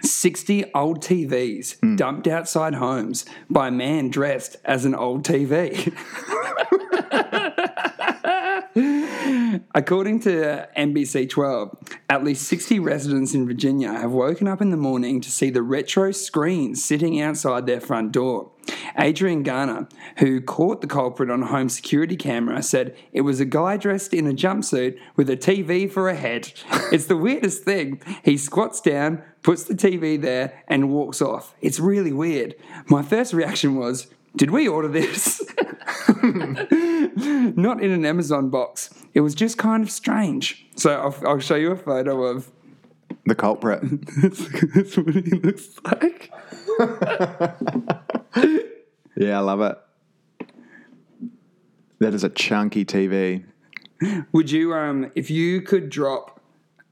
60 0.00 0.72
old 0.74 1.00
TVs 1.00 1.78
hmm. 1.80 1.96
dumped 1.96 2.26
outside 2.26 2.74
homes 2.74 3.24
by 3.48 3.68
a 3.68 3.70
man 3.70 4.08
dressed 4.10 4.56
as 4.64 4.84
an 4.84 4.94
old 4.94 5.24
TV. 5.24 5.92
According 9.74 10.20
to 10.20 10.68
NBC 10.76 11.28
12, 11.28 11.76
at 12.08 12.24
least 12.24 12.48
60 12.48 12.78
residents 12.78 13.34
in 13.34 13.46
Virginia 13.46 13.92
have 13.92 14.12
woken 14.12 14.48
up 14.48 14.60
in 14.60 14.70
the 14.70 14.76
morning 14.76 15.20
to 15.20 15.30
see 15.30 15.50
the 15.50 15.62
retro 15.62 16.10
screen 16.10 16.74
sitting 16.74 17.20
outside 17.20 17.66
their 17.66 17.80
front 17.80 18.12
door. 18.12 18.50
Adrian 18.98 19.42
Garner, 19.42 19.88
who 20.18 20.40
caught 20.40 20.80
the 20.80 20.86
culprit 20.86 21.30
on 21.30 21.42
a 21.42 21.46
home 21.46 21.68
security 21.68 22.16
camera, 22.16 22.62
said 22.62 22.96
it 23.12 23.22
was 23.22 23.40
a 23.40 23.44
guy 23.44 23.76
dressed 23.76 24.12
in 24.14 24.26
a 24.26 24.32
jumpsuit 24.32 24.98
with 25.16 25.28
a 25.30 25.36
TV 25.36 25.90
for 25.90 26.08
a 26.08 26.14
head. 26.14 26.52
It's 26.92 27.06
the 27.06 27.16
weirdest 27.16 27.64
thing. 27.64 28.02
He 28.22 28.36
squats 28.36 28.78
down, 28.78 29.22
puts 29.42 29.64
the 29.64 29.74
TV 29.74 30.20
there, 30.20 30.62
and 30.68 30.90
walks 30.90 31.22
off. 31.22 31.54
It's 31.62 31.80
really 31.80 32.12
weird. 32.12 32.54
My 32.86 33.00
first 33.02 33.32
reaction 33.32 33.76
was, 33.76 34.08
did 34.36 34.50
we 34.50 34.68
order 34.68 34.88
this? 34.88 35.42
Not 36.22 37.82
in 37.82 37.90
an 37.90 38.04
Amazon 38.04 38.50
box. 38.50 38.90
It 39.14 39.20
was 39.20 39.34
just 39.34 39.56
kind 39.56 39.82
of 39.82 39.90
strange. 39.90 40.66
So 40.76 40.90
I'll, 40.92 41.16
I'll 41.26 41.38
show 41.38 41.54
you 41.54 41.70
a 41.72 41.76
photo 41.76 42.24
of. 42.24 42.50
The 43.24 43.34
culprit. 43.34 43.82
That's 44.22 44.96
what 44.96 45.14
he 45.14 45.30
looks 45.30 45.78
like. 45.84 46.32
Yeah, 49.22 49.38
I 49.38 49.40
love 49.40 49.60
it. 49.60 49.78
That 52.00 52.14
is 52.14 52.24
a 52.24 52.28
chunky 52.28 52.84
TV. 52.84 53.44
Would 54.32 54.50
you, 54.50 54.74
um, 54.74 55.12
if 55.14 55.30
you 55.30 55.62
could 55.62 55.88
drop 55.88 56.40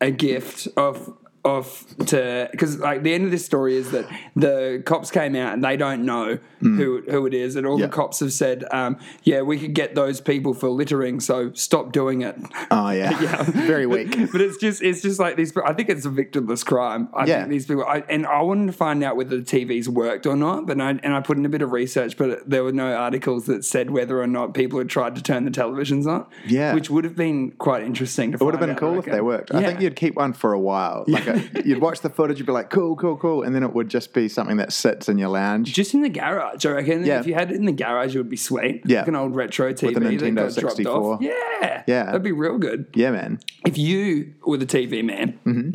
a 0.00 0.10
gift 0.10 0.68
of 0.76 1.16
of 1.42 1.86
to 2.06 2.48
because 2.52 2.78
like 2.80 3.02
the 3.02 3.14
end 3.14 3.24
of 3.24 3.30
this 3.30 3.44
story 3.46 3.74
is 3.74 3.90
that 3.92 4.06
the 4.36 4.82
cops 4.84 5.10
came 5.10 5.34
out 5.34 5.54
and 5.54 5.64
they 5.64 5.74
don't 5.74 6.04
know 6.04 6.38
who 6.60 7.02
who 7.10 7.24
it 7.24 7.32
is 7.32 7.56
and 7.56 7.66
all 7.66 7.80
Yeah. 7.80 7.86
the 7.86 7.92
cops 7.92 8.20
have 8.20 8.34
said 8.34 8.64
um, 8.72 8.98
yeah 9.22 9.40
we 9.40 9.58
could 9.58 9.72
get 9.72 9.94
those 9.94 10.20
people 10.20 10.52
for 10.52 10.68
littering 10.68 11.18
so 11.18 11.50
stop 11.54 11.92
doing 11.92 12.20
it 12.20 12.36
Oh, 12.70 12.90
yeah. 12.90 13.18
yeah, 13.22 13.42
Very 13.66 13.86
weak. 13.86 14.10
but 14.32 14.42
it's 14.42 14.58
just 14.58 14.82
it's 14.82 15.00
just 15.00 15.18
like 15.18 15.36
these 15.36 15.56
I 15.64 15.72
think 15.72 15.88
it's 15.88 16.04
a 16.04 16.10
victimless 16.10 16.62
crime 16.62 17.08
I 17.14 17.24
Yeah. 17.24 17.38
think 17.38 17.48
these 17.48 17.64
people 17.64 17.84
I, 17.84 18.04
and 18.10 18.26
I 18.26 18.42
wanted 18.42 18.66
to 18.66 18.72
find 18.74 19.02
out 19.02 19.16
whether 19.16 19.40
the 19.40 19.42
TVs 19.42 19.88
worked 19.88 20.26
or 20.26 20.36
not 20.36 20.66
but 20.66 20.78
I, 20.78 20.90
and 20.90 21.14
I 21.14 21.20
put 21.20 21.38
in 21.38 21.46
a 21.46 21.48
bit 21.48 21.62
of 21.62 21.72
research 21.72 22.18
but 22.18 22.48
there 22.50 22.62
were 22.62 22.72
no 22.72 22.92
articles 22.94 23.46
that 23.46 23.64
said 23.64 23.90
whether 23.90 24.20
or 24.20 24.26
not 24.26 24.52
people 24.52 24.78
had 24.78 24.90
tried 24.90 25.14
to 25.16 25.22
turn 25.22 25.46
the 25.46 25.50
televisions 25.50 26.06
on 26.06 26.26
Yeah. 26.46 26.74
which 26.74 26.90
would 26.90 27.04
have 27.04 27.16
been 27.16 27.52
quite 27.52 27.82
interesting 27.82 28.32
to 28.32 28.36
It 28.36 28.42
would 28.44 28.52
have 28.54 28.66
been 28.66 28.76
cool 28.76 28.98
if 28.98 29.06
they 29.06 29.22
worked. 29.22 29.54
I 29.54 29.62
think 29.64 29.80
you'd 29.80 29.96
keep 29.96 30.16
one 30.16 30.34
for 30.34 30.52
a 30.52 30.60
while. 30.60 31.04
Like 31.08 31.29
a, 31.30 31.62
you'd 31.64 31.80
watch 31.80 32.00
the 32.00 32.10
footage, 32.10 32.38
you'd 32.38 32.46
be 32.46 32.52
like, 32.52 32.70
cool, 32.70 32.96
cool, 32.96 33.16
cool, 33.16 33.42
and 33.42 33.54
then 33.54 33.62
it 33.62 33.72
would 33.72 33.88
just 33.88 34.12
be 34.14 34.28
something 34.28 34.56
that 34.58 34.72
sits 34.72 35.08
in 35.08 35.18
your 35.18 35.28
lounge. 35.28 35.72
just 35.72 35.94
in 35.94 36.02
the 36.02 36.08
garage, 36.08 36.64
I 36.66 36.70
reckon. 36.70 37.04
Yeah. 37.04 37.20
If 37.20 37.26
you 37.26 37.34
had 37.34 37.50
it 37.50 37.56
in 37.56 37.64
the 37.66 37.72
garage, 37.72 38.14
it 38.14 38.18
would 38.18 38.28
be 38.30 38.36
sweet. 38.36 38.82
Yeah. 38.84 39.00
Like 39.00 39.08
an 39.08 39.16
old 39.16 39.34
retro 39.34 39.72
TV 39.72 39.90
a 39.96 40.00
that 40.00 40.02
Nintendo 40.02 40.34
got 40.54 40.60
dropped 40.60 40.76
64. 40.76 41.14
off. 41.14 41.20
Yeah. 41.22 41.82
Yeah. 41.86 42.04
That'd 42.04 42.22
be 42.22 42.32
real 42.32 42.58
good. 42.58 42.86
Yeah, 42.94 43.10
man. 43.10 43.40
If 43.66 43.78
you 43.78 44.34
were 44.44 44.56
the 44.58 44.66
TV 44.66 45.04
man 45.04 45.38
Mm-hmm. 45.46 45.70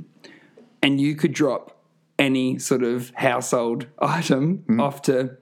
and 0.84 1.02
you 1.02 1.16
could 1.16 1.34
drop 1.34 1.78
any 2.18 2.58
sort 2.60 2.84
of 2.84 3.12
household 3.16 3.88
item 4.00 4.60
Mm-hmm. 4.60 4.80
off 4.80 5.02
to 5.04 5.38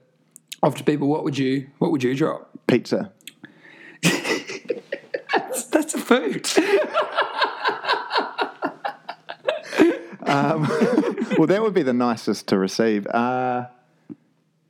off 0.62 0.74
to 0.76 0.84
people, 0.84 1.08
what 1.08 1.24
would 1.24 1.36
you 1.38 1.68
what 1.78 1.90
would 1.92 2.02
you 2.02 2.14
drop? 2.16 2.50
Pizza. 2.66 3.12
That's, 5.34 5.64
that's 5.64 5.94
a 5.94 5.98
food. 5.98 6.46
Well, 11.38 11.48
that 11.48 11.62
would 11.62 11.74
be 11.74 11.82
the 11.82 11.92
nicest 11.92 12.46
to 12.48 12.58
receive. 12.58 13.06
Uh, 13.08 13.66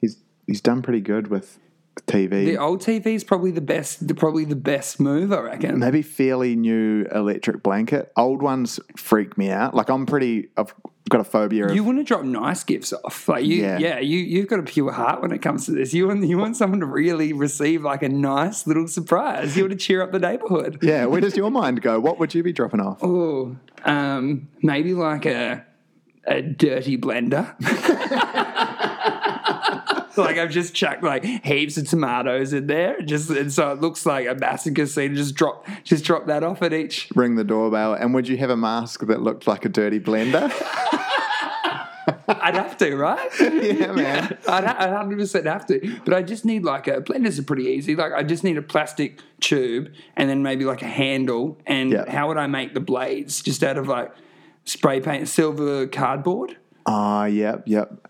he's 0.00 0.16
he's 0.46 0.60
done 0.62 0.80
pretty 0.82 1.00
good 1.00 1.26
with 1.28 1.58
TV. 2.06 2.44
the 2.44 2.58
old 2.58 2.80
TV 2.80 3.06
is 3.14 3.24
probably 3.24 3.50
the 3.50 3.60
best 3.60 4.14
probably 4.16 4.44
the 4.44 4.56
best 4.56 4.98
move, 5.00 5.32
I 5.32 5.40
reckon. 5.40 5.78
Maybe 5.78 6.02
fairly 6.02 6.56
new 6.56 7.06
electric 7.12 7.62
blanket. 7.62 8.12
Old 8.16 8.42
ones 8.42 8.80
freak 8.96 9.38
me 9.38 9.50
out. 9.50 9.74
Like 9.74 9.88
I'm 9.90 10.04
pretty. 10.06 10.48
I've 10.56 10.74
got 11.08 11.20
a 11.20 11.24
phobia 11.24 11.66
of. 11.66 11.74
You 11.74 11.84
want 11.84 11.98
to 11.98 12.04
drop 12.04 12.24
nice 12.24 12.64
gifts 12.64 12.92
off, 12.92 13.28
like 13.28 13.44
you, 13.44 13.56
Yeah. 13.62 13.78
yeah. 13.78 13.98
you 14.00 14.18
you've 14.18 14.48
got 14.48 14.58
a 14.58 14.62
pure 14.62 14.90
heart 14.90 15.22
when 15.22 15.32
it 15.32 15.40
comes 15.42 15.66
to 15.66 15.72
this. 15.72 15.94
You 15.94 16.08
want 16.08 16.24
you 16.26 16.36
want 16.38 16.56
someone 16.56 16.80
to 16.80 16.86
really 16.86 17.32
receive 17.32 17.82
like 17.84 18.02
a 18.02 18.08
nice 18.08 18.66
little 18.66 18.88
surprise. 18.88 19.56
You 19.56 19.64
want 19.64 19.72
to 19.72 19.78
cheer 19.78 20.02
up 20.02 20.12
the 20.12 20.18
neighborhood. 20.18 20.78
yeah, 20.82 21.04
where 21.06 21.20
does 21.20 21.36
your 21.36 21.50
mind 21.50 21.80
go? 21.82 22.00
What 22.00 22.18
would 22.18 22.34
you 22.34 22.42
be 22.42 22.52
dropping 22.52 22.80
off? 22.80 22.98
Oh, 23.04 23.56
um, 23.84 24.48
maybe 24.62 24.94
like 24.94 25.26
a 25.26 25.64
a 26.26 26.40
dirty 26.40 26.96
blender. 26.96 27.54
like 30.16 30.38
I've 30.38 30.50
just 30.50 30.74
chucked 30.74 31.02
like 31.02 31.24
heaps 31.24 31.76
of 31.76 31.88
tomatoes 31.88 32.52
in 32.52 32.66
there, 32.66 33.00
just 33.02 33.30
and 33.30 33.52
so 33.52 33.72
it 33.72 33.80
looks 33.80 34.04
like 34.06 34.26
a 34.26 34.34
massacre 34.34 34.86
scene. 34.86 35.14
Just 35.14 35.34
drop 35.34 35.66
just 35.84 36.04
drop 36.04 36.26
that 36.26 36.42
off 36.42 36.62
at 36.62 36.72
each. 36.72 37.08
Ring 37.14 37.36
the 37.36 37.44
doorbell, 37.44 37.94
and 37.94 38.14
would 38.14 38.28
you 38.28 38.36
have 38.38 38.50
a 38.50 38.56
mask 38.56 39.00
that 39.06 39.22
looked 39.22 39.46
like 39.46 39.64
a 39.64 39.68
dirty 39.68 40.00
blender? 40.00 40.50
I'd 42.26 42.54
have 42.54 42.76
to, 42.78 42.96
right? 42.96 43.30
yeah, 43.40 43.92
man. 43.92 44.38
I'd, 44.46 44.64
I'd 44.64 44.90
100% 44.90 45.44
have 45.44 45.66
to. 45.66 45.98
But 46.04 46.14
I 46.14 46.22
just 46.22 46.44
need 46.44 46.62
like 46.64 46.86
a 46.86 47.00
blenders 47.00 47.38
are 47.38 47.42
pretty 47.42 47.64
easy. 47.64 47.96
Like 47.96 48.12
I 48.12 48.22
just 48.22 48.44
need 48.44 48.56
a 48.58 48.62
plastic 48.62 49.20
tube 49.40 49.88
and 50.16 50.28
then 50.28 50.42
maybe 50.42 50.64
like 50.64 50.82
a 50.82 50.86
handle. 50.88 51.58
And 51.66 51.92
Yeah. 51.92 52.10
how 52.10 52.28
would 52.28 52.36
I 52.36 52.46
make 52.46 52.74
the 52.74 52.80
blades? 52.80 53.42
Just 53.42 53.62
out 53.62 53.76
of 53.78 53.88
like 53.88 54.12
spray 54.64 55.00
paint, 55.00 55.28
silver 55.28 55.86
cardboard 55.86 56.56
Oh, 56.86 57.24
yep, 57.24 57.62
yep. 57.66 58.08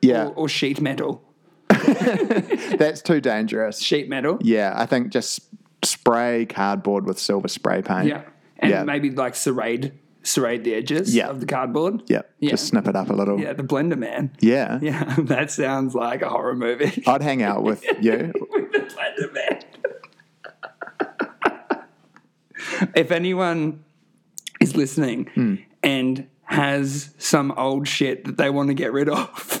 Yeah, 0.00 0.26
or, 0.28 0.32
or 0.32 0.48
sheet 0.48 0.80
metal. 0.80 1.22
that's 2.78 3.02
too 3.02 3.20
dangerous. 3.20 3.80
Sheet 3.80 4.08
metal. 4.08 4.38
Yeah, 4.40 4.72
I 4.76 4.86
think 4.86 5.10
just 5.12 5.40
spray 5.84 6.46
cardboard 6.46 7.06
with 7.06 7.18
silver 7.18 7.48
spray 7.48 7.82
paint. 7.82 8.06
Yeah. 8.08 8.22
And 8.58 8.70
Yeah. 8.70 8.84
maybe 8.84 9.10
like 9.10 9.34
serrade, 9.34 9.92
serrade 10.22 10.64
the 10.64 10.74
edges 10.74 11.14
Yeah. 11.14 11.28
of 11.28 11.40
the 11.40 11.46
cardboard. 11.46 12.02
Yep, 12.06 12.30
Yeah. 12.40 12.50
just 12.50 12.66
snip 12.68 12.86
it 12.88 12.96
up 12.96 13.10
a 13.10 13.12
little. 13.12 13.38
Yeah, 13.38 13.52
the 13.52 13.62
blender 13.64 13.98
man. 13.98 14.30
Yeah. 14.40 14.78
Yeah, 14.82 15.14
that 15.18 15.50
sounds 15.50 15.94
like 15.94 16.22
a 16.22 16.28
horror 16.28 16.54
movie. 16.54 17.02
I'd 17.06 17.22
hang 17.22 17.42
out 17.42 17.62
with 17.62 17.84
you. 18.00 18.32
with 18.50 18.72
the 18.72 18.78
blender 18.80 19.32
man. 19.34 19.60
if 22.94 23.10
anyone 23.10 23.84
is 24.60 24.76
listening 24.76 25.26
Hmm. 25.34 25.54
and 25.82 26.26
has 26.44 27.14
some 27.18 27.52
old 27.52 27.88
shit 27.88 28.24
that 28.24 28.36
they 28.36 28.50
want 28.50 28.68
to 28.68 28.74
get 28.74 28.92
rid 28.92 29.08
of, 29.08 29.53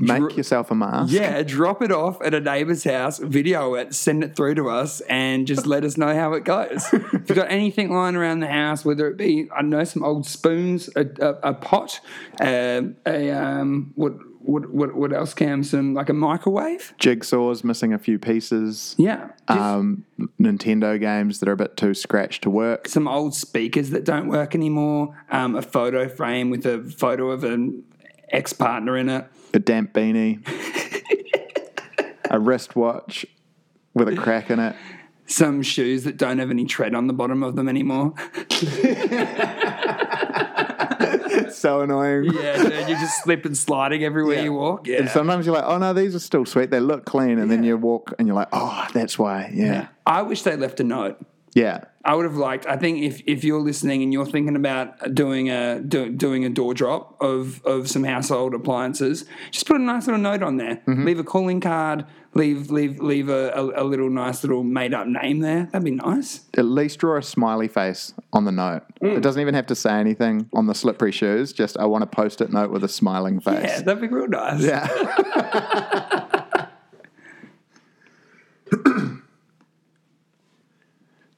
Make 0.00 0.36
yourself 0.36 0.70
a 0.70 0.74
mask. 0.74 1.12
yeah, 1.12 1.42
drop 1.42 1.82
it 1.82 1.92
off 1.92 2.20
at 2.22 2.34
a 2.34 2.40
neighbor's 2.40 2.84
house, 2.84 3.18
video 3.18 3.74
it, 3.74 3.94
send 3.94 4.24
it 4.24 4.36
through 4.36 4.54
to 4.56 4.68
us, 4.68 5.00
and 5.02 5.46
just 5.46 5.66
let 5.66 5.84
us 5.84 5.96
know 5.96 6.14
how 6.14 6.32
it 6.34 6.44
goes. 6.44 6.92
if 6.92 7.12
you've 7.12 7.34
got 7.34 7.50
anything 7.50 7.92
lying 7.92 8.16
around 8.16 8.40
the 8.40 8.48
house, 8.48 8.84
whether 8.84 9.08
it 9.08 9.16
be, 9.16 9.48
I 9.54 9.62
know, 9.62 9.84
some 9.84 10.02
old 10.04 10.26
spoons, 10.26 10.88
a, 10.96 11.06
a, 11.20 11.50
a 11.50 11.54
pot, 11.54 12.00
uh, 12.40 12.82
a, 13.06 13.30
um, 13.30 13.92
what, 13.94 14.12
what, 14.40 14.70
what, 14.70 14.94
what 14.94 15.12
else, 15.12 15.34
Cam? 15.34 15.62
Some, 15.62 15.94
like 15.94 16.08
a 16.08 16.12
microwave? 16.12 16.94
Jigsaws 16.98 17.62
missing 17.64 17.92
a 17.92 17.98
few 17.98 18.18
pieces. 18.18 18.94
Yeah. 18.98 19.30
Um, 19.48 20.04
Nintendo 20.40 20.98
games 20.98 21.38
that 21.40 21.48
are 21.48 21.52
a 21.52 21.56
bit 21.56 21.76
too 21.76 21.94
scratched 21.94 22.42
to 22.42 22.50
work. 22.50 22.88
some 22.88 23.06
old 23.06 23.34
speakers 23.34 23.90
that 23.90 24.04
don't 24.04 24.28
work 24.28 24.54
anymore, 24.54 25.16
um, 25.30 25.54
a 25.54 25.62
photo 25.62 26.08
frame 26.08 26.50
with 26.50 26.66
a 26.66 26.82
photo 26.82 27.30
of 27.30 27.44
an 27.44 27.84
ex 28.30 28.52
partner 28.52 28.96
in 28.96 29.08
it. 29.08 29.26
A 29.54 29.58
damp 29.58 29.92
beanie. 29.92 30.40
a 32.30 32.38
wristwatch 32.38 33.26
with 33.94 34.08
a 34.08 34.16
crack 34.16 34.50
in 34.50 34.58
it. 34.58 34.74
Some 35.26 35.62
shoes 35.62 36.04
that 36.04 36.16
don't 36.16 36.38
have 36.38 36.50
any 36.50 36.64
tread 36.64 36.94
on 36.94 37.06
the 37.06 37.12
bottom 37.12 37.42
of 37.42 37.56
them 37.56 37.68
anymore. 37.68 38.14
so 41.50 41.80
annoying. 41.82 42.24
Yeah, 42.32 42.62
dude, 42.62 42.72
you're 42.88 42.98
just 42.98 43.22
slipping 43.22 43.54
sliding 43.54 44.04
everywhere 44.04 44.36
Yeah. 44.36 44.42
you 44.42 44.52
walk. 44.52 44.86
Yeah. 44.86 44.98
And 44.98 45.08
sometimes 45.08 45.46
you're 45.46 45.54
like, 45.54 45.64
oh 45.66 45.78
no, 45.78 45.92
these 45.92 46.14
are 46.14 46.18
still 46.20 46.44
sweet. 46.44 46.70
They 46.70 46.80
look 46.80 47.04
clean. 47.04 47.38
And 47.38 47.50
then 47.50 47.62
you 47.62 47.76
walk 47.76 48.14
and 48.18 48.26
you're 48.26 48.34
like, 48.36 48.48
oh, 48.52 48.86
that's 48.92 49.18
why. 49.18 49.50
Yeah. 49.54 49.66
yeah. 49.66 49.86
I 50.06 50.22
wish 50.22 50.42
they 50.42 50.56
left 50.56 50.80
a 50.80 50.84
note. 50.84 51.24
Yeah. 51.54 51.84
I 52.04 52.14
would 52.14 52.24
have 52.24 52.36
liked. 52.36 52.66
I 52.66 52.76
think 52.76 53.02
if, 53.02 53.22
if 53.26 53.44
you're 53.44 53.60
listening 53.60 54.02
and 54.02 54.12
you're 54.12 54.26
thinking 54.26 54.56
about 54.56 55.14
doing 55.14 55.50
a 55.50 55.80
do, 55.80 56.10
doing 56.10 56.44
a 56.44 56.48
door 56.48 56.74
drop 56.74 57.16
of 57.22 57.64
of 57.64 57.88
some 57.88 58.02
household 58.02 58.54
appliances, 58.54 59.24
just 59.52 59.66
put 59.66 59.76
a 59.76 59.78
nice 59.78 60.06
little 60.06 60.20
note 60.20 60.42
on 60.42 60.56
there. 60.56 60.76
Mm-hmm. 60.86 61.04
Leave 61.04 61.18
a 61.20 61.24
calling 61.24 61.60
card. 61.60 62.04
Leave 62.34 62.70
leave 62.70 62.98
leave 62.98 63.28
a, 63.28 63.50
a, 63.50 63.82
a 63.82 63.84
little 63.84 64.10
nice 64.10 64.42
little 64.42 64.64
made 64.64 64.94
up 64.94 65.06
name 65.06 65.40
there. 65.40 65.68
That'd 65.70 65.84
be 65.84 65.92
nice. 65.92 66.40
At 66.56 66.64
least 66.64 66.98
draw 66.98 67.18
a 67.18 67.22
smiley 67.22 67.68
face 67.68 68.14
on 68.32 68.46
the 68.46 68.52
note. 68.52 68.82
Mm. 69.00 69.18
It 69.18 69.20
doesn't 69.20 69.40
even 69.40 69.54
have 69.54 69.66
to 69.66 69.76
say 69.76 69.92
anything 69.92 70.48
on 70.54 70.66
the 70.66 70.74
slippery 70.74 71.12
shoes. 71.12 71.52
Just, 71.52 71.76
I 71.76 71.84
want 71.84 72.02
a 72.02 72.06
post 72.06 72.40
it 72.40 72.50
note 72.50 72.70
with 72.70 72.82
a 72.82 72.88
smiling 72.88 73.38
face. 73.38 73.62
Yeah, 73.62 73.82
that'd 73.82 74.00
be 74.00 74.08
real 74.08 74.28
nice. 74.28 74.62
Yeah. 74.62 74.88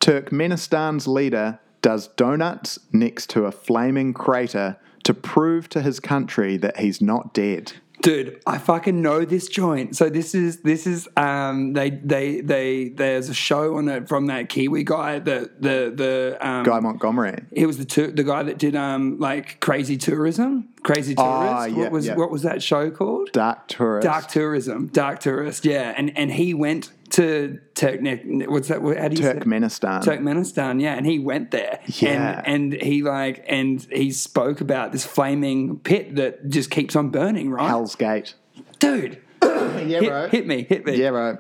Turkmenistan's 0.04 1.08
leader 1.08 1.58
does 1.80 2.08
donuts 2.08 2.78
next 2.92 3.30
to 3.30 3.46
a 3.46 3.50
flaming 3.50 4.12
crater 4.12 4.76
to 5.02 5.14
prove 5.14 5.70
to 5.70 5.80
his 5.80 5.98
country 5.98 6.58
that 6.58 6.76
he's 6.76 7.00
not 7.00 7.32
dead. 7.32 7.72
Dude, 8.02 8.38
I 8.46 8.58
fucking 8.58 9.00
know 9.00 9.24
this 9.24 9.48
joint. 9.48 9.96
So 9.96 10.10
this 10.10 10.34
is 10.34 10.60
this 10.60 10.86
is 10.86 11.08
um 11.16 11.72
they 11.72 11.88
they 11.88 12.42
they 12.42 12.90
there's 12.90 13.30
a 13.30 13.34
show 13.34 13.76
on 13.78 13.88
it 13.88 14.06
from 14.06 14.26
that 14.26 14.50
Kiwi 14.50 14.84
guy 14.84 15.20
the 15.20 15.50
the 15.58 15.90
the 15.96 16.36
um 16.46 16.64
Guy 16.64 16.80
Montgomery. 16.80 17.42
He 17.54 17.64
was 17.64 17.78
the 17.78 17.86
tour, 17.86 18.08
the 18.08 18.24
guy 18.24 18.42
that 18.42 18.58
did 18.58 18.76
um 18.76 19.18
like 19.18 19.58
crazy 19.60 19.96
tourism, 19.96 20.68
crazy 20.84 21.14
tourist. 21.16 21.32
Ah, 21.52 21.64
yeah, 21.64 21.76
what 21.76 21.90
was 21.92 22.06
yeah. 22.06 22.14
what 22.14 22.30
was 22.30 22.42
that 22.42 22.62
show 22.62 22.90
called? 22.90 23.30
Dark 23.32 23.66
tourist. 23.66 24.04
Dark 24.06 24.28
tourism, 24.28 24.86
dark 24.88 25.18
tourist. 25.18 25.64
Yeah, 25.64 25.92
and 25.96 26.16
and 26.16 26.30
he 26.30 26.54
went 26.54 26.92
to 27.10 27.58
Turkne- 27.74 28.48
what's 28.48 28.68
that? 28.68 28.80
How 28.80 29.08
do 29.08 29.16
you 29.16 29.22
say? 29.22 29.34
Turkmenistan. 29.34 30.02
Turkmenistan, 30.02 30.80
yeah, 30.80 30.94
and 30.94 31.06
he 31.06 31.18
went 31.18 31.50
there, 31.50 31.80
Yeah. 31.86 32.42
and, 32.44 32.72
and 32.74 32.82
he 32.82 33.02
like, 33.02 33.44
and 33.48 33.80
he 33.92 34.10
spoke 34.10 34.60
about 34.60 34.92
this 34.92 35.04
flaming 35.04 35.78
pit 35.80 36.16
that 36.16 36.48
just 36.48 36.70
keeps 36.70 36.96
on 36.96 37.10
burning, 37.10 37.50
right, 37.50 37.68
Hell's 37.68 37.94
Gate. 37.96 38.34
dude? 38.78 39.20
Yeah, 39.84 40.00
Hit, 40.00 40.30
hit 40.30 40.46
me, 40.46 40.62
hit 40.68 40.86
me. 40.86 40.96
Yeah, 40.96 41.08
right. 41.08 41.38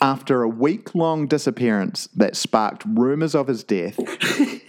After 0.00 0.42
a 0.42 0.48
week 0.48 0.94
long 0.94 1.26
disappearance 1.26 2.08
that 2.16 2.34
sparked 2.34 2.82
rumors 2.86 3.34
of 3.34 3.46
his 3.46 3.62
death, 3.62 3.98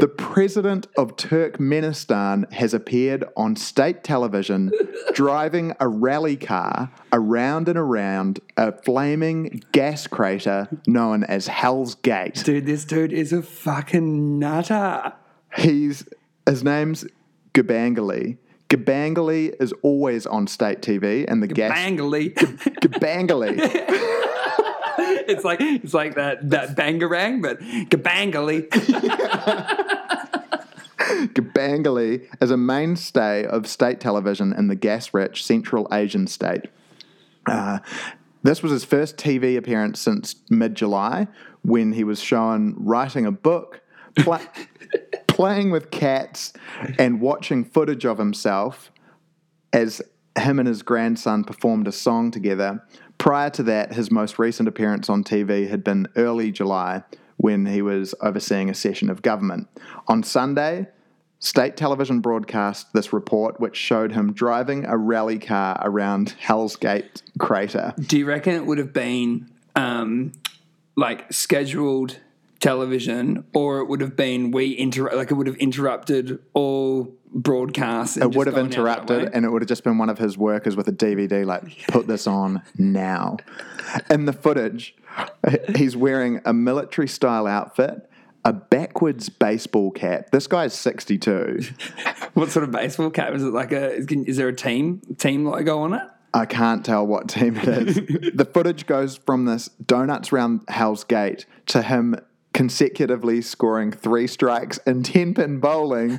the 0.00 0.08
president 0.08 0.86
of 0.96 1.16
Turkmenistan 1.16 2.50
has 2.52 2.72
appeared 2.72 3.24
on 3.36 3.54
state 3.54 4.02
television 4.02 4.72
driving 5.12 5.74
a 5.78 5.88
rally 5.88 6.36
car 6.36 6.90
around 7.12 7.68
and 7.68 7.78
around 7.78 8.40
a 8.56 8.72
flaming 8.72 9.62
gas 9.72 10.06
crater 10.06 10.68
known 10.86 11.22
as 11.24 11.48
Hell's 11.48 11.96
Gate. 11.96 12.42
Dude, 12.44 12.64
this 12.64 12.84
dude 12.86 13.12
is 13.12 13.32
a 13.32 13.42
fucking 13.42 14.38
nutter. 14.38 15.12
He's 15.56 16.08
his 16.46 16.64
name's 16.64 17.04
Gabangali. 17.52 18.38
Gabangali 18.70 19.54
is 19.60 19.74
always 19.82 20.26
on 20.26 20.46
state 20.46 20.80
TV, 20.80 21.24
and 21.28 21.42
the 21.42 21.48
gas 21.48 21.76
Bangali. 21.76 22.32
Gabangali. 22.34 24.26
it's 25.30 25.44
like 25.44 25.60
it's 25.60 25.94
like 25.94 26.16
that 26.16 26.50
that 26.50 26.76
bangarang, 26.76 27.42
but 27.42 27.60
gabangali. 27.60 28.68
Gabangali 31.10 32.26
is 32.40 32.50
a 32.50 32.56
mainstay 32.56 33.44
of 33.44 33.66
state 33.66 34.00
television 34.00 34.52
in 34.52 34.68
the 34.68 34.76
gas 34.76 35.12
rich 35.12 35.44
Central 35.44 35.88
Asian 35.92 36.26
state. 36.26 36.66
Uh, 37.46 37.80
this 38.42 38.62
was 38.62 38.72
his 38.72 38.84
first 38.84 39.16
TV 39.16 39.56
appearance 39.56 40.00
since 40.00 40.36
mid 40.48 40.74
July 40.74 41.26
when 41.62 41.92
he 41.92 42.04
was 42.04 42.20
shown 42.20 42.74
writing 42.78 43.26
a 43.26 43.32
book, 43.32 43.80
pla- 44.16 44.40
playing 45.26 45.70
with 45.70 45.90
cats, 45.90 46.52
and 46.98 47.20
watching 47.20 47.64
footage 47.64 48.04
of 48.04 48.18
himself 48.18 48.90
as 49.72 50.00
him 50.38 50.58
and 50.58 50.68
his 50.68 50.82
grandson 50.82 51.44
performed 51.44 51.86
a 51.86 51.92
song 51.92 52.30
together. 52.30 52.82
Prior 53.20 53.50
to 53.50 53.62
that, 53.64 53.92
his 53.92 54.10
most 54.10 54.38
recent 54.38 54.66
appearance 54.66 55.10
on 55.10 55.22
TV 55.22 55.68
had 55.68 55.84
been 55.84 56.08
early 56.16 56.50
July 56.50 57.04
when 57.36 57.66
he 57.66 57.82
was 57.82 58.14
overseeing 58.22 58.70
a 58.70 58.74
session 58.74 59.10
of 59.10 59.20
government. 59.20 59.68
On 60.08 60.22
Sunday, 60.22 60.88
state 61.38 61.76
television 61.76 62.20
broadcast 62.20 62.94
this 62.94 63.12
report, 63.12 63.60
which 63.60 63.76
showed 63.76 64.12
him 64.12 64.32
driving 64.32 64.86
a 64.86 64.96
rally 64.96 65.38
car 65.38 65.78
around 65.82 66.34
Hell's 66.40 66.76
Gate 66.76 67.20
crater. 67.38 67.92
Do 68.00 68.18
you 68.18 68.24
reckon 68.24 68.54
it 68.54 68.64
would 68.64 68.78
have 68.78 68.94
been 68.94 69.50
um, 69.76 70.32
like 70.96 71.30
scheduled 71.30 72.18
television, 72.60 73.44
or 73.54 73.80
it 73.80 73.86
would 73.86 74.00
have 74.00 74.16
been 74.16 74.50
we 74.50 74.78
inter 74.78 75.10
like 75.14 75.30
it 75.30 75.34
would 75.34 75.46
have 75.46 75.56
interrupted 75.56 76.38
all 76.54 77.12
broadcasts? 77.32 78.16
It 78.16 78.34
would 78.34 78.46
have 78.46 78.54
gone 78.54 78.66
out 78.66 78.70
that 78.70 78.76
interrupted, 78.78 79.30
and 79.34 79.44
it 79.44 79.48
would 79.48 79.62
have 79.62 79.68
just 79.68 79.84
been 79.84 79.98
one 79.98 80.10
of 80.10 80.18
his 80.18 80.36
workers 80.36 80.76
with 80.76 80.88
a 80.88 80.92
DVD, 80.92 81.44
like, 81.44 81.86
put 81.88 82.06
this 82.06 82.26
on 82.26 82.62
now. 82.76 83.38
In 84.10 84.26
the 84.26 84.32
footage, 84.32 84.94
he's 85.76 85.96
wearing 85.96 86.40
a 86.44 86.52
military 86.52 87.08
style 87.08 87.46
outfit, 87.46 88.08
a 88.44 88.52
backwards 88.52 89.28
baseball 89.28 89.90
cap. 89.90 90.30
This 90.30 90.46
guy's 90.46 90.74
62. 90.74 91.60
What 92.34 92.50
sort 92.50 92.62
of 92.62 92.70
baseball 92.70 93.10
cap 93.10 93.34
is 93.34 93.42
it? 93.42 93.48
Like 93.48 93.72
a 93.72 93.92
is, 93.92 94.06
is 94.06 94.36
there 94.36 94.46
a 94.46 94.54
team 94.54 95.02
team 95.18 95.44
logo 95.44 95.80
on 95.80 95.94
it? 95.94 96.02
I 96.32 96.46
can't 96.46 96.84
tell 96.84 97.04
what 97.04 97.28
team 97.28 97.56
it 97.56 97.66
is. 97.66 97.94
the 98.34 98.44
footage 98.44 98.86
goes 98.86 99.16
from 99.16 99.46
this 99.46 99.68
donuts 99.84 100.30
round 100.30 100.62
Hell's 100.68 101.02
Gate 101.02 101.44
to 101.66 101.82
him 101.82 102.14
consecutively 102.52 103.40
scoring 103.42 103.92
three 103.92 104.26
strikes 104.26 104.78
in 104.78 105.02
10 105.02 105.34
pin 105.34 105.60
bowling. 105.60 106.18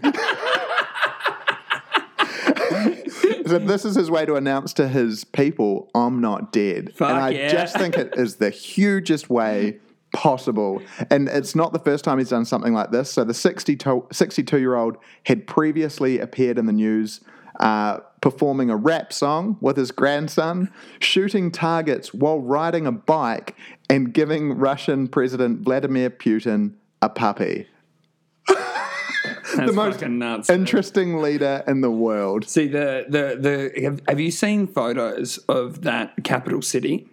so 3.46 3.60
this 3.60 3.86
is 3.86 3.96
his 3.96 4.10
way 4.10 4.26
to 4.26 4.36
announce 4.36 4.74
to 4.74 4.88
his 4.88 5.24
people, 5.24 5.90
I'm 5.94 6.22
not 6.22 6.52
dead. 6.52 6.94
Fuck 6.96 7.10
and 7.10 7.20
I 7.20 7.30
yeah. 7.30 7.48
just 7.50 7.78
think 7.78 7.98
it 7.98 8.14
is 8.16 8.38
the 8.38 8.50
hugest 8.50 9.30
way 9.30 9.80
possible. 10.14 10.82
And 11.10 11.28
it's 11.30 11.56
not 11.56 11.74
the 11.74 11.80
first 11.80 12.04
time 12.04 12.18
he's 12.18 12.30
done 12.30 12.46
something 12.46 12.74
like 12.74 12.92
this. 12.92 13.12
So 13.12 13.24
the 13.24 13.34
62 13.34 14.60
year 14.60 14.76
old 14.76 14.98
had 15.26 15.48
previously 15.48 16.20
appeared 16.20 16.58
in 16.58 16.66
the 16.66 16.74
news 16.74 17.22
uh, 17.60 18.00
performing 18.22 18.70
a 18.70 18.76
rap 18.76 19.12
song 19.12 19.58
with 19.60 19.78
his 19.78 19.92
grandson, 19.92 20.72
shooting 21.00 21.52
targets 21.52 22.14
while 22.14 22.40
riding 22.40 22.86
a 22.88 22.92
bike, 22.92 23.56
and 23.90 24.14
giving 24.14 24.54
Russian 24.54 25.08
President 25.08 25.62
Vladimir 25.62 26.10
Putin 26.10 26.76
a 27.02 27.10
puppy. 27.10 27.68
That's 29.56 29.74
most 29.74 30.02
nuts. 30.02 30.50
Interesting 30.50 31.22
leader 31.22 31.64
in 31.68 31.82
the 31.82 31.92
world. 31.92 32.48
See 32.48 32.68
the 32.68 33.06
the 33.10 33.38
the 33.76 33.82
have, 33.84 34.02
have 34.08 34.20
you 34.20 34.32
seen 34.32 34.68
photos 34.68 35.38
of 35.50 35.82
that 35.82 36.24
capital 36.24 36.62
city? 36.62 37.08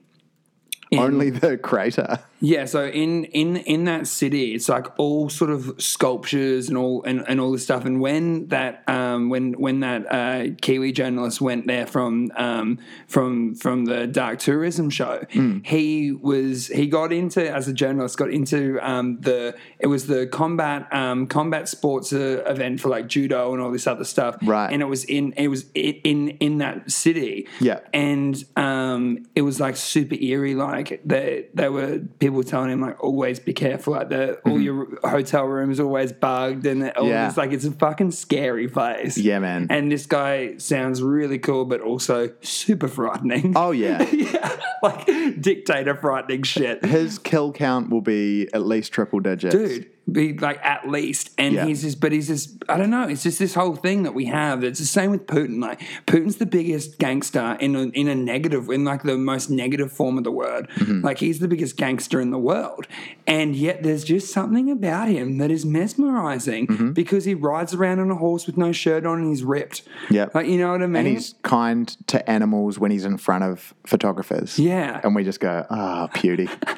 In- 0.90 1.01
Only 1.01 1.31
the 1.31 1.59
crater. 1.59 2.21
Yeah, 2.40 2.66
so 2.66 2.87
in 2.87 3.24
in 3.24 3.57
in 3.57 3.85
that 3.85 4.07
city, 4.07 4.55
it's 4.55 4.68
like 4.68 4.87
all 4.98 5.29
sort 5.29 5.51
of 5.51 5.74
sculptures 5.79 6.68
and 6.68 6.79
all 6.79 7.03
and, 7.03 7.24
and 7.29 7.40
all 7.40 7.51
this 7.53 7.64
stuff. 7.64 7.85
And 7.85 8.01
when 8.01 8.46
that 8.48 8.85
um, 8.87 9.29
when 9.29 9.55
when 9.55 9.81
that 9.81 10.07
uh, 10.12 10.55
Kiwi 10.62 10.92
journalist 10.92 11.40
went 11.40 11.66
there 11.66 11.87
from 11.87 12.31
um, 12.37 12.79
from 13.09 13.55
from 13.57 13.87
the 13.87 14.07
dark 14.07 14.38
tourism 14.38 14.88
show, 14.90 15.24
he 15.64 16.12
was 16.12 16.68
he 16.68 16.87
got 16.87 17.12
into 17.12 17.51
as 17.53 17.66
a 17.68 17.72
journalist 17.72 18.16
got 18.18 18.31
into 18.31 18.79
um, 18.83 19.20
the 19.20 19.57
it 19.81 19.88
was 19.88 20.07
the 20.07 20.27
combat 20.29 20.87
um, 20.92 21.27
combat 21.27 21.68
sports 21.68 22.12
uh, 22.12 22.44
event 22.46 22.81
for 22.81 22.88
like 22.88 23.09
judo 23.09 23.53
and 23.53 23.61
all 23.62 23.70
this 23.72 23.87
other 23.87 24.05
stuff. 24.05 24.37
Right. 24.42 24.72
and 24.72 24.81
it 24.83 24.87
was 24.87 25.05
in 25.05 25.33
it 25.37 25.48
was 25.48 25.64
i- 25.77 26.01
in 26.05 26.29
in 26.38 26.59
that 26.59 26.90
city. 26.90 27.48
Yeah. 27.61 27.81
and 27.92 28.42
um, 28.57 29.27
it 29.35 29.42
was 29.42 29.59
like 29.59 29.77
super 29.77 30.14
eerie. 30.14 30.55
Like 30.55 31.01
they 31.05 31.46
they 31.55 31.68
were 31.68 31.98
people 32.20 32.28
were 32.31 32.45
telling 32.45 32.71
him 32.71 32.81
like 32.81 33.03
always 33.03 33.38
be 33.41 33.53
careful. 33.53 33.93
Like 33.95 34.09
the 34.09 34.35
all 34.45 34.61
your 34.61 34.88
hotel 35.03 35.45
rooms 35.45 35.81
always 35.81 36.12
bugged 36.12 36.67
and 36.67 36.79
Mm-hmm. 36.83 37.07
Yeah. 37.07 37.29
this. 37.29 37.37
Like 37.37 37.53
it's 37.53 37.64
a 37.64 37.71
fucking 37.73 38.12
scary 38.12 38.69
place. 38.69 39.17
Yeah, 39.19 39.38
man. 39.38 39.67
And 39.71 39.91
this 39.93 40.07
guy 40.07 40.57
sounds 40.59 41.03
really 41.03 41.38
cool, 41.38 41.64
but 41.64 41.81
also 41.81 42.31
super 42.41 42.88
frightening. 42.88 43.55
Oh, 43.57 43.71
yeah. 43.73 44.03
yeah, 44.12 44.57
like 44.83 45.07
dictator 45.41 45.95
frightening 45.95 46.43
shit. 46.45 46.85
His 46.85 47.19
kill 47.19 47.53
count 47.53 47.91
will 47.91 48.01
be 48.01 48.49
at 48.53 48.62
least 48.67 48.93
triple 48.93 49.21
digits. 49.21 49.55
Dude, 49.55 49.91
be 50.11 50.37
like 50.38 50.59
at 50.64 50.88
least. 50.88 51.31
And 51.38 51.55
Yeah. 51.55 51.66
he's 51.66 51.83
just, 51.83 52.01
but 52.01 52.12
he's 52.12 52.29
just, 52.29 52.62
I 52.68 52.77
don't 52.77 52.90
know. 52.90 53.09
It's 53.09 53.23
just 53.23 53.38
this 53.38 53.55
whole 53.55 53.77
thing 53.77 54.03
that 54.05 54.14
we 54.14 54.25
have. 54.27 54.64
It's 54.64 54.79
the 54.79 54.87
same 54.87 55.11
with 55.11 55.27
Putin. 55.27 55.61
Like 55.61 55.81
Putin's 56.07 56.37
the 56.37 56.47
biggest 56.47 56.99
gangster 56.99 57.57
in 57.61 57.77
a, 57.77 57.83
in 57.88 58.09
a 58.09 58.14
negative, 58.14 58.68
in 58.71 58.85
like 58.85 59.03
the 59.03 59.16
most 59.18 59.51
negative 59.51 59.92
form 59.92 60.18
of 60.18 60.25
the 60.25 60.33
word. 60.33 60.68
Mm-hmm. 60.77 61.03
Like 61.05 61.18
he's 61.18 61.38
the 61.38 61.49
biggest 61.49 61.77
gangster 61.77 62.21
in 62.21 62.31
the 62.31 62.38
world, 62.38 62.87
and 63.27 63.55
yet 63.55 63.83
there's 63.83 64.05
just 64.05 64.33
something 64.33 64.71
about 64.71 65.09
him 65.09 65.38
that 65.38 65.51
is 65.51 65.64
mesmerizing 65.66 66.66
Mm-hmm. 66.68 66.92
because 66.92 67.25
he 67.25 67.35
rides 67.35 67.75
around 67.75 67.99
on 68.01 68.11
a 68.11 68.14
horse 68.14 68.47
with 68.47 68.57
no 68.57 68.73
shirt 68.73 69.05
on 69.07 69.18
and 69.21 69.29
he's 69.29 69.42
ripped. 69.44 69.83
Yep. 70.11 70.35
like 70.35 70.47
you 70.47 70.59
know 70.59 70.73
what 70.73 70.83
I 70.83 70.87
mean. 70.87 70.97
And 70.97 71.09
he's 71.09 71.35
kind 71.42 71.88
to 72.09 72.29
animals 72.29 72.79
when 72.79 72.90
he's 72.90 73.05
in 73.05 73.18
front 73.18 73.44
of 73.44 73.75
photographers. 73.87 74.59
Yeah. 74.59 75.01
And 75.05 75.14
we 75.14 75.25
just 75.25 75.40
go, 75.40 75.66
ah, 75.71 76.09
beauty. 76.21 76.49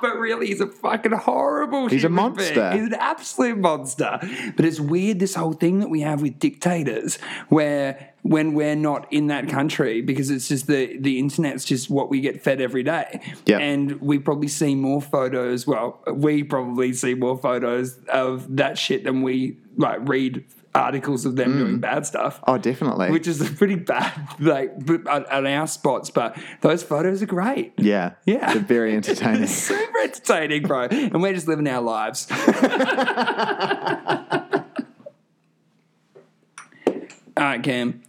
but 0.00 0.16
really 0.16 0.46
he's 0.48 0.60
a 0.60 0.66
fucking 0.66 1.12
horrible 1.12 1.88
He's 1.88 2.04
a 2.04 2.08
monster. 2.08 2.70
being. 2.70 2.84
He's 2.84 2.92
an 2.92 2.98
absolute 3.00 3.58
monster. 3.58 4.18
But 4.56 4.64
it's 4.64 4.80
weird 4.80 5.18
this 5.18 5.34
whole 5.34 5.52
thing 5.52 5.80
that 5.80 5.88
we 5.90 6.00
have 6.02 6.22
with 6.22 6.38
dictators 6.38 7.16
where 7.48 8.12
when 8.22 8.54
we're 8.54 8.74
not 8.74 9.12
in 9.12 9.28
that 9.28 9.48
country 9.48 10.00
because 10.00 10.30
it's 10.30 10.48
just 10.48 10.66
the 10.66 10.96
the 10.98 11.18
internet's 11.18 11.64
just 11.64 11.88
what 11.88 12.10
we 12.10 12.20
get 12.20 12.42
fed 12.42 12.60
every 12.60 12.82
day. 12.82 13.20
Yeah. 13.46 13.58
And 13.58 14.00
we 14.00 14.18
probably 14.18 14.48
see 14.48 14.74
more 14.74 15.00
photos, 15.00 15.66
well, 15.66 16.00
we 16.12 16.42
probably 16.42 16.92
see 16.92 17.14
more 17.14 17.38
photos 17.38 17.98
of 18.12 18.56
that 18.56 18.78
shit 18.78 19.04
than 19.04 19.22
we 19.22 19.58
like 19.76 20.00
read 20.08 20.44
articles 20.76 21.24
of 21.24 21.36
them 21.36 21.58
doing 21.58 21.78
mm. 21.78 21.80
bad 21.80 22.06
stuff. 22.06 22.38
Oh, 22.46 22.58
definitely. 22.58 23.10
Which 23.10 23.26
is 23.26 23.48
pretty 23.50 23.76
bad, 23.76 24.12
like 24.38 24.72
on 25.08 25.46
our 25.46 25.66
spots. 25.66 26.10
But 26.10 26.38
those 26.60 26.82
photos 26.82 27.22
are 27.22 27.26
great. 27.26 27.72
yeah. 27.78 28.12
Yeah. 28.24 28.52
They're 28.52 28.62
very 28.62 28.94
entertaining. 28.96 29.46
Super 29.46 29.98
entertaining, 29.98 30.62
bro. 30.62 30.84
And 30.90 31.22
we're 31.22 31.32
just 31.32 31.48
living 31.48 31.66
our 31.66 31.80
lives. 31.80 32.28
All 37.38 37.44
right, 37.44 37.62
Cam. 37.62 38.02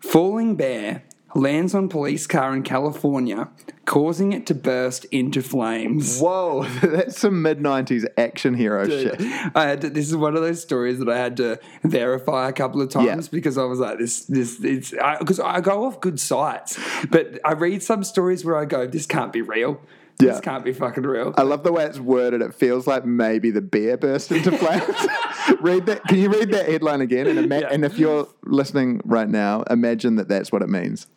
Falling 0.00 0.54
bear 0.56 1.04
lands 1.34 1.74
on 1.74 1.88
police 1.88 2.26
car 2.26 2.54
in 2.54 2.62
California, 2.62 3.48
causing 3.86 4.32
it 4.32 4.46
to 4.46 4.54
burst 4.54 5.04
into 5.06 5.42
flames. 5.42 6.18
Whoa, 6.20 6.64
that's 6.82 7.20
some 7.20 7.42
mid 7.42 7.58
90s 7.58 8.04
action 8.16 8.54
hero 8.54 8.86
shit. 8.88 9.20
I 9.54 9.64
had 9.66 9.80
to, 9.82 9.90
this 9.90 10.08
is 10.08 10.16
one 10.16 10.36
of 10.36 10.42
those 10.42 10.62
stories 10.62 10.98
that 11.00 11.08
I 11.08 11.18
had 11.18 11.36
to 11.38 11.58
verify 11.82 12.48
a 12.48 12.52
couple 12.52 12.80
of 12.80 12.88
times 12.90 13.26
Yeah. 13.26 13.30
because 13.32 13.58
I 13.58 13.64
was 13.64 13.78
like, 13.80 13.98
this, 13.98 14.24
this, 14.26 14.62
it's 14.62 14.90
because 15.18 15.40
I, 15.40 15.60
go 15.60 15.84
off 15.86 16.00
good 16.00 16.20
sites, 16.20 16.78
but 17.10 17.38
I 17.44 17.52
read 17.52 17.82
some 17.82 18.04
stories 18.04 18.44
where 18.44 18.56
I 18.56 18.64
go, 18.64 18.86
this 18.86 19.06
can't 19.06 19.32
be 19.32 19.42
real. 19.42 19.80
Yeah. 20.20 20.30
This 20.30 20.40
can't 20.42 20.64
be 20.64 20.72
fucking 20.72 21.02
real. 21.02 21.34
I 21.36 21.42
love 21.42 21.64
the 21.64 21.72
way 21.72 21.84
it's 21.86 21.98
worded. 21.98 22.40
It 22.40 22.54
feels 22.54 22.86
like 22.86 23.04
maybe 23.04 23.50
the 23.50 23.60
bear 23.60 23.96
burst 23.96 24.30
into 24.30 24.52
flames. 24.56 24.84
read 25.60 25.86
that. 25.86 26.04
Can 26.04 26.18
you 26.18 26.30
read 26.30 26.52
that 26.52 26.68
headline 26.68 27.00
again? 27.00 27.26
And, 27.26 27.36
ima- 27.40 27.62
Yeah. 27.62 27.68
and 27.72 27.84
if 27.84 27.98
you're 27.98 28.28
listening 28.44 29.00
right 29.04 29.28
now, 29.28 29.62
imagine 29.70 30.14
that 30.16 30.28
that's 30.28 30.52
what 30.52 30.62
it 30.62 30.68
means. 30.68 31.08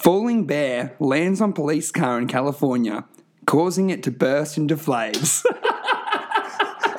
Falling 0.00 0.46
bear 0.46 0.94
lands 0.98 1.40
on 1.40 1.52
police 1.52 1.90
car 1.90 2.18
in 2.18 2.26
California, 2.26 3.04
causing 3.46 3.90
it 3.90 4.02
to 4.04 4.10
burst 4.10 4.56
into 4.58 4.76
flames. 4.76 5.44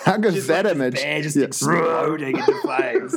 How 0.05 0.17
good 0.17 0.35
is 0.35 0.47
that 0.47 0.65
Like 0.65 0.75
image? 0.75 0.95
Bear 0.95 1.21
just 1.21 1.35
Yeah. 1.35 1.45
exploding 1.45 2.37
into 2.37 2.53
flames. 2.61 3.15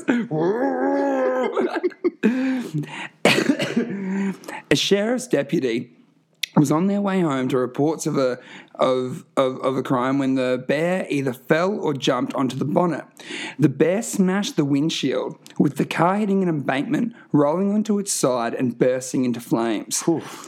a 4.71 4.77
sheriff's 4.77 5.27
deputy 5.27 5.93
was 6.59 6.73
on 6.73 6.87
their 6.87 7.01
way 7.01 7.21
home 7.21 7.49
to 7.49 7.57
reports 7.57 8.07
of 8.07 8.19
a 8.19 8.39
of, 8.75 9.25
of, 9.37 9.59
of 9.61 9.77
a 9.77 9.83
crime 9.83 10.19
when 10.19 10.37
the 10.37 10.65
bear 10.69 11.05
either 11.11 11.33
fell 11.33 11.79
or 11.79 11.93
jumped 11.95 12.33
onto 12.35 12.57
the 12.57 12.65
bonnet. 12.65 13.05
The 13.59 13.69
bear 13.69 14.03
smashed 14.03 14.57
the 14.57 14.65
windshield, 14.65 15.37
with 15.59 15.77
the 15.77 15.85
car 15.85 16.17
hitting 16.17 16.43
an 16.45 16.49
embankment, 16.49 17.15
rolling 17.33 17.73
onto 17.73 17.99
its 17.99 18.13
side 18.13 18.55
and 18.55 18.79
bursting 18.79 19.25
into 19.25 19.41
flames. 19.41 20.03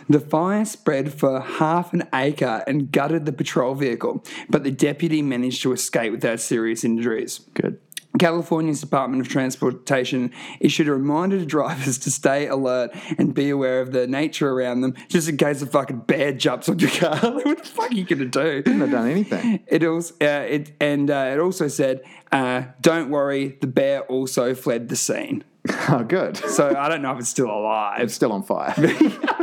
The 0.08 0.20
fire 0.20 0.64
spread 0.64 1.12
for 1.12 1.40
half 1.40 1.92
an 1.92 2.08
acre 2.14 2.62
and 2.68 2.92
gutted 2.92 3.26
the 3.26 3.32
patrol 3.32 3.74
vehicle, 3.74 4.24
but 4.48 4.62
the 4.62 4.70
deputy 4.70 5.22
managed 5.22 5.62
to 5.62 5.72
escape 5.72 6.12
without 6.12 6.40
serious 6.40 6.84
injuries. 6.84 7.40
Good. 7.54 7.80
California's 8.20 8.82
Department 8.82 9.22
of 9.22 9.28
Transportation 9.28 10.30
issued 10.60 10.88
a 10.88 10.92
reminder 10.92 11.38
to 11.38 11.46
drivers 11.46 11.96
to 11.98 12.10
stay 12.10 12.46
alert 12.46 12.90
and 13.16 13.34
be 13.34 13.48
aware 13.48 13.80
of 13.80 13.92
the 13.92 14.06
nature 14.06 14.50
around 14.50 14.82
them, 14.82 14.94
just 15.08 15.26
in 15.26 15.38
case 15.38 15.62
a 15.62 15.66
fucking 15.66 16.00
bear 16.00 16.30
jumps 16.32 16.68
on 16.68 16.78
your 16.78 16.90
car. 16.90 17.16
what 17.32 17.58
the 17.58 17.64
fuck 17.64 17.90
are 17.90 17.94
you 17.94 18.04
gonna 18.04 18.26
do? 18.26 18.62
Couldn't 18.62 18.82
have 18.82 18.90
done 18.90 19.08
anything. 19.08 19.60
It 19.66 19.82
also 19.84 20.14
uh, 20.20 20.44
it 20.46 20.72
and 20.80 21.10
uh, 21.10 21.30
it 21.32 21.40
also 21.40 21.66
said, 21.66 22.02
uh, 22.30 22.64
"Don't 22.82 23.08
worry, 23.08 23.56
the 23.62 23.66
bear 23.66 24.02
also 24.02 24.54
fled 24.54 24.90
the 24.90 24.96
scene." 24.96 25.42
Oh, 25.88 26.04
good. 26.06 26.36
So 26.36 26.74
I 26.76 26.90
don't 26.90 27.00
know 27.00 27.12
if 27.12 27.20
it's 27.20 27.28
still 27.28 27.50
alive. 27.50 28.02
It's 28.02 28.14
still 28.14 28.32
on 28.32 28.42
fire. 28.42 28.74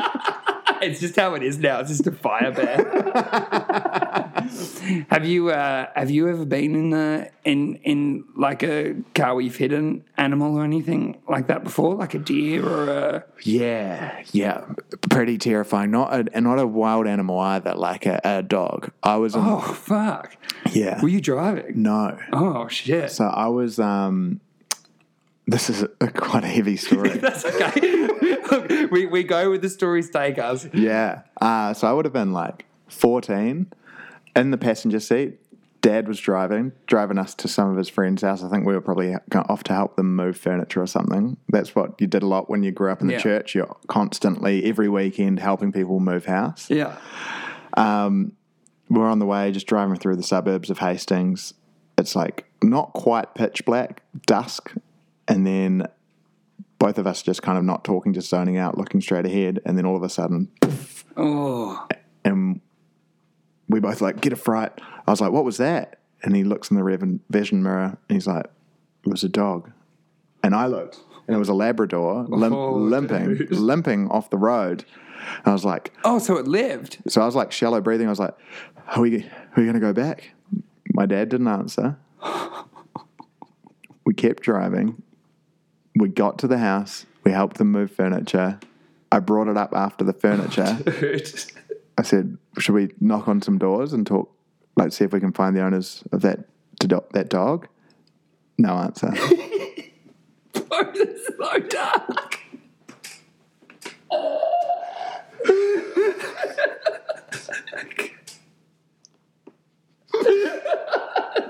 It's 0.88 1.00
just 1.00 1.15
how 1.15 1.36
it 1.36 1.43
is 1.43 1.60
now. 1.60 1.80
It's 1.82 1.89
just 1.89 2.08
a 2.08 2.12
fire 2.12 2.52
bear. 2.52 2.78
have 5.10 5.26
you 5.26 5.50
uh, 5.50 5.88
have 5.95 6.10
you 6.10 6.28
ever 6.30 6.45
been 6.45 6.76
in 6.76 6.89
the 6.91 7.30
in 7.43 7.76
in 7.84 8.23
like 8.36 8.63
a 8.63 8.95
car 9.15 9.36
where 9.36 9.43
you've 9.43 9.56
hit 9.56 9.73
an 9.73 10.04
animal 10.17 10.58
or 10.58 10.63
anything 10.63 11.17
like 11.28 11.47
that 11.47 11.63
before, 11.63 11.95
like 11.95 12.13
a 12.13 12.19
deer 12.19 12.65
or 12.67 12.89
a? 12.89 13.23
Yeah, 13.43 14.23
yeah, 14.32 14.65
pretty 15.10 15.38
terrifying. 15.38 15.91
Not 15.91 16.13
a 16.34 16.41
not 16.41 16.60
a 16.60 16.67
wild 16.67 17.08
animal 17.08 17.39
either, 17.39 17.73
like 17.76 18.06
a, 18.06 18.19
a 18.23 18.43
dog. 18.43 18.91
I 19.04 19.17
was 19.17 19.36
in, 19.36 19.41
Oh 19.43 19.60
fuck! 19.62 20.36
yeah. 20.71 21.02
Were 21.02 21.10
you 21.10 21.21
driving? 21.21 21.82
no, 21.82 22.17
Oh 22.34 22.67
shit! 22.67 23.12
so 23.12 23.26
I 23.26 23.47
was. 23.47 23.80
um 23.80 24.39
This 25.47 25.69
is 25.69 25.84
a, 26.02 26.08
quite 26.12 26.43
a 26.43 26.47
heavy 26.47 26.78
story. 26.78 27.10
That's 27.17 27.45
okay. 27.45 28.10
Look, 28.52 28.70
we 28.92 29.06
we 29.06 29.24
go 29.24 29.50
with 29.52 29.62
the 29.62 29.70
stories 29.70 30.10
take 30.10 30.38
us. 30.38 30.68
yeah, 30.74 31.22
uh, 31.42 31.74
so 31.74 31.88
I 31.88 31.94
would 31.94 32.06
have 32.06 32.13
been 32.13 32.34
like 32.34 32.66
fourteen, 32.88 33.72
in 34.36 34.52
the 34.52 34.58
passenger 34.58 35.00
seat. 35.00 35.40
Dad 35.82 36.08
was 36.08 36.20
driving, 36.20 36.74
driving 36.88 37.18
us 37.18 37.34
to 37.36 37.48
some 37.48 37.70
of 37.70 37.78
his 37.78 37.88
friends' 37.88 38.22
house. 38.24 38.44
I 38.44 38.50
think 38.50 38.66
we 38.66 38.74
were 38.74 38.82
probably 38.82 39.16
off 39.34 39.63
to 39.66 39.74
help 39.74 39.96
them 39.96 40.16
move 40.16 40.36
furniture 40.36 40.82
or 40.82 40.88
something. 40.88 41.38
That's 41.50 41.76
what 41.76 42.02
you 42.02 42.08
did 42.08 42.24
a 42.24 42.28
lot 42.28 42.50
when 42.50 42.63
you 42.63 42.72
grew 42.72 42.92
up 42.92 43.00
in 43.00 43.08
the 43.08 43.13
Yeah. 43.13 43.20
church. 43.20 43.56
You're 43.56 43.74
constantly 43.88 44.66
every 44.66 44.90
weekend 44.90 45.40
helping 45.40 45.72
people 45.72 46.00
move 46.00 46.26
house. 46.26 46.70
Yeah. 46.70 46.98
Um. 47.76 48.34
we're 48.90 49.08
on 49.10 49.20
the 49.20 49.26
way, 49.26 49.52
just 49.52 49.68
driving 49.68 49.96
through 49.98 50.16
the 50.16 50.24
suburbs 50.24 50.70
of 50.70 50.80
Hastings. 50.80 51.54
It's 51.98 52.16
like 52.16 52.46
not 52.63 52.94
quite 52.94 53.34
pitch 53.36 53.63
black, 53.66 54.02
dusk, 54.26 54.74
and 55.28 55.46
then 55.46 55.88
both 56.80 56.98
of 56.98 57.08
us 57.08 57.22
just 57.22 57.42
kind 57.42 57.58
of 57.58 57.63
not 57.63 57.84
talking, 57.84 58.13
just 58.13 58.30
zoning 58.30 58.58
out, 58.58 58.78
looking 58.78 59.02
straight 59.02 59.26
ahead, 59.26 59.60
and 59.66 59.78
then 59.78 59.86
all 59.86 59.96
of 59.96 60.04
a 60.04 60.10
sudden, 60.10 60.50
Oh. 61.16 61.88
and 62.24 62.62
we 63.68 63.80
both 63.80 64.02
like 64.02 64.22
get 64.22 64.34
a 64.34 64.38
fright. 64.38 64.72
I 65.08 65.12
was 65.12 65.20
like, 65.22 65.32
"What 65.32 65.44
was 65.46 65.58
that?" 65.58 66.00
And 66.24 66.36
he 66.36 66.44
looks 66.44 66.70
in 66.72 66.78
the 66.78 66.84
rev- 66.84 67.20
vision 67.30 67.63
mirror, 67.63 67.98
and 68.10 68.16
he's 68.16 68.28
like, 68.28 68.46
"It 69.06 69.10
was 69.10 69.24
a 69.24 69.30
dog." 69.30 69.72
And 70.44 70.54
I 70.56 70.68
looked, 70.68 71.00
and 71.28 71.36
it 71.36 71.40
was 71.40 71.50
a 71.50 71.54
Labrador 71.54 72.24
limp, 72.30 72.54
Oh, 72.56 72.74
limping, 72.74 73.36
dude. 73.38 73.52
limping 73.52 74.08
off 74.10 74.30
the 74.30 74.38
road. 74.38 74.86
And 75.38 75.48
I 75.48 75.52
was 75.54 75.66
like, 75.66 75.92
Oh, 76.06 76.20
so 76.20 76.38
it 76.38 76.48
lived. 76.48 77.00
so 77.08 77.22
I 77.22 77.26
was 77.26 77.36
like 77.36 77.52
shallow 77.52 77.82
breathing. 77.82 78.06
I 78.08 78.12
was 78.12 78.20
like, 78.20 78.36
"Are 78.96 79.02
we? 79.02 79.24
Are 79.24 79.58
we 79.58 79.63
going 79.63 79.74
to 79.74 79.80
go 79.80 79.94
back?" 79.94 80.32
My 80.94 81.06
dad 81.08 81.30
didn't 81.30 81.48
answer. 81.48 81.98
We 84.06 84.13
kept 84.13 84.44
driving. 84.44 85.02
We 85.98 86.10
got 86.10 86.38
to 86.40 86.48
the 86.48 86.60
house. 86.60 87.06
We 87.24 87.32
helped 87.32 87.58
them 87.58 87.72
move 87.72 87.92
furniture. 87.92 88.60
I 89.12 89.20
brought 89.20 89.48
it 89.48 89.58
up 89.58 89.74
after 89.74 90.04
the 90.04 90.14
furniture. 90.14 90.78
I 91.98 92.04
said, 92.04 92.38
"Should 92.60 92.76
we 92.76 92.90
knock 93.00 93.28
on 93.28 93.42
some 93.42 93.58
doors 93.58 93.94
and 93.94 94.06
talk? 94.06 94.32
Like, 94.76 94.94
see 94.94 95.04
if 95.06 95.12
we 95.12 95.20
can 95.20 95.32
find 95.34 95.56
the 95.56 95.62
owners 95.64 96.04
of 96.12 96.22
that 96.22 96.46
do- 96.80 97.04
that 97.14 97.30
dog." 97.30 97.68
No 98.58 98.74
answer. 98.76 99.12
Oh, 100.70 100.92
it's 100.94 101.28
so 101.38 101.60
dark. 101.60 102.40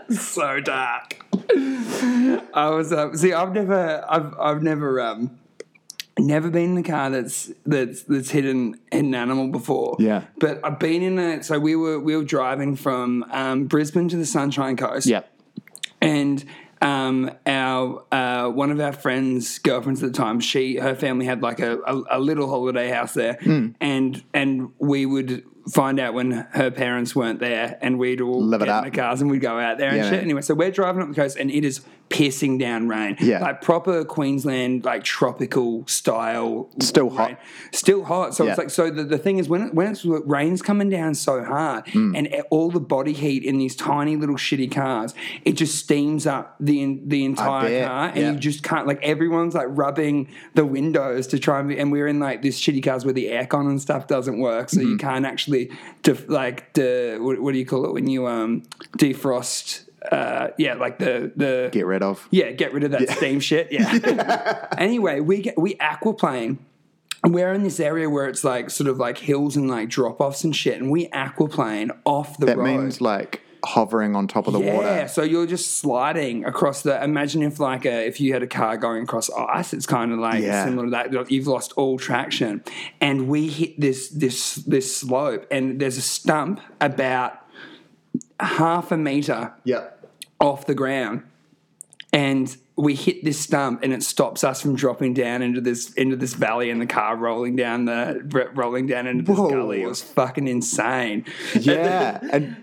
so 0.09 0.59
dark. 0.59 1.26
I 2.53 2.69
was 2.69 2.91
uh, 2.91 3.13
see. 3.13 3.33
I've 3.33 3.53
never. 3.53 4.03
I've. 4.07 4.33
I've 4.39 4.63
never. 4.63 5.01
Um, 5.01 5.39
never 6.19 6.49
been 6.49 6.63
in 6.71 6.75
the 6.75 6.83
car 6.83 7.11
that's 7.11 7.51
that's 7.65 8.01
that's 8.03 8.31
hit 8.31 8.43
an, 8.45 8.73
hit 8.91 9.03
an 9.05 9.13
animal 9.13 9.49
before. 9.49 9.95
Yeah. 9.99 10.23
But 10.39 10.59
I've 10.63 10.79
been 10.79 11.03
in 11.03 11.19
a. 11.19 11.43
So 11.43 11.59
we 11.59 11.75
were 11.75 11.99
we 11.99 12.15
were 12.17 12.23
driving 12.23 12.75
from 12.75 13.23
um, 13.31 13.65
Brisbane 13.65 14.09
to 14.09 14.17
the 14.17 14.25
Sunshine 14.25 14.77
Coast 14.77 15.05
Yeah. 15.07 15.21
and 16.01 16.43
um, 16.81 17.31
our 17.45 18.03
uh, 18.11 18.49
one 18.49 18.71
of 18.71 18.79
our 18.79 18.93
friends' 18.93 19.59
girlfriends 19.59 20.01
at 20.03 20.11
the 20.13 20.17
time, 20.17 20.39
she 20.39 20.77
her 20.77 20.95
family 20.95 21.25
had 21.25 21.41
like 21.41 21.59
a, 21.59 21.77
a, 21.79 22.03
a 22.11 22.19
little 22.19 22.47
holiday 22.49 22.89
house 22.89 23.13
there, 23.13 23.37
and 23.81 24.23
and 24.33 24.71
we 24.79 25.05
would 25.05 25.43
find 25.69 25.99
out 25.99 26.13
when 26.13 26.31
her 26.51 26.71
parents 26.71 27.15
weren't 27.15 27.39
there, 27.39 27.77
and 27.81 27.99
we'd 27.99 28.21
all 28.21 28.41
Live 28.43 28.61
it 28.61 28.65
get 28.65 28.73
up. 28.73 28.85
in 28.85 28.91
the 28.91 28.97
cars 28.97 29.21
and 29.21 29.29
we'd 29.29 29.41
go 29.41 29.59
out 29.59 29.77
there 29.77 29.89
and 29.89 29.97
Yeah, 29.97 30.09
shit. 30.09 30.23
Anyway, 30.23 30.41
so 30.41 30.53
we're 30.53 30.71
driving 30.71 31.01
up 31.01 31.09
the 31.09 31.15
coast, 31.15 31.37
and 31.37 31.51
it 31.51 31.63
is 31.65 31.81
pissing 32.09 32.57
down 32.57 32.87
rain, 32.87 33.17
Yeah. 33.19 33.39
like 33.39 33.61
proper 33.61 34.05
Queensland, 34.05 34.85
like 34.85 35.03
tropical 35.03 35.85
style, 35.87 36.69
Still 36.79 37.09
rain. 37.09 37.17
hot. 37.17 37.39
still 37.73 38.05
hot. 38.05 38.33
So 38.33 38.45
Yeah. 38.45 38.51
it's 38.51 38.57
like 38.57 38.69
so. 38.69 38.89
The, 38.89 39.03
the 39.03 39.17
thing 39.17 39.39
is, 39.39 39.49
when 39.49 39.61
it, 39.63 39.73
when 39.73 39.87
it's 39.91 40.05
rain's 40.05 40.61
coming 40.61 40.89
down 40.89 41.15
so 41.15 41.43
hard, 41.43 41.85
Hmm. 41.89 42.15
and 42.15 42.29
all 42.49 42.71
the 42.71 42.79
body 42.79 43.11
heat 43.11 43.43
in 43.43 43.57
these 43.57 43.75
tiny 43.75 44.15
little 44.15 44.37
shitty 44.37 44.71
cars, 44.71 45.13
it 45.43 45.53
just 45.53 45.75
steams 45.75 46.25
up 46.25 46.55
the 46.61 46.97
the 47.05 47.25
entire 47.25 47.85
car, 47.85 48.07
and 48.07 48.17
yeah. 48.17 48.31
you 48.31 48.37
just 48.39 48.63
can't. 48.63 48.87
Like 48.87 49.03
everyone's 49.03 49.53
like 49.53 49.67
rubbing 49.69 50.29
the 50.53 50.65
windows 50.65 51.27
to 51.27 51.39
try 51.39 51.59
and. 51.59 51.67
Be, 51.67 51.77
and 51.77 51.91
we're 51.91 52.07
in 52.07 52.19
like 52.21 52.41
these 52.41 52.57
shitty 52.57 52.81
cars 52.83 53.03
where 53.03 53.13
the 53.13 53.25
aircon 53.27 53.67
and 53.67 53.81
stuff 53.81 54.07
doesn't 54.07 54.39
work, 54.39 54.69
so 54.69 54.79
Mm-hmm. 54.79 54.91
you 54.91 54.97
can't 54.97 55.25
actually 55.25 55.56
def, 56.03 56.27
like 56.29 56.73
the 56.73 57.17
what, 57.21 57.39
what 57.39 57.51
do 57.53 57.59
you 57.59 57.65
call 57.65 57.85
it 57.85 57.93
when 57.93 58.07
you 58.07 58.27
um 58.27 58.63
defrost. 58.97 59.83
Uh, 60.11 60.49
yeah, 60.57 60.75
like 60.75 60.99
the 60.99 61.31
the 61.35 61.69
Get 61.71 61.85
rid 61.85 62.01
of. 62.01 62.27
yeah, 62.31 62.51
get 62.51 62.71
rid 62.73 62.83
of 62.83 62.91
that 62.91 63.09
steam 63.09 63.39
shit. 63.39 63.67
Yeah. 63.71 64.67
anyway, 64.77 65.19
we 65.19 65.41
get 65.41 65.57
we 65.59 65.75
aquaplane. 65.75 66.57
And 67.23 67.33
We're 67.33 67.51
in 67.51 67.63
this 67.63 67.79
area 67.79 68.09
where 68.09 68.27
it's 68.27 68.43
like 68.43 68.69
sort 68.69 68.87
of 68.87 68.97
like 68.99 69.17
hills 69.17 69.57
and 69.57 69.67
like 69.69 69.89
drop 69.89 70.21
offs 70.21 70.43
and 70.43 70.55
shit, 70.55 70.79
and 70.79 70.89
we 70.91 71.09
aquaplane 71.09 71.89
off 72.05 72.37
the 72.37 72.45
That 72.45 72.57
road. 72.57 72.65
means 72.79 73.01
like 73.01 73.41
hovering 73.65 74.15
on 74.15 74.27
top 74.27 74.47
of 74.47 74.53
the 74.53 74.59
water. 74.59 74.71
yeah, 74.87 74.95
water. 74.97 75.07
so 75.07 75.23
you're 75.23 75.45
just 75.47 75.77
sliding 75.77 76.45
across 76.45 76.81
the. 76.83 77.03
Imagine 77.03 77.41
if 77.43 77.59
like 77.59 77.85
a, 77.85 78.05
if 78.07 78.19
you 78.21 78.33
had 78.33 78.43
a 78.43 78.47
car 78.47 78.77
going 78.77 79.03
across 79.03 79.29
ice, 79.31 79.73
it's 79.73 79.85
kind 79.85 80.11
of 80.11 80.19
like 80.19 80.41
Yeah. 80.43 80.65
similar 80.65 80.85
to 80.85 80.91
that. 80.91 81.31
You've 81.31 81.47
lost 81.47 81.73
all 81.73 81.97
traction, 81.97 82.63
and 83.01 83.27
we 83.27 83.47
hit 83.49 83.79
this 83.79 84.09
this 84.09 84.55
this 84.55 84.95
slope, 84.95 85.45
and 85.51 85.79
there's 85.79 85.97
a 85.97 86.01
stump 86.01 86.61
about 86.81 87.33
half 88.39 88.91
a 88.91 88.97
meter 88.97 89.53
Yeah. 89.63 89.85
off 90.39 90.65
the 90.67 90.75
ground 90.75 91.23
and 92.13 92.55
we 92.75 92.93
hit 92.93 93.23
this 93.25 93.39
stump 93.39 93.81
and 93.83 93.91
it 93.91 94.03
stops 94.03 94.43
us 94.43 94.61
from 94.61 94.75
dropping 94.75 95.13
down 95.15 95.41
into 95.41 95.59
this 95.59 95.91
into 95.93 96.15
this 96.15 96.35
valley 96.35 96.69
and 96.69 96.79
the 96.79 96.85
car 96.85 97.15
rolling 97.15 97.55
down 97.55 97.85
the 97.85 98.21
rolling 98.53 98.85
down 98.85 99.07
into 99.07 99.23
this 99.23 99.37
Whoa. 99.37 99.49
gully 99.49 99.81
it 99.81 99.87
was 99.87 100.01
fucking 100.03 100.47
insane 100.47 101.25
Yeah. 101.59 102.19
and 102.31 102.57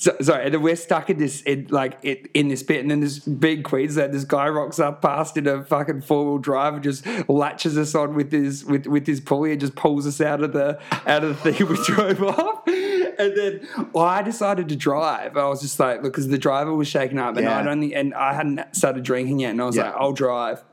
so, 0.00 0.16
sorry, 0.22 0.46
and 0.46 0.54
then 0.54 0.62
we're 0.62 0.76
stuck 0.76 1.10
in 1.10 1.18
this, 1.18 1.42
in, 1.42 1.66
like, 1.68 1.98
it, 2.02 2.30
in 2.32 2.48
this 2.48 2.62
bit, 2.62 2.80
and 2.80 2.90
then 2.90 3.00
this 3.00 3.18
big 3.18 3.64
Queensland, 3.64 4.14
this 4.14 4.24
guy 4.24 4.48
rocks 4.48 4.78
up 4.78 5.02
past 5.02 5.36
in 5.36 5.46
a 5.46 5.62
fucking 5.62 6.00
four 6.00 6.24
wheel 6.24 6.38
drive 6.38 6.72
and 6.72 6.82
just 6.82 7.04
latches 7.28 7.76
us 7.76 7.94
on 7.94 8.14
with 8.14 8.32
his 8.32 8.64
with 8.64 8.86
with 8.86 9.06
his 9.06 9.20
pulley 9.20 9.52
and 9.52 9.60
just 9.60 9.74
pulls 9.74 10.06
us 10.06 10.18
out 10.22 10.42
of 10.42 10.54
the 10.54 10.80
out 11.06 11.22
of 11.22 11.42
the 11.42 11.52
thing 11.52 11.68
we 11.68 11.76
drove 11.84 12.22
off. 12.22 12.66
And 12.66 13.36
then 13.36 13.68
well, 13.92 14.06
I 14.06 14.22
decided 14.22 14.70
to 14.70 14.76
drive. 14.76 15.36
I 15.36 15.46
was 15.48 15.60
just 15.60 15.78
like, 15.78 16.02
look, 16.02 16.12
because 16.14 16.28
the 16.28 16.38
driver 16.38 16.74
was 16.74 16.88
shaken 16.88 17.18
up, 17.18 17.36
and 17.36 17.44
Yeah. 17.44 17.58
I'd 17.58 17.66
only 17.66 17.94
and 17.94 18.14
I 18.14 18.32
hadn't 18.32 18.74
started 18.74 19.04
drinking 19.04 19.40
yet, 19.40 19.50
and 19.50 19.60
I 19.60 19.66
was 19.66 19.76
Yeah. 19.76 19.90
like, 19.90 19.94
I'll 19.98 20.12
drive. 20.14 20.64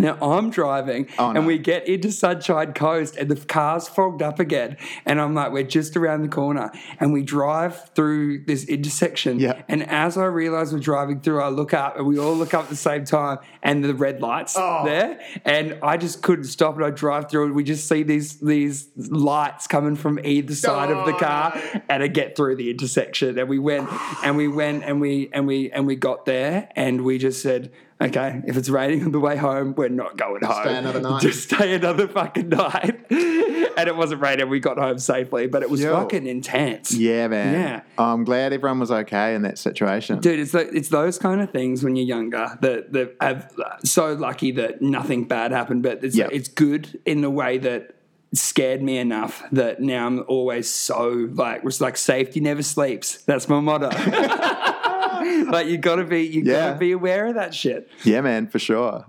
Now 0.00 0.16
I'm 0.22 0.48
driving, 0.50 1.08
Oh, 1.18 1.32
no. 1.32 1.38
and 1.38 1.46
we 1.46 1.58
get 1.58 1.86
into 1.86 2.10
Sunshine 2.10 2.72
Coast, 2.72 3.16
and 3.16 3.30
the 3.30 3.36
car's 3.36 3.86
fogged 3.86 4.22
up 4.22 4.40
again. 4.40 4.76
And 5.04 5.20
I'm 5.20 5.34
like, 5.34 5.52
we're 5.52 5.62
just 5.62 5.96
around 5.96 6.22
the 6.22 6.28
corner, 6.28 6.72
and 6.98 7.12
we 7.12 7.22
drive 7.22 7.90
through 7.94 8.44
this 8.46 8.64
intersection. 8.64 9.38
Yeah. 9.38 9.60
And 9.68 9.82
as 9.88 10.16
I 10.16 10.24
realize 10.24 10.72
we're 10.72 10.78
driving 10.80 11.20
through, 11.20 11.42
I 11.42 11.48
look 11.48 11.74
up, 11.74 11.98
and 11.98 12.06
we 12.06 12.18
all 12.18 12.34
look 12.34 12.54
up 12.54 12.64
at 12.64 12.70
the 12.70 12.76
same 12.76 13.04
time, 13.04 13.38
and 13.62 13.84
the 13.84 13.94
red 13.94 14.22
lights 14.22 14.56
Oh. 14.56 14.82
there, 14.84 15.20
and 15.44 15.78
I 15.82 15.96
just 15.98 16.22
couldn't 16.22 16.44
stop. 16.44 16.76
And 16.76 16.84
I 16.84 16.90
drive 16.90 17.30
through, 17.30 17.44
and 17.46 17.54
we 17.54 17.62
just 17.64 17.86
see 17.86 18.02
these 18.02 18.38
these 18.40 18.88
lights 18.96 19.66
coming 19.66 19.96
from 19.96 20.18
either 20.24 20.54
side 20.54 20.90
of 20.90 21.04
the 21.06 21.14
Oh, 21.14 21.18
car, 21.18 21.52
no. 21.74 21.80
and 21.90 22.02
I 22.02 22.06
get 22.06 22.36
through 22.36 22.56
the 22.56 22.70
intersection, 22.70 23.38
and 23.38 23.48
we 23.50 23.58
went, 23.58 23.88
and 24.24 24.36
we 24.36 24.48
went, 24.48 24.84
and 24.84 25.00
we 25.00 25.28
and 25.32 25.46
we 25.46 25.70
and 25.70 25.86
we 25.86 25.94
got 25.96 26.24
there, 26.24 26.70
and 26.74 27.02
we 27.04 27.18
just 27.18 27.42
said. 27.42 27.70
Okay, 28.02 28.40
if 28.46 28.56
it's 28.56 28.70
raining 28.70 29.04
on 29.04 29.12
the 29.12 29.20
way 29.20 29.36
home, 29.36 29.74
we're 29.76 29.90
not 29.90 30.16
going 30.16 30.42
home. 30.42 30.62
Stay 30.62 30.76
another 30.76 31.00
night. 31.00 31.20
Just 31.20 31.50
stay 31.50 31.74
another 31.74 32.08
fucking 32.08 32.48
night. 32.48 33.04
and 33.10 33.88
it 33.88 33.94
wasn't 33.94 34.22
raining. 34.22 34.48
We 34.48 34.58
got 34.58 34.78
home 34.78 34.98
safely, 34.98 35.46
but 35.48 35.62
it 35.62 35.68
was 35.68 35.82
Yo. 35.82 35.92
fucking 35.94 36.26
intense. 36.26 36.94
yeah, 36.94 37.28
man. 37.28 37.52
Yeah. 37.54 37.80
I'm 37.98 38.24
glad 38.24 38.54
everyone 38.54 38.80
was 38.80 38.90
okay 38.90 39.34
in 39.34 39.42
that 39.42 39.58
situation. 39.58 40.20
Dude, 40.20 40.38
it's 40.40 40.54
like, 40.54 40.70
it's 40.72 40.88
those 40.88 41.18
kind 41.18 41.42
of 41.42 41.50
things 41.50 41.84
when 41.84 41.94
you're 41.94 42.06
younger 42.06 42.56
that 42.62 42.92
that 42.94 43.16
have 43.20 43.52
uh, 43.62 43.76
so 43.84 44.14
lucky 44.14 44.52
that 44.52 44.80
nothing 44.80 45.24
bad 45.24 45.52
happened, 45.52 45.82
but 45.82 46.02
it's 46.02 46.16
Yep. 46.16 46.30
it's 46.32 46.48
good 46.48 46.98
in 47.04 47.20
the 47.20 47.30
way 47.30 47.58
that 47.58 47.94
scared 48.32 48.80
me 48.80 48.96
enough 48.96 49.42
that 49.50 49.80
now 49.80 50.06
I'm 50.06 50.24
always 50.28 50.70
so 50.72 51.28
like 51.34 51.62
it's 51.64 51.80
like 51.80 51.96
safety 51.98 52.40
never 52.40 52.62
sleeps. 52.62 53.22
That's 53.24 53.48
my 53.48 53.60
motto. 53.60 53.90
like 55.50 55.66
you 55.68 55.78
gotta 55.78 56.04
be 56.04 56.22
you 56.22 56.42
Yeah. 56.44 56.68
gotta 56.68 56.78
be 56.78 56.92
aware 56.92 57.26
of 57.26 57.34
that 57.34 57.54
shit. 57.54 57.88
Yeah, 58.04 58.20
man, 58.20 58.46
for 58.48 58.58
sure. 58.58 59.04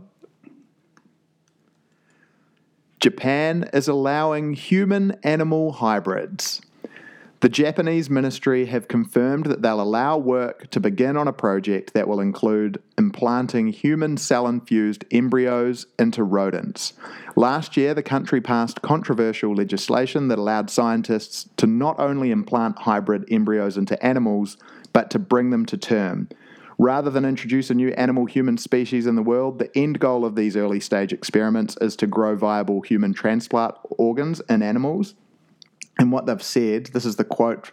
Japan 2.99 3.67
is 3.73 3.87
allowing 3.87 4.53
human 4.53 5.13
animal 5.23 5.71
hybrids. 5.73 6.61
The 7.39 7.49
Japanese 7.49 8.07
ministry 8.07 8.67
have 8.67 8.87
confirmed 8.87 9.47
that 9.47 9.63
they'll 9.63 9.81
allow 9.81 10.15
work 10.19 10.69
to 10.69 10.79
begin 10.79 11.17
on 11.17 11.27
a 11.27 11.33
project 11.33 11.95
that 11.95 12.07
will 12.07 12.19
include 12.19 12.79
implanting 12.99 13.69
human 13.69 14.17
cell 14.17 14.45
infused 14.45 15.05
embryos 15.09 15.87
into 15.97 16.23
rodents. 16.23 16.93
Last 17.35 17.75
year, 17.75 17.95
the 17.95 18.03
country 18.03 18.41
passed 18.41 18.83
controversial 18.83 19.55
legislation 19.55 20.27
that 20.27 20.37
allowed 20.37 20.69
scientists 20.69 21.49
to 21.57 21.65
not 21.65 21.99
only 21.99 22.29
implant 22.29 22.77
hybrid 22.77 23.25
embryos 23.31 23.75
into 23.75 24.03
animals, 24.05 24.57
but 24.93 25.09
to 25.11 25.19
bring 25.19 25.49
them 25.49 25.65
to 25.67 25.77
term. 25.77 26.29
Rather 26.77 27.11
than 27.11 27.25
introduce 27.25 27.69
a 27.69 27.75
new 27.75 27.89
animal 27.89 28.25
human 28.25 28.57
species 28.57 29.05
in 29.05 29.15
the 29.15 29.21
world, 29.21 29.59
the 29.59 29.75
end 29.77 29.99
goal 29.99 30.25
of 30.25 30.35
these 30.35 30.57
early 30.57 30.79
stage 30.79 31.13
experiments 31.13 31.77
is 31.79 31.95
to 31.95 32.07
grow 32.07 32.35
viable 32.35 32.81
human 32.81 33.13
transplant 33.13 33.75
organs 33.91 34.41
in 34.49 34.63
animals. 34.63 35.13
And 35.99 36.11
what 36.11 36.25
they've 36.25 36.41
said, 36.41 36.87
this 36.87 37.05
is 37.05 37.17
the 37.17 37.23
quote 37.23 37.71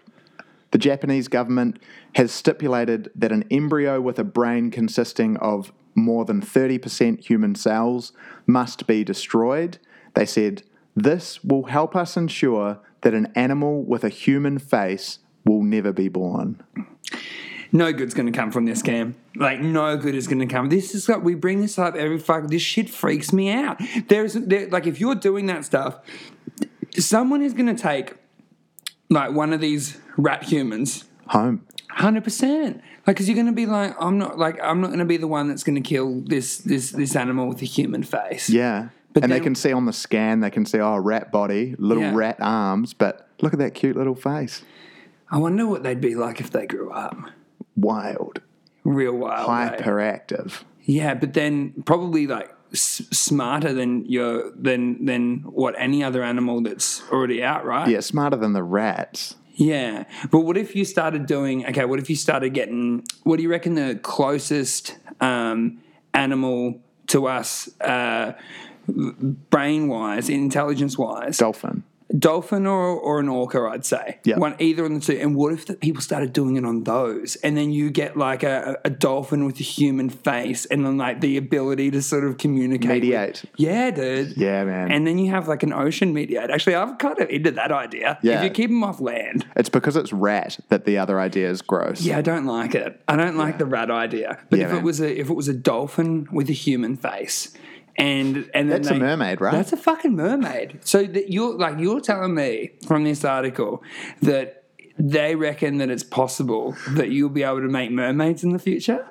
the 0.71 0.79
Japanese 0.79 1.29
government 1.29 1.83
has 2.15 2.31
stipulated 2.31 3.11
that 3.15 3.33
an 3.33 3.45
embryo 3.51 4.01
with 4.01 4.19
a 4.19 4.25
brain 4.25 4.71
consisting 4.71 5.37
of 5.39 5.73
more 5.95 6.25
than 6.25 6.43
30% 6.43 7.25
human 7.25 7.55
cells 7.55 8.13
must 8.47 8.87
be 8.87 9.03
destroyed. 9.03 9.79
They 10.15 10.27
said, 10.27 10.63
This 10.95 11.43
will 11.43 11.65
help 11.65 11.97
us 11.97 12.17
ensure 12.17 12.81
that 13.01 13.15
an 13.15 13.33
animal 13.35 13.83
with 13.83 14.05
a 14.05 14.09
human 14.09 14.59
face 14.59 15.21
will 15.45 15.63
never 15.63 15.93
be 15.93 16.09
born. 16.09 16.63
No 17.71 17.93
good's 17.93 18.15
going 18.15 18.31
to 18.33 18.37
come 18.37 18.51
from 18.51 18.65
this 18.65 18.81
game. 18.81 19.15
Like 19.37 19.61
no 19.61 19.97
good 19.99 20.15
is 20.15 20.27
going 20.27 20.39
to 20.39 20.47
come. 20.47 20.71
This 20.71 20.95
is 20.95 21.09
like 21.09 21.23
we 21.23 21.35
bring 21.35 21.61
this 21.61 21.79
up 21.79 21.95
every 21.97 22.19
fuck. 22.19 22.49
This 22.49 22.63
shit 22.63 22.89
freaks 22.89 23.33
me 23.33 23.51
out. 23.51 23.79
There's 24.09 24.33
there, 24.35 24.69
like 24.69 24.87
if 24.87 24.99
you're 25.01 25.15
doing 25.15 25.47
that 25.47 25.65
stuff, 25.67 25.99
someone 26.97 27.43
is 27.43 27.53
going 27.53 27.75
to 27.75 27.81
take 27.81 28.15
like 29.11 29.33
one 29.33 29.53
of 29.53 29.61
these 29.61 29.99
rat 30.17 30.45
humans, 30.45 31.05
Home. 31.29 31.67
hundred 31.91 32.25
percent. 32.25 32.81
Like, 33.07 33.17
because 33.17 33.29
you're 33.29 33.35
going 33.37 33.47
to 33.47 33.53
be 33.53 33.67
like, 33.67 33.95
I'm 34.01 34.19
not 34.19 34.39
like 34.39 34.59
I'm 34.63 34.81
not 34.81 34.89
going 34.89 34.99
to 34.99 35.05
be 35.05 35.17
the 35.19 35.29
one 35.29 35.49
that's 35.49 35.63
going 35.65 35.81
to 35.83 35.87
kill 35.87 36.21
this 36.23 36.59
this 36.59 36.91
this 36.91 37.17
animal 37.17 37.49
with 37.49 37.61
a 37.63 37.67
human 37.67 38.03
face. 38.03 38.49
Yeah. 38.51 38.89
But 39.15 39.25
and 39.25 39.33
they 39.33 39.41
can 39.41 39.55
see 39.55 39.73
on 39.73 39.87
the 39.87 39.93
scan, 39.93 40.41
they 40.41 40.51
can 40.51 40.67
see, 40.67 40.79
oh, 40.81 40.97
rat 40.99 41.33
body, 41.33 41.75
little 41.79 42.03
Yeah. 42.03 42.15
rat 42.15 42.37
arms, 42.41 42.93
but 42.93 43.27
look 43.41 43.53
at 43.55 43.59
that 43.59 43.75
cute 43.75 43.97
little 43.97 44.15
face. 44.15 44.63
I 45.31 45.39
wonder 45.39 45.67
what 45.67 45.83
they'd 45.83 46.01
be 46.01 46.15
like 46.15 46.41
if 46.41 46.51
they 46.51 46.67
grew 46.67 46.91
up. 46.91 47.17
Wild. 47.77 48.41
Real 48.85 49.13
wild. 49.13 49.49
eh? 49.51 49.77
Hyperactive. 49.83 50.63
Yeah, 50.85 51.15
but 51.15 51.35
then 51.35 51.83
probably 51.85 52.27
like 52.27 52.51
s- 52.73 53.03
smarter 53.13 53.73
than 53.75 54.07
your 54.07 54.51
than 54.53 55.05
than 55.05 55.41
what 55.45 55.75
any 55.79 56.03
other 56.03 56.23
animal 56.23 56.63
that's 56.63 57.03
already 57.11 57.43
out, 57.43 57.65
right? 57.67 57.89
Yeah, 57.89 58.01
smarter 58.01 58.37
than 58.37 58.55
the 58.55 58.63
rats. 58.63 59.37
Yeah. 59.55 60.05
But 60.31 60.41
what 60.41 60.57
if 60.57 60.75
you 60.75 60.85
started 60.85 61.27
doing 61.27 61.67
okay, 61.67 61.85
what 61.85 61.99
if 61.99 62.09
you 62.09 62.17
started 62.17 62.55
getting 62.55 63.05
what 63.25 63.37
do 63.37 63.43
you 63.43 63.51
reckon 63.51 63.75
the 63.75 63.99
closest 64.03 64.97
um, 65.21 65.79
animal 66.15 66.81
to 67.09 67.27
us 67.27 67.69
uh, 67.83 68.33
brain 68.87 69.89
wise, 69.89 70.29
intelligence 70.29 70.97
wise? 70.97 71.39
Dolphin. 71.39 71.85
Dolphin 72.17 72.67
or, 72.67 72.89
or 72.99 73.21
an 73.21 73.29
orca, 73.29 73.61
I'd 73.71 73.85
say. 73.85 74.19
Yeah. 74.25 74.39
One 74.39 74.57
either 74.59 74.85
of 74.87 74.93
the 74.95 75.01
two. 75.01 75.19
And 75.21 75.37
what 75.37 75.53
if 75.53 75.67
the 75.67 75.75
people 75.75 76.01
started 76.01 76.33
doing 76.33 76.57
it 76.57 76.65
on 76.65 76.85
those? 76.85 77.37
And 77.37 77.57
then 77.57 77.71
you 77.71 77.91
get 77.91 78.17
like 78.17 78.43
a, 78.43 78.79
a 78.85 78.91
dolphin 78.91 79.45
with 79.45 79.61
a 79.61 79.63
human 79.63 80.09
face 80.09 80.65
and 80.67 80.87
then 80.87 80.97
like 80.97 81.21
the 81.21 81.37
ability 81.37 81.91
to 81.91 82.01
sort 82.03 82.25
of 82.25 82.39
communicate. 82.39 82.89
with- 82.89 83.03
Mediate. 83.03 83.45
yeah, 83.57 83.91
dude. 83.91 84.37
Yeah, 84.39 84.65
man. 84.65 84.91
And 84.91 85.07
then 85.07 85.19
you 85.19 85.31
have 85.33 85.49
like 85.49 85.63
an 85.63 85.73
ocean 85.73 86.15
mediate. 86.15 86.51
Actually, 86.51 86.77
I've 86.77 86.97
kind 86.99 87.19
of 87.19 87.29
into 87.29 87.51
that 87.53 87.73
idea. 87.73 88.19
Yeah. 88.23 88.39
If 88.39 88.45
you 88.45 88.51
keep 88.51 88.71
them 88.71 88.83
off 88.83 89.01
land. 89.01 89.45
It's 89.57 89.69
because 89.69 89.97
it's 89.97 90.13
rat 90.13 90.59
that 90.71 90.87
the 90.87 90.97
other 90.99 91.21
idea 91.21 91.51
is 91.51 91.61
gross. 91.61 92.01
Yeah, 92.01 92.19
I 92.19 92.23
don't 92.23 92.47
like 92.47 92.75
it. 92.75 93.01
I 93.07 93.17
don't 93.17 93.37
like 93.37 93.59
the 93.59 93.67
rat 93.67 93.91
idea. 93.91 94.39
But 94.49 94.59
Yeah, 94.61 94.65
if 94.67 94.71
man. 94.71 94.79
it 94.81 94.85
was 94.85 95.01
a 95.01 95.21
if 95.21 95.29
it 95.29 95.35
was 95.35 95.49
a 95.49 95.55
dolphin 95.55 96.27
with 96.33 96.49
a 96.49 96.53
human 96.55 96.97
face, 96.97 97.53
and 97.99 98.49
and 98.55 98.71
That's 98.71 98.89
a 98.89 98.95
mermaid, 98.95 99.41
right? 99.41 99.53
That's 99.53 99.73
a 99.73 99.77
fucking 99.77 100.15
mermaid. 100.15 100.79
So 100.85 101.05
that 101.05 101.33
you're 101.33 101.55
like 101.59 101.79
you're 101.79 102.01
telling 102.01 102.35
me 102.35 102.71
from 102.87 103.05
this 103.05 103.25
article 103.25 103.83
that 104.23 104.65
they 104.99 105.35
reckon 105.35 105.79
that 105.79 105.91
it's 105.91 106.05
possible 106.05 106.77
that 106.91 107.11
you'll 107.11 107.29
be 107.29 107.43
able 107.43 107.61
to 107.61 107.69
make 107.69 107.91
mermaids 107.91 108.43
in 108.45 108.51
the 108.53 108.59
future. 108.59 109.11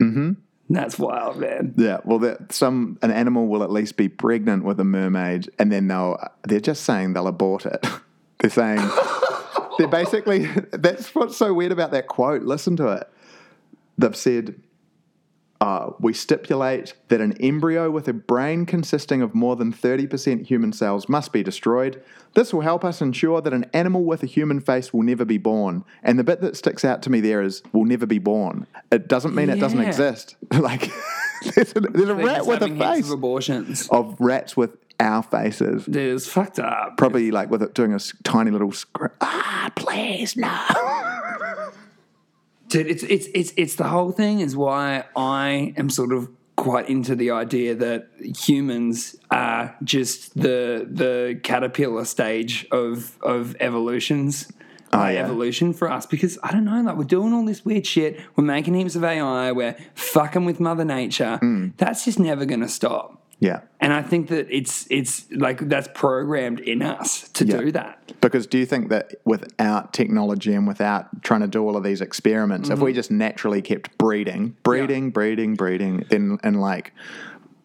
Mm-hmm. 0.00 0.32
That's 0.68 0.98
wild, 0.98 1.38
man. 1.38 1.74
Yeah, 1.76 1.98
well, 2.04 2.20
that 2.20 2.52
some 2.52 2.98
an 3.02 3.10
animal 3.10 3.48
will 3.48 3.62
at 3.62 3.70
least 3.70 3.96
be 3.96 4.08
pregnant 4.08 4.64
with 4.64 4.78
a 4.78 4.84
mermaid, 4.84 5.50
and 5.58 5.72
then 5.72 5.88
they'll 5.88 6.18
they're 6.44 6.60
just 6.60 6.84
saying 6.84 7.14
they'll 7.14 7.26
abort 7.26 7.66
it. 7.66 7.86
they're 8.38 8.50
saying 8.50 8.80
they're 9.78 9.88
basically 9.88 10.46
that's 10.72 11.14
what's 11.14 11.36
so 11.36 11.54
weird 11.54 11.72
about 11.72 11.90
that 11.90 12.06
quote. 12.06 12.42
Listen 12.42 12.76
to 12.76 12.88
it. 12.88 13.08
They've 13.96 14.14
said. 14.14 14.60
Uh, 15.60 15.92
we 16.00 16.14
stipulate 16.14 16.94
that 17.08 17.20
an 17.20 17.34
embryo 17.38 17.90
with 17.90 18.08
a 18.08 18.14
brain 18.14 18.64
consisting 18.64 19.20
of 19.20 19.34
more 19.34 19.56
than 19.56 19.70
30% 19.70 20.46
human 20.46 20.72
cells 20.72 21.06
must 21.06 21.34
be 21.34 21.42
destroyed. 21.42 22.02
This 22.34 22.54
will 22.54 22.62
help 22.62 22.82
us 22.82 23.02
ensure 23.02 23.42
that 23.42 23.52
an 23.52 23.66
animal 23.74 24.04
with 24.04 24.22
a 24.22 24.26
human 24.26 24.60
face 24.60 24.94
will 24.94 25.02
never 25.02 25.26
be 25.26 25.36
born. 25.36 25.84
And 26.02 26.18
the 26.18 26.24
bit 26.24 26.40
that 26.40 26.56
sticks 26.56 26.82
out 26.82 27.02
to 27.02 27.10
me 27.10 27.20
there 27.20 27.42
is 27.42 27.62
will 27.74 27.84
never 27.84 28.06
be 28.06 28.18
born. 28.18 28.66
It 28.90 29.06
doesn't 29.06 29.34
mean 29.34 29.50
it 29.50 29.60
doesn't 29.60 29.80
exist. 29.80 30.36
like, 30.52 30.90
there's 31.54 31.72
a, 31.76 31.80
there's 31.80 32.08
a 32.08 32.14
rat 32.14 32.46
with 32.46 32.62
a 32.62 32.68
face 32.68 33.06
of 33.06 33.10
abortions. 33.10 33.86
of 33.88 34.16
rats 34.18 34.56
with 34.56 34.78
our 34.98 35.22
faces. 35.22 35.84
Dude, 35.84 36.14
it's 36.14 36.26
fucked 36.26 36.58
up. 36.58 36.96
Probably 36.96 37.30
like 37.30 37.50
with 37.50 37.62
it 37.62 37.74
doing 37.74 37.92
a 37.92 37.98
tiny 38.22 38.50
little 38.50 38.72
scr- 38.72 39.06
ah, 39.20 39.70
please 39.74 40.36
no. 40.36 40.48
Dude, 42.70 42.86
it's 42.86 43.02
it's 43.02 43.26
it's 43.34 43.52
it's 43.56 43.74
the 43.74 43.88
whole 43.88 44.12
thing 44.12 44.40
is 44.40 44.56
why 44.56 45.04
I 45.16 45.74
am 45.76 45.90
sort 45.90 46.12
of 46.12 46.28
quite 46.56 46.88
into 46.88 47.14
the 47.16 47.30
idea 47.30 47.74
that 47.74 48.08
humans 48.46 49.16
are 49.30 49.74
just 49.82 50.34
the 50.34 50.86
the 50.90 51.40
caterpillar 51.42 52.04
stage 52.04 52.66
of 52.70 53.18
of 53.22 53.56
evolutions. 53.60 54.50
uh, 54.92 55.08
yeah. 55.12 55.22
evolution 55.24 55.72
for 55.72 55.88
us 55.88 56.04
because 56.04 56.36
I 56.42 56.50
don't 56.50 56.64
know, 56.64 56.80
like 56.82 56.96
we're 56.96 57.04
doing 57.04 57.32
all 57.32 57.44
this 57.44 57.64
weird 57.64 57.86
shit, 57.86 58.20
we're 58.34 58.42
making 58.42 58.74
heaps 58.74 58.96
of 58.96 59.04
AI, 59.04 59.52
we're 59.52 59.76
fucking 59.94 60.44
with 60.44 60.58
Mother 60.58 60.84
Nature. 60.84 61.38
That's 61.76 62.04
just 62.04 62.18
never 62.18 62.44
gonna 62.44 62.68
stop. 62.68 63.19
Yeah. 63.40 63.60
And 63.80 63.92
I 63.94 64.02
think 64.02 64.28
that 64.28 64.46
it's 64.54 64.86
it's 64.90 65.24
like 65.32 65.68
that's 65.68 65.88
programmed 65.94 66.60
in 66.60 66.82
us 66.82 67.28
to 67.30 67.44
Yeah. 67.46 67.56
do 67.56 67.72
that. 67.72 68.12
Because 68.20 68.46
do 68.46 68.58
you 68.58 68.66
think 68.66 68.90
that 68.90 69.14
without 69.24 69.94
technology 69.94 70.52
and 70.52 70.68
without 70.68 71.22
trying 71.22 71.40
to 71.40 71.46
do 71.48 71.62
all 71.66 71.76
of 71.76 71.82
these 71.82 72.02
experiments, 72.02 72.68
if 72.68 72.74
Mm-hmm. 72.76 72.84
we 72.84 72.92
just 72.92 73.10
naturally 73.10 73.62
kept 73.62 73.96
breeding, 73.96 74.56
breeding, 74.62 75.10
breeding, 75.10 75.54
breeding, 75.54 76.04
then 76.10 76.38
in 76.44 76.54
like 76.60 76.92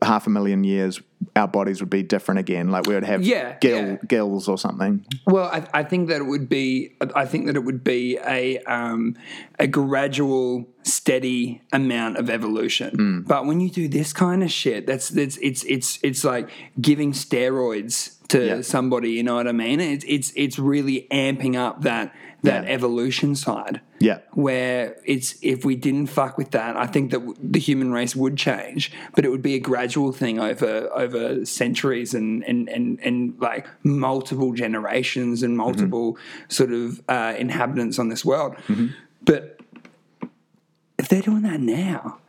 half 0.01 0.25
a 0.27 0.29
million 0.29 0.63
years, 0.63 1.01
our 1.35 1.47
bodies 1.47 1.79
would 1.81 1.89
be 1.89 2.03
different 2.03 2.39
again. 2.39 2.69
Like 2.71 2.87
we 2.87 2.93
would 2.93 3.03
have 3.03 3.23
Yeah, 3.23 3.57
gill, 3.59 3.77
yeah. 3.85 3.97
gills 4.07 4.47
or 4.47 4.57
something. 4.57 5.05
Well, 5.25 5.45
I, 5.45 5.65
I 5.73 5.83
think 5.83 6.09
that 6.09 6.21
it 6.21 6.25
would 6.25 6.47
be. 6.49 6.95
I 7.15 7.25
think 7.25 7.45
that 7.47 7.55
it 7.55 7.63
would 7.63 7.83
be 7.83 8.17
a 8.25 8.59
um, 8.59 9.15
a 9.59 9.67
gradual, 9.67 10.67
steady 10.83 11.61
amount 11.73 12.17
of 12.17 12.29
evolution. 12.29 13.23
But 13.27 13.45
when 13.45 13.59
you 13.59 13.69
do 13.69 13.87
this 13.87 14.13
kind 14.13 14.43
of 14.43 14.51
shit, 14.51 14.85
that's 14.87 15.09
that's 15.09 15.37
it's 15.37 15.63
it's 15.63 15.99
it's 16.03 16.23
like 16.23 16.49
giving 16.79 17.11
steroids 17.13 18.15
to 18.29 18.45
Yeah. 18.45 18.61
somebody. 18.61 19.11
You 19.11 19.23
know 19.23 19.35
what 19.35 19.47
I 19.47 19.51
mean? 19.51 19.79
It's 19.79 20.05
it's 20.07 20.31
it's 20.35 20.59
really 20.59 21.07
amping 21.11 21.55
up 21.55 21.81
that 21.83 22.13
that 22.45 22.63
Yeah. 22.63 22.71
evolution 22.73 23.35
side. 23.35 23.81
Yeah. 23.99 24.19
Where 24.33 24.95
it's 25.05 25.35
if 25.41 25.65
we 25.65 25.75
didn't 25.75 26.07
fuck 26.07 26.37
with 26.37 26.51
that, 26.51 26.75
I 26.77 26.87
think 26.87 27.11
that 27.11 27.21
the 27.41 27.59
human 27.59 27.91
race 27.91 28.15
would 28.15 28.37
change, 28.37 28.91
but 29.15 29.25
it 29.25 29.29
would 29.29 29.41
be 29.41 29.55
a 29.55 29.59
gradual 29.59 30.11
thing 30.11 30.39
over 30.39 30.89
over 30.95 31.45
centuries 31.45 32.13
and 32.13 32.43
and 32.43 32.69
and, 32.69 32.99
and 33.01 33.33
like 33.39 33.67
multiple 33.83 34.53
generations 34.53 35.43
and 35.43 35.55
multiple 35.57 36.17
sort 36.47 36.71
of 36.71 37.01
uh, 37.09 37.33
inhabitants 37.37 37.99
on 37.99 38.09
this 38.09 38.23
world. 38.25 38.55
But 39.23 39.59
if 40.97 41.07
they're 41.09 41.21
doing 41.21 41.41
that 41.43 41.59
now, 41.61 42.19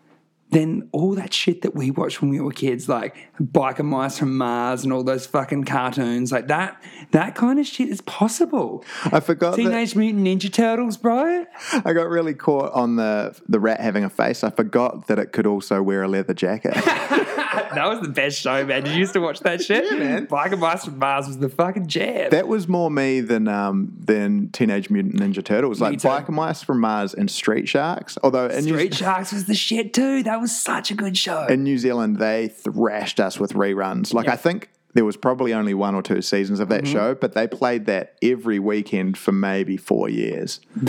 then 0.51 0.89
all 0.93 1.15
that 1.15 1.33
shit 1.35 1.63
that 1.63 1.75
we 1.75 1.91
watched 1.91 2.23
when 2.23 2.31
we 2.31 2.41
were 2.41 2.53
kids, 2.53 2.89
like 2.89 3.17
Biker 3.41 3.85
Mice 3.85 4.19
from 4.19 4.37
Mars 4.39 4.85
and 4.85 4.93
all 4.93 5.03
those 5.03 5.27
fucking 5.27 5.65
cartoons, 5.65 6.31
like 6.31 6.49
that, 6.49 6.81
that 7.11 7.35
kind 7.35 7.59
of 7.59 7.67
shit 7.67 7.89
is 7.89 8.01
possible. 8.03 8.85
I 9.05 9.21
forgot 9.21 9.53
that 9.53 9.57
Teenage 9.57 9.97
Mutant 9.97 10.25
Ninja 10.25 10.53
Turtles, 10.53 10.97
bro. 10.97 11.47
I 11.73 11.93
got 11.93 12.09
really 12.09 12.35
caught 12.35 12.73
on 12.73 12.97
the 12.97 13.39
the 13.49 13.59
rat 13.59 13.81
having 13.81 14.05
a 14.05 14.11
face. 14.11 14.45
I 14.45 14.51
forgot 14.51 15.09
that 15.09 15.19
it 15.19 15.33
could 15.33 15.47
also 15.47 15.83
wear 15.83 16.03
a 16.03 16.09
leather 16.09 16.35
jacket. 16.35 16.75
That 17.77 17.89
was 17.89 18.01
the 18.01 18.09
best 18.09 18.41
show, 18.41 18.65
man. 18.65 18.85
Did 18.85 18.93
you 18.95 19.01
used 19.01 19.13
to 19.15 19.21
watch 19.21 19.41
that 19.41 19.63
shit? 19.63 19.85
Yeah, 19.85 19.97
man. 19.99 20.27
Biker 20.27 20.59
Mice 20.59 20.85
from 20.87 20.99
Mars 20.99 21.27
was 21.27 21.39
the 21.39 21.49
fucking 21.49 21.89
jam. 21.89 22.31
that 22.31 22.49
was 22.49 22.69
more 22.69 22.91
me 22.91 23.21
than 23.21 23.49
um, 23.49 23.93
than 23.99 24.49
Teenage 24.51 24.89
Mutant 24.91 25.17
Ninja 25.21 25.45
Turtles, 25.45 25.81
like. 25.81 25.99
Biker 25.99 26.31
Mice 26.31 26.63
from 26.63 26.81
Mars 26.81 27.13
and 27.15 27.31
Street 27.31 27.69
Sharks. 27.69 28.17
Although 28.23 28.47
in 28.47 28.65
New, 28.65 28.75
Street 28.75 28.95
Sharks 28.95 29.33
was 29.33 29.45
the 29.47 29.55
shit 29.55 29.93
too. 29.93 30.23
That 30.23 30.41
was 30.41 30.59
such 30.59 30.91
a 30.91 30.95
good 30.95 31.17
show. 31.19 31.47
in 31.47 31.65
New 31.65 31.79
Zealand 31.79 32.17
they 32.19 32.49
thrashed 32.49 33.21
us 33.21 33.39
with 33.41 33.53
reruns. 33.53 34.15
Like 34.15 34.29
I 34.29 34.37
think 34.37 34.71
there 34.95 35.05
was 35.05 35.17
probably 35.19 35.53
only 35.53 35.75
one 35.75 35.95
or 35.95 36.01
two 36.03 36.23
seasons 36.23 36.59
of 36.61 36.69
that 36.71 36.85
Mm-hmm. 36.85 36.93
show, 36.93 37.15
but 37.15 37.35
they 37.35 37.47
played 37.47 37.85
that 37.87 38.15
every 38.23 38.59
weekend 38.59 39.19
for 39.19 39.33
maybe 39.33 39.77
four 39.77 40.09
years. 40.09 40.61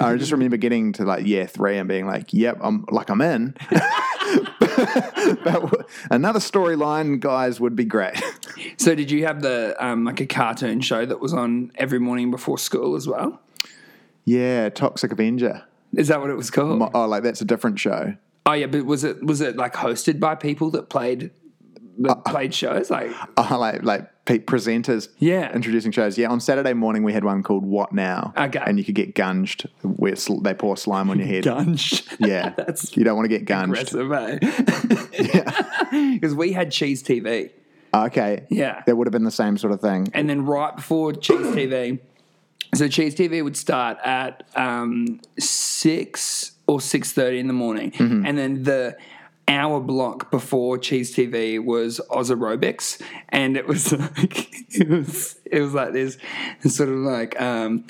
I 0.00 0.14
just 0.16 0.30
remember 0.30 0.56
getting 0.56 0.92
to 0.94 1.04
like 1.04 1.26
year 1.26 1.46
three 1.48 1.76
and 1.78 1.88
being 1.88 2.06
like, 2.06 2.32
"Yep, 2.32 2.58
I'm 2.60 2.84
like 2.90 3.10
I'm 3.10 3.20
in." 3.20 3.56
but 5.44 5.86
another 6.10 6.38
storyline, 6.40 7.20
guys, 7.20 7.60
would 7.60 7.76
be 7.76 7.84
great. 7.84 8.20
so 8.76 8.94
did 8.94 9.10
you 9.10 9.26
have 9.26 9.42
the 9.42 9.76
um, 9.84 10.04
like 10.04 10.20
a 10.20 10.26
cartoon 10.26 10.80
show 10.80 11.04
that 11.04 11.20
was 11.20 11.32
on 11.32 11.72
every 11.74 11.98
morning 11.98 12.30
before 12.30 12.58
school 12.58 12.96
as 12.96 13.06
well? 13.06 13.40
yeah, 14.24 14.68
Toxic 14.68 15.10
Avenger. 15.12 15.64
Is 15.94 16.08
that 16.08 16.20
what 16.20 16.30
it 16.30 16.36
was 16.36 16.50
called? 16.50 16.90
Oh, 16.94 17.06
like 17.06 17.22
that's 17.22 17.40
a 17.40 17.44
different 17.44 17.78
show. 17.78 18.14
oh 18.46 18.52
yeah, 18.52 18.66
but 18.66 18.84
was 18.84 19.04
it 19.04 19.24
was 19.24 19.40
it 19.40 19.56
like 19.56 19.74
hosted 19.74 20.20
by 20.20 20.34
people 20.34 20.70
that 20.70 20.88
played 20.88 21.30
that 22.00 22.10
Uh, 22.10 22.14
played 22.30 22.54
shows? 22.54 22.90
Like 22.90 23.10
Oh, 23.36 23.56
like 23.60 23.82
like 23.82 24.08
presenters, 24.46 25.08
Yeah. 25.18 25.52
introducing 25.54 25.90
shows. 25.92 26.16
Yeah, 26.16 26.30
on 26.30 26.40
Saturday 26.40 26.72
morning 26.72 27.02
we 27.02 27.12
had 27.12 27.24
one 27.24 27.42
called 27.42 27.64
What 27.64 27.92
Now? 27.92 28.32
Okay. 28.36 28.60
and 28.64 28.78
you 28.78 28.84
could 28.84 28.94
get 28.94 29.14
gunged 29.14 29.66
where 29.82 30.16
sl- 30.16 30.40
they 30.40 30.54
pour 30.54 30.76
slime 30.76 31.10
on 31.10 31.18
your 31.18 31.26
head. 31.26 31.44
Gunge. 31.44 32.02
Yeah, 32.20 32.50
That's 32.56 32.96
you 32.96 33.04
don't 33.04 33.16
want 33.16 33.28
to 33.30 33.38
get 33.38 33.46
gunged. 33.46 33.92
aggressive, 33.92 34.12
eh? 34.12 34.38
Because 36.14 36.34
we 36.34 36.52
had 36.52 36.70
Cheez 36.70 37.02
TV. 37.02 37.50
Okay, 37.92 38.46
Yeah. 38.50 38.82
that 38.86 38.96
would 38.96 39.06
have 39.08 39.12
been 39.12 39.24
the 39.24 39.30
same 39.32 39.58
sort 39.58 39.72
of 39.72 39.80
thing. 39.80 40.08
and 40.14 40.30
then 40.30 40.46
right 40.46 40.76
before 40.76 41.12
Cheez 41.12 41.52
TV, 41.54 41.98
so 42.74 42.84
Cheez 42.86 43.14
TV 43.16 43.42
would 43.42 43.56
start 43.56 43.98
at 44.04 44.44
um, 44.54 45.20
six 45.38 46.52
or 46.68 46.80
six 46.80 47.12
thirty 47.12 47.40
in 47.40 47.48
the 47.48 47.52
morning, 47.52 47.92
and 47.98 48.38
then 48.38 48.62
the 48.62 48.96
hour 49.50 49.80
block 49.80 50.30
before 50.30 50.78
Cheez 50.78 51.14
TV 51.14 51.62
was 51.62 52.00
Oz 52.10 52.30
Aerobics, 52.30 53.00
and 53.28 53.56
it 53.56 53.66
was 53.66 53.92
like 54.18 54.48
it 54.70 54.88
was 54.88 55.36
it 55.44 55.60
was 55.60 55.74
like 55.74 55.92
this, 55.92 56.16
this 56.62 56.76
sort 56.76 56.88
of 56.88 56.96
like. 56.96 57.40
Um, 57.40 57.84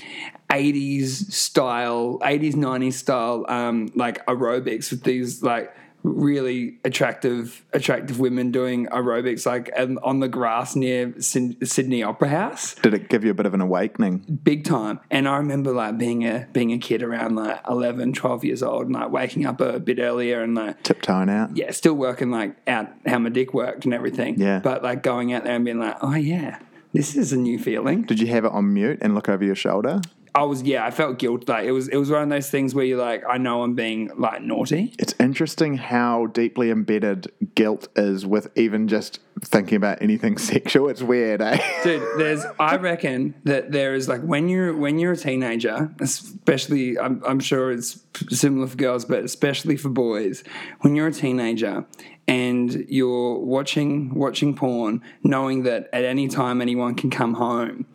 80s 0.50 1.30
style 1.30 2.18
80s 2.24 2.54
90s 2.54 2.94
style 2.94 3.44
um 3.48 3.88
like 3.94 4.26
aerobics 4.26 4.90
with 4.90 5.04
these 5.04 5.44
like 5.44 5.72
really 6.03 6.78
attractive 6.84 7.64
attractive 7.72 8.18
women 8.18 8.51
doing 8.51 8.86
aerobics 8.86 9.44
like 9.46 9.70
um, 9.76 9.98
on 10.03 10.20
the 10.20 10.28
grass 10.28 10.74
near 10.76 11.14
Sydney 11.20 12.03
Opera 12.03 12.28
House 12.28 12.74
Did 12.76 12.94
it 12.94 13.09
give 13.09 13.24
you 13.24 13.30
a 13.30 13.34
bit 13.34 13.46
of 13.46 13.55
an 13.55 13.61
awakening? 13.61 14.18
big 14.42 14.64
time 14.64 15.01
and 15.11 15.28
i 15.28 15.36
remember 15.36 15.72
like 15.72 15.98
being 15.98 16.24
a 16.26 16.46
being 16.53 16.72
a 16.72 16.78
kid 16.78 17.03
around 17.03 17.36
like 17.36 17.61
11 17.68 18.12
12 18.14 18.44
years 18.44 18.62
old 18.62 18.84
and 18.86 18.94
like 18.94 19.11
waking 19.11 19.44
up 19.46 19.61
a 19.61 19.78
bit 19.78 19.98
earlier 19.98 20.42
and 20.42 20.55
like 20.55 20.82
Tiptoeing 20.82 21.28
out. 21.28 21.57
yeah 21.57 21.70
still 21.70 21.94
working 21.94 22.30
like 22.30 22.57
out 22.68 22.88
how 23.07 23.18
my 23.18 23.28
dick 23.28 23.53
worked 23.53 23.84
and 23.84 23.92
everything 23.92 24.40
Yeah. 24.40 24.61
but 24.61 24.82
like 24.82 25.03
going 25.03 25.32
out 25.32 25.44
there 25.44 25.55
and 25.57 25.64
being 25.64 25.78
like 25.80 25.96
oh 26.03 26.14
yeah 26.14 26.59
this 26.92 27.14
is 27.14 27.32
a 27.32 27.36
new 27.36 27.59
feeling 27.59 28.03
Did 28.03 28.20
you 28.20 28.26
have 28.28 28.44
it 28.44 28.53
on 28.53 28.72
mute 28.72 28.98
and 29.03 29.14
look 29.14 29.28
over 29.28 29.44
your 29.44 29.55
shoulder? 29.55 30.01
I 30.34 30.42
was 30.42 30.62
yeah 30.62 30.84
i 30.84 30.90
felt 30.90 31.18
guilt 31.18 31.48
like 31.48 31.64
it 31.64 31.72
was 31.72 31.88
it 31.88 31.96
was 31.96 32.10
one 32.10 32.22
of 32.22 32.28
those 32.28 32.50
things 32.50 32.74
where 32.74 32.84
you're 32.84 32.98
like 32.98 33.22
i 33.28 33.36
know 33.38 33.62
i'm 33.62 33.74
being 33.74 34.10
like 34.16 34.42
naughty 34.42 34.94
It's 34.98 35.14
interesting 35.18 35.76
how 35.76 36.26
deeply 36.26 36.70
embedded 36.70 37.30
guilt 37.54 37.88
is 37.96 38.26
with 38.26 38.48
even 38.56 38.88
just 38.88 39.20
thinking 39.42 39.76
about 39.76 40.02
anything 40.02 40.36
sexual. 40.52 40.90
It's 40.90 41.02
weird, 41.02 41.40
eh? 41.40 41.58
dude 41.82 42.02
there's 42.18 42.44
i 42.58 42.76
reckon 42.76 43.34
that 43.44 43.72
there 43.72 43.94
is 43.94 44.08
like 44.08 44.20
when 44.22 44.48
you're 44.48 44.76
when 44.76 44.98
you're 44.98 45.12
a 45.12 45.16
teenager 45.16 45.92
especially 46.00 46.98
i'm, 46.98 47.22
I'm 47.26 47.40
sure 47.40 47.70
it's 47.72 48.04
similar 48.28 48.66
for 48.66 48.76
girls 48.76 49.04
but 49.04 49.24
especially 49.24 49.76
for 49.76 49.88
boys 49.88 50.44
when 50.80 50.94
you're 50.94 51.06
a 51.08 51.12
teenager 51.12 51.86
and 52.30 52.86
you're 52.88 53.38
watching 53.40 54.14
watching 54.14 54.54
porn, 54.54 55.02
knowing 55.24 55.64
that 55.64 55.88
at 55.92 56.04
any 56.04 56.28
time 56.28 56.62
anyone 56.62 56.94
can 56.94 57.10
come 57.10 57.34
home. 57.34 57.86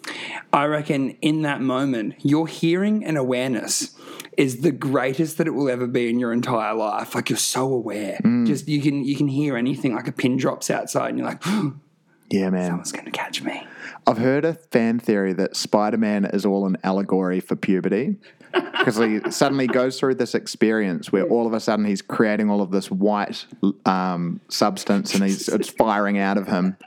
I 0.51 0.65
reckon 0.65 1.11
in 1.21 1.43
that 1.43 1.61
moment, 1.61 2.15
your 2.19 2.45
hearing 2.45 3.05
and 3.05 3.17
awareness 3.17 3.95
is 4.37 4.59
the 4.59 4.73
greatest 4.73 5.37
that 5.37 5.47
it 5.47 5.51
will 5.51 5.69
ever 5.69 5.87
be 5.87 6.09
in 6.09 6.19
your 6.19 6.33
entire 6.33 6.73
life. 6.73 7.15
Like 7.15 7.29
you're 7.29 7.37
so 7.37 7.71
aware. 7.73 8.19
Mm. 8.25 8.45
Just 8.45 8.67
you 8.67 8.81
can 8.81 9.05
you 9.05 9.15
can 9.15 9.29
hear 9.29 9.55
anything 9.55 9.95
like 9.95 10.09
a 10.09 10.11
pin 10.11 10.35
drops 10.35 10.69
outside 10.69 11.09
and 11.09 11.17
you're 11.17 11.27
like, 11.27 11.41
Yeah, 12.29 12.49
man. 12.49 12.67
someone's 12.67 12.91
gonna 12.91 13.11
catch 13.11 13.41
me. 13.41 13.65
I've 14.05 14.17
heard 14.17 14.43
a 14.43 14.53
fan 14.53 14.99
theory 14.99 15.31
that 15.33 15.55
Spider 15.55 15.97
Man 15.97 16.25
is 16.25 16.45
all 16.45 16.65
an 16.65 16.75
allegory 16.83 17.39
for 17.39 17.55
puberty. 17.55 18.17
Because 18.55 18.97
he 18.97 19.19
suddenly 19.31 19.67
goes 19.67 19.99
through 19.99 20.15
this 20.15 20.35
experience 20.35 21.11
where 21.11 21.23
all 21.27 21.45
of 21.47 21.53
a 21.53 21.59
sudden 21.59 21.85
he's 21.85 22.01
creating 22.01 22.49
all 22.49 22.61
of 22.61 22.71
this 22.71 22.89
white 22.91 23.45
um, 23.85 24.39
substance 24.49 25.13
and 25.13 25.23
he's 25.23 25.47
it's 25.49 25.69
firing 25.69 26.17
out 26.17 26.37
of 26.37 26.47
him. 26.47 26.77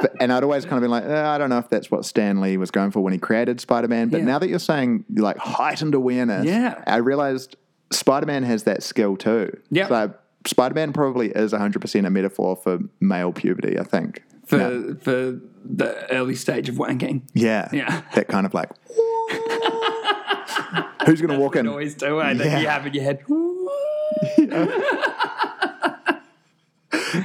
But, 0.00 0.14
and 0.20 0.32
I'd 0.32 0.42
always 0.42 0.64
kind 0.64 0.76
of 0.76 0.82
been 0.82 0.90
like, 0.90 1.04
eh, 1.04 1.28
I 1.28 1.38
don't 1.38 1.48
know 1.50 1.58
if 1.58 1.68
that's 1.70 1.90
what 1.90 2.04
Stan 2.04 2.40
Lee 2.40 2.56
was 2.56 2.70
going 2.70 2.90
for 2.90 3.00
when 3.00 3.12
he 3.12 3.18
created 3.18 3.60
Spider 3.60 3.88
Man. 3.88 4.08
But 4.08 4.18
Yeah. 4.18 4.24
now 4.26 4.38
that 4.40 4.48
you're 4.48 4.58
saying 4.58 5.04
like 5.14 5.38
heightened 5.38 5.94
awareness, 5.94 6.44
Yeah. 6.46 6.82
I 6.86 6.96
realized 6.96 7.56
Spider 7.92 8.26
Man 8.26 8.42
has 8.42 8.64
that 8.64 8.82
skill 8.82 9.16
too. 9.16 9.56
Yeah. 9.70 9.88
So 9.88 10.14
Spider 10.46 10.74
Man 10.74 10.92
probably 10.92 11.28
is 11.30 11.52
100% 11.52 12.06
a 12.06 12.10
metaphor 12.10 12.56
for 12.56 12.78
male 13.00 13.32
puberty, 13.32 13.78
I 13.78 13.84
think. 13.84 14.22
For 14.46 14.94
for 15.00 15.40
the 15.64 16.06
early 16.12 16.34
stage 16.36 16.68
of 16.68 16.76
wanking. 16.76 17.22
Yeah. 17.34 17.68
Yeah. 17.72 18.02
That 18.14 18.28
kind 18.28 18.46
of 18.46 18.54
like. 18.54 18.70
Who's 21.06 21.20
going 21.20 21.34
to 21.34 21.40
walk 21.40 21.56
in? 21.56 21.66
Noise 21.66 21.94
too, 21.94 22.20
eh, 22.20 22.34
that 22.34 22.60
you 22.60 22.68
have 22.68 22.86
in 22.86 22.94
your 22.94 23.04
head. 23.04 23.24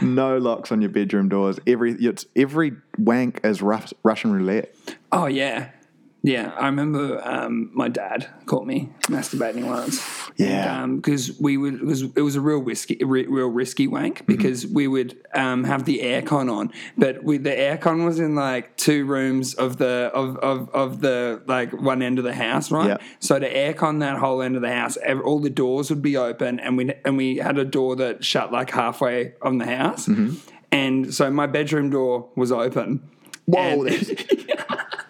No 0.01 0.37
locks 0.37 0.71
on 0.71 0.81
your 0.81 0.89
bedroom 0.89 1.29
doors. 1.29 1.59
Every 1.67 1.93
it's 1.93 2.25
every 2.35 2.73
wank 2.97 3.41
is 3.43 3.61
Rus- 3.61 3.93
Russian 4.03 4.31
roulette. 4.31 4.73
Oh 5.11 5.27
yeah, 5.27 5.71
yeah. 6.23 6.53
I 6.57 6.65
remember 6.67 7.21
um, 7.27 7.71
my 7.73 7.87
dad 7.87 8.27
caught 8.45 8.65
me 8.65 8.89
masturbating 9.03 9.65
once. 9.65 10.20
Yeah. 10.37 10.83
Um, 10.83 10.97
because 10.97 11.39
we 11.39 11.57
would 11.57 11.75
it 11.75 11.85
was 11.85 12.01
it 12.03 12.21
was 12.21 12.35
a 12.35 12.41
real 12.41 12.59
risky, 12.59 12.97
re, 13.03 13.25
real 13.27 13.47
risky 13.47 13.87
wank 13.87 14.19
mm-hmm. 14.19 14.25
because 14.25 14.65
we 14.65 14.87
would 14.87 15.17
um, 15.33 15.63
have 15.63 15.85
the 15.85 15.99
aircon 15.99 16.51
on, 16.51 16.71
but 16.97 17.23
we, 17.23 17.37
the 17.37 17.51
aircon 17.51 18.05
was 18.05 18.19
in 18.19 18.35
like 18.35 18.75
two 18.77 19.05
rooms 19.05 19.53
of 19.53 19.77
the 19.77 20.11
of, 20.13 20.37
of, 20.37 20.69
of 20.69 21.01
the 21.01 21.41
like 21.47 21.71
one 21.73 22.01
end 22.01 22.17
of 22.17 22.23
the 22.23 22.33
house, 22.33 22.71
right? 22.71 22.87
Yeah. 22.89 22.97
So 23.19 23.39
to 23.39 23.53
aircon 23.53 23.99
that 23.99 24.17
whole 24.17 24.41
end 24.41 24.55
of 24.55 24.61
the 24.61 24.73
house, 24.73 24.97
all 25.23 25.39
the 25.39 25.49
doors 25.49 25.89
would 25.89 26.01
be 26.01 26.17
open, 26.17 26.59
and 26.59 26.77
we 26.77 26.93
and 27.05 27.17
we 27.17 27.37
had 27.37 27.57
a 27.57 27.65
door 27.65 27.95
that 27.97 28.23
shut 28.23 28.51
like 28.51 28.71
halfway 28.71 29.33
on 29.41 29.57
the 29.57 29.65
house, 29.65 30.07
mm-hmm. 30.07 30.35
and 30.71 31.13
so 31.13 31.29
my 31.29 31.47
bedroom 31.47 31.89
door 31.89 32.29
was 32.35 32.51
open. 32.51 33.01
Whoa, 33.45 33.85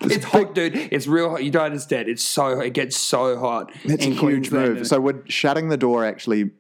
That's, 0.02 0.16
it's 0.16 0.26
hot, 0.26 0.56
dude. 0.56 0.76
It's 0.76 1.08
real 1.08 1.30
hot. 1.30 1.44
You 1.44 1.52
don't 1.52 1.66
understand. 1.66 2.10
It's 2.10 2.24
so 2.24 2.60
it 2.60 2.74
gets 2.74 2.98
so 2.98 3.38
hot. 3.40 3.72
that's 3.86 4.06
a 4.06 4.10
huge 4.10 4.52
move. 4.52 4.88
So 4.88 5.00
would 5.00 5.32
shutting 5.32 5.70
the 5.70 5.78
door 5.78 6.06
actually 6.06 6.52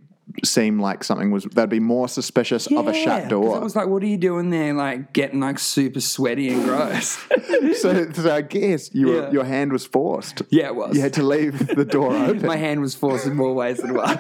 seem 0.45 0.79
like 0.79 1.03
something 1.03 1.31
was 1.31 1.43
that'd 1.43 1.69
be 1.69 1.79
more 1.79 2.07
suspicious 2.07 2.67
of 2.67 2.87
a 2.87 2.93
shut 2.93 3.27
door? 3.27 3.57
It 3.57 3.63
was 3.63 3.75
like, 3.75 3.87
what 3.87 4.01
are 4.03 4.07
you 4.07 4.17
doing 4.17 4.49
there? 4.49 4.73
Like 4.73 5.13
getting 5.13 5.39
like 5.39 5.59
super 5.59 5.99
sweaty 5.99 6.49
and 6.49 6.63
gross. 6.63 7.17
so, 7.79 8.11
so 8.11 8.33
I 8.33 8.41
guess 8.41 8.93
you 8.93 9.07
were, 9.07 9.29
your 9.31 9.43
hand 9.43 9.71
was 9.73 9.85
forced. 9.85 10.41
yeah, 10.49 10.67
it 10.67 10.75
was. 10.75 10.95
You 10.95 11.01
had 11.01 11.13
to 11.13 11.23
leave 11.23 11.67
the 11.75 11.85
door 11.85 12.15
open. 12.15 12.45
My 12.45 12.57
hand 12.57 12.81
was 12.81 12.95
forced 12.95 13.25
in 13.25 13.35
more 13.35 13.53
ways 13.53 13.77
than 13.77 13.93
one. 13.93 14.17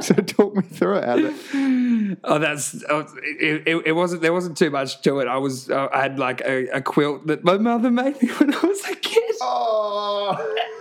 so 0.00 0.14
talk 0.54 0.70
me 0.70 0.76
through 0.76 0.96
it. 0.96 1.04
How 1.04 2.16
oh, 2.34 2.38
that's 2.38 2.84
oh, 2.88 3.06
it, 3.40 3.62
it, 3.66 3.82
it. 3.86 3.92
wasn't 3.92 4.22
there 4.22 4.32
wasn't 4.32 4.56
too 4.56 4.70
much 4.70 5.00
to 5.02 5.20
it. 5.20 5.28
I 5.28 5.36
was 5.38 5.70
uh, 5.70 5.88
I 5.92 6.02
had 6.02 6.18
like 6.18 6.40
a, 6.42 6.68
a 6.68 6.80
quilt 6.80 7.26
that 7.26 7.44
my 7.44 7.58
mother 7.58 7.90
made 7.90 8.20
me 8.22 8.28
when 8.38 8.54
I 8.54 8.60
was 8.60 8.84
a 8.90 8.94
kid, 8.96 9.22
Oh. 9.40 10.36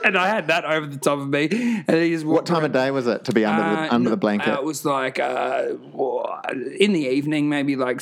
and 0.05 0.17
I 0.17 0.27
had 0.27 0.47
that 0.47 0.63
over 0.65 0.85
the 0.85 0.97
top 0.97 1.19
of 1.19 1.27
me. 1.27 1.47
And 1.87 1.97
he 1.97 2.11
just 2.11 2.25
What 2.25 2.45
time 2.45 2.63
of 2.63 2.71
day 2.71 2.91
was 2.91 3.07
it 3.07 3.25
to 3.25 3.33
be 3.33 3.45
under 3.45 3.61
Uh, 3.63 3.85
the 3.87 3.93
under 3.93 4.03
no, 4.05 4.09
the 4.11 4.17
blanket? 4.17 4.49
uh, 4.53 4.59
it 4.59 4.63
was 4.63 4.85
like 4.85 5.19
uh, 5.19 5.69
in 6.79 6.93
the 6.93 7.07
evening, 7.07 7.49
maybe 7.49 7.75
like 7.75 7.99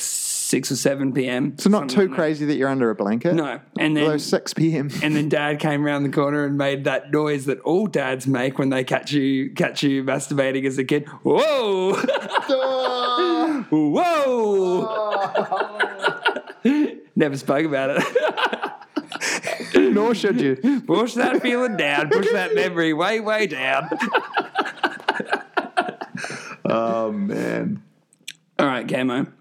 six 0.52 0.70
or 0.70 0.76
seven 0.76 1.14
p.m. 1.14 1.56
so 1.56 1.70
not 1.70 1.88
too 1.88 2.02
like 2.08 2.14
crazy 2.14 2.44
that 2.44 2.56
you're 2.56 2.68
under 2.68 2.90
a 2.90 2.94
blanket. 2.94 3.32
No, 3.34 3.58
and 3.78 3.96
Although 3.96 4.10
then 4.10 4.18
six 4.18 4.52
p.m. 4.52 4.90
and 5.02 5.16
then 5.16 5.30
dad 5.30 5.58
came 5.60 5.82
around 5.86 6.02
the 6.02 6.10
corner 6.10 6.44
and 6.44 6.58
made 6.58 6.84
that 6.84 7.10
noise 7.10 7.46
that 7.46 7.58
all 7.60 7.86
dads 7.86 8.26
make 8.26 8.58
when 8.58 8.68
they 8.68 8.84
catch 8.84 9.12
you 9.12 9.50
catch 9.54 9.82
you 9.82 10.04
masturbating 10.04 10.66
as 10.66 10.76
a 10.76 10.84
kid. 10.84 11.08
Whoa, 11.22 11.94
Oh. 12.50 13.66
whoa! 16.64 16.90
Never 17.16 17.38
spoke 17.38 17.64
about 17.64 18.02
it. 18.02 18.04
Nor 19.94 20.14
should 20.14 20.38
you. 20.38 20.82
Push 20.86 21.14
that 21.14 21.40
feeling 21.40 21.78
down. 21.78 22.10
Push 22.10 22.30
that 22.32 22.54
memory 22.54 22.92
way, 22.92 23.20
way 23.20 23.46
down. 23.46 23.88
Oh 26.66 27.10
man. 27.10 27.82
All 28.58 28.66
right, 28.66 28.86
Gamo. 28.86 29.32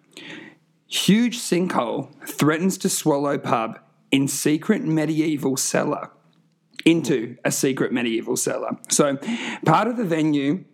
Huge 0.91 1.39
sinkhole 1.39 2.09
threatens 2.27 2.77
to 2.79 2.89
swallow 2.89 3.37
pub 3.37 3.79
in 4.11 4.27
secret 4.27 4.83
medieval 4.83 5.55
cellar. 5.55 6.11
Into 6.83 7.37
a 7.45 7.51
secret 7.51 7.93
medieval 7.93 8.35
cellar. 8.35 8.77
So, 8.89 9.17
part 9.65 9.87
of 9.87 9.97
the 9.97 10.03
venue 10.03 10.65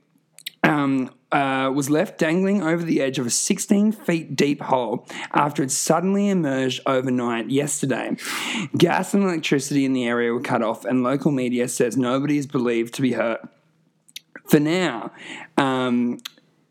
um, 0.63 1.11
uh, 1.32 1.70
was 1.76 1.89
left 1.89 2.18
dangling 2.18 2.63
over 2.63 2.84
the 2.84 3.01
edge 3.01 3.20
of 3.20 3.28
a 3.28 3.30
16 3.30 3.91
feet 3.91 4.36
deep 4.36 4.61
hole 4.61 5.05
after 5.34 5.61
it 5.63 5.70
suddenly 5.72 6.30
emerged 6.30 6.82
overnight 6.86 7.49
yesterday. 7.49 8.15
Gas 8.78 9.13
and 9.13 9.24
electricity 9.24 9.84
in 9.86 9.93
the 9.93 10.07
area 10.07 10.32
were 10.32 10.41
cut 10.41 10.63
off, 10.63 10.86
and 10.86 11.03
local 11.03 11.32
media 11.32 11.68
says 11.68 11.97
nobody 11.97 12.38
is 12.38 12.47
believed 12.47 12.93
to 12.95 13.01
be 13.01 13.11
hurt. 13.11 13.41
For 14.49 14.59
now, 14.61 15.11
um, 15.57 16.20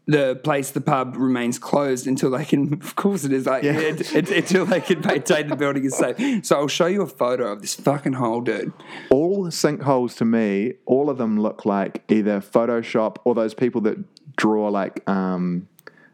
the 0.06 0.36
place, 0.44 0.70
the 0.70 0.80
pub, 0.80 1.16
remains 1.16 1.58
closed 1.58 2.06
until 2.06 2.30
they 2.30 2.44
can. 2.44 2.74
Of 2.82 2.94
course, 2.96 3.24
it 3.24 3.32
is 3.32 3.46
like 3.46 3.64
Yeah. 3.64 3.78
it- 3.78 4.14
it- 4.14 4.30
until 4.30 4.64
they 4.64 4.80
can 4.80 5.00
maintain 5.00 5.48
the 5.48 5.56
building 5.56 5.84
is 5.84 5.96
safe. 5.96 6.44
So 6.46 6.56
I'll 6.56 6.68
show 6.68 6.86
you 6.86 7.02
a 7.02 7.06
photo 7.08 7.50
of 7.52 7.60
this 7.60 7.74
fucking 7.74 8.14
hole, 8.14 8.40
dude. 8.40 8.72
all 9.10 9.46
sinkholes 9.48 10.16
to 10.18 10.24
me, 10.24 10.74
all 10.86 11.10
of 11.10 11.18
them 11.18 11.40
look 11.40 11.64
like 11.66 12.02
either 12.08 12.40
Photoshop 12.40 13.16
or 13.24 13.34
those 13.34 13.54
people 13.54 13.80
that 13.82 13.98
draw 14.36 14.68
like 14.68 15.08
um, 15.08 15.66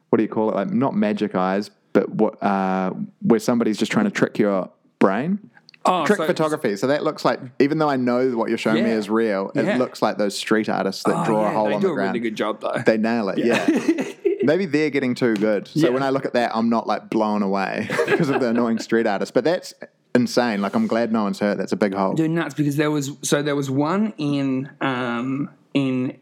what 0.08 0.16
do 0.18 0.22
you 0.22 0.28
call 0.28 0.48
it? 0.50 0.54
Like 0.56 0.70
not 0.70 0.94
magic 0.94 1.34
eyes, 1.34 1.70
but 1.92 2.08
what 2.14 2.42
uh, 2.42 2.92
where 3.20 3.40
somebody's 3.40 3.76
just 3.78 3.92
trying 3.92 4.04
to 4.06 4.10
trick 4.10 4.38
your 4.38 4.70
brain. 5.00 5.50
Oh, 5.84 6.06
Trick 6.06 6.18
so- 6.18 6.26
photography. 6.26 6.76
So 6.76 6.86
that 6.86 7.02
looks 7.02 7.24
like, 7.24 7.40
even 7.58 7.78
though 7.78 7.88
I 7.90 7.96
know 7.96 8.30
what 8.36 8.48
you're 8.48 8.58
showing 8.58 8.84
me 8.84 8.90
is 8.90 9.10
real, 9.10 9.50
Yeah. 9.54 9.62
it 9.74 9.78
looks 9.78 10.00
like 10.02 10.16
those 10.18 10.36
street 10.36 10.68
artists 10.68 11.02
that 11.04 11.22
Oh, 11.22 11.24
draw 11.24 11.42
yeah, 11.42 11.50
a 11.50 11.52
hole 11.52 11.68
they 11.68 11.74
on 11.74 11.80
do 11.80 11.86
the 11.88 11.92
a 11.92 11.96
ground. 11.96 12.08
really 12.14 12.20
good 12.20 12.36
job 12.36 12.60
though. 12.60 12.82
They 12.86 12.96
nail 12.98 13.28
it. 13.30 13.38
Yeah. 13.38 13.66
Maybe 14.44 14.66
they're 14.66 14.90
getting 14.90 15.14
too 15.14 15.34
good. 15.36 15.68
So 15.68 15.80
Yeah. 15.86 15.88
when 15.90 16.02
I 16.02 16.10
look 16.10 16.24
at 16.24 16.32
that, 16.34 16.50
I'm 16.54 16.68
not 16.68 16.86
like 16.86 17.10
blown 17.10 17.42
away 17.42 17.88
because 18.06 18.28
of 18.28 18.40
the 18.40 18.48
annoying 18.48 18.78
street 18.78 19.06
artists. 19.06 19.32
But 19.32 19.44
that's 19.44 19.72
insane. 20.14 20.60
Like 20.62 20.74
I'm 20.74 20.86
glad 20.86 21.12
no 21.12 21.22
one's 21.24 21.38
hurt. 21.40 21.58
That's 21.58 21.72
a 21.72 21.76
big 21.76 21.94
hole. 21.94 22.12
Dude, 22.14 22.30
nuts 22.30 22.54
because 22.54 22.76
there 22.76 22.90
was 22.90 23.12
so 23.22 23.42
there 23.42 23.56
was 23.56 23.70
one 23.70 24.12
in 24.18 24.70
um, 24.80 25.48
in 25.74 26.18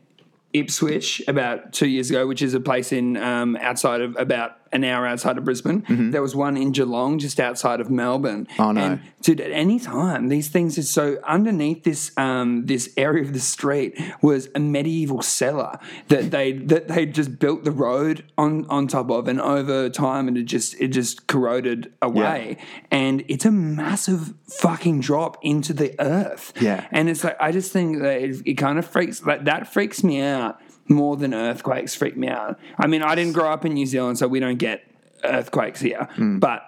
Ipswich 0.52 1.22
about 1.28 1.72
two 1.72 1.86
years 1.88 2.10
ago, 2.10 2.26
which 2.26 2.42
is 2.42 2.54
a 2.54 2.60
place 2.60 2.92
in 2.92 3.16
um, 3.16 3.56
outside 3.56 4.00
of 4.00 4.16
about 4.18 4.52
an 4.72 4.84
hour 4.84 5.06
outside 5.06 5.38
of 5.38 5.44
Brisbane. 5.44 5.84
There 6.10 6.22
was 6.22 6.34
one 6.34 6.56
in 6.56 6.72
Geelong, 6.72 7.18
just 7.18 7.40
outside 7.40 7.80
of 7.80 7.90
Melbourne. 7.90 8.46
Mm-hmm. 8.52 8.62
Oh, 8.62 8.72
no. 8.72 8.80
And 8.80 9.00
dude, 9.22 9.40
at 9.40 9.50
any 9.50 9.78
time, 9.78 10.28
these 10.28 10.48
things 10.48 10.78
are 10.78 10.82
so 10.82 11.18
underneath 11.24 11.84
this 11.84 12.16
um, 12.16 12.66
this 12.66 12.92
area 12.96 13.22
of 13.22 13.32
the 13.32 13.40
street 13.40 14.00
was 14.22 14.48
a 14.54 14.60
medieval 14.60 15.22
cellar 15.22 15.78
that 16.08 16.30
they 16.30 16.52
that 16.52 16.88
they 16.88 17.06
just 17.06 17.38
built 17.38 17.64
the 17.64 17.70
road 17.70 18.24
on 18.38 18.66
on 18.66 18.86
top 18.86 19.10
of, 19.10 19.28
and 19.28 19.40
over 19.40 19.88
time, 19.90 20.28
and 20.28 20.36
it 20.36 20.44
just 20.44 20.80
it 20.80 20.88
just 20.88 21.26
corroded 21.26 21.92
away, 22.00 22.56
and 22.90 23.24
it's 23.28 23.44
a 23.44 23.50
massive 23.50 24.34
fucking 24.46 25.00
drop 25.00 25.36
into 25.42 25.72
the 25.72 25.94
earth. 26.00 26.52
Yeah. 26.60 26.86
And 26.90 27.08
it's 27.08 27.24
like 27.24 27.36
I 27.40 27.52
just 27.52 27.72
think 27.72 28.00
that 28.02 28.20
it, 28.20 28.42
it 28.44 28.54
kind 28.54 28.78
of 28.78 28.86
freaks 28.86 29.22
like 29.22 29.44
that 29.44 29.72
freaks 29.72 30.04
me 30.04 30.20
out 30.20 30.60
more 30.90 31.16
than 31.16 31.32
earthquakes 31.32 31.94
freak 31.94 32.16
me 32.16 32.28
out. 32.28 32.58
I 32.78 32.86
mean, 32.86 33.02
I 33.02 33.14
didn't 33.14 33.32
grow 33.32 33.50
up 33.50 33.64
in 33.64 33.72
New 33.74 33.86
Zealand, 33.86 34.18
so 34.18 34.28
we 34.28 34.40
don't 34.40 34.58
get 34.58 34.82
earthquakes 35.24 35.80
here. 35.80 36.08
But 36.18 36.62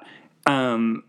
um, 0.47 1.05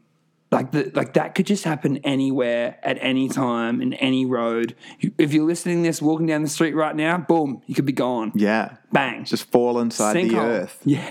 like 0.51 0.71
the 0.71 0.91
like 0.93 1.13
that 1.13 1.35
could 1.35 1.45
just 1.45 1.63
happen 1.63 1.97
anywhere 1.97 2.77
at 2.83 2.97
any 3.01 3.29
time 3.29 3.81
in 3.81 3.93
any 3.93 4.25
road. 4.25 4.75
If 5.17 5.33
you're 5.33 5.45
listening 5.45 5.83
to 5.83 5.89
this, 5.89 6.01
walking 6.01 6.25
down 6.27 6.41
the 6.43 6.49
street 6.49 6.75
right 6.75 6.95
now, 6.95 7.17
boom, 7.17 7.61
you 7.67 7.75
could 7.75 7.85
be 7.85 7.91
gone. 7.93 8.31
Yeah. 8.35 8.77
Bang. 8.91 9.25
Just 9.25 9.45
fall 9.51 9.79
inside 9.79 10.13
the 10.15 10.37
earth. 10.37 10.81
Yeah, 10.85 11.09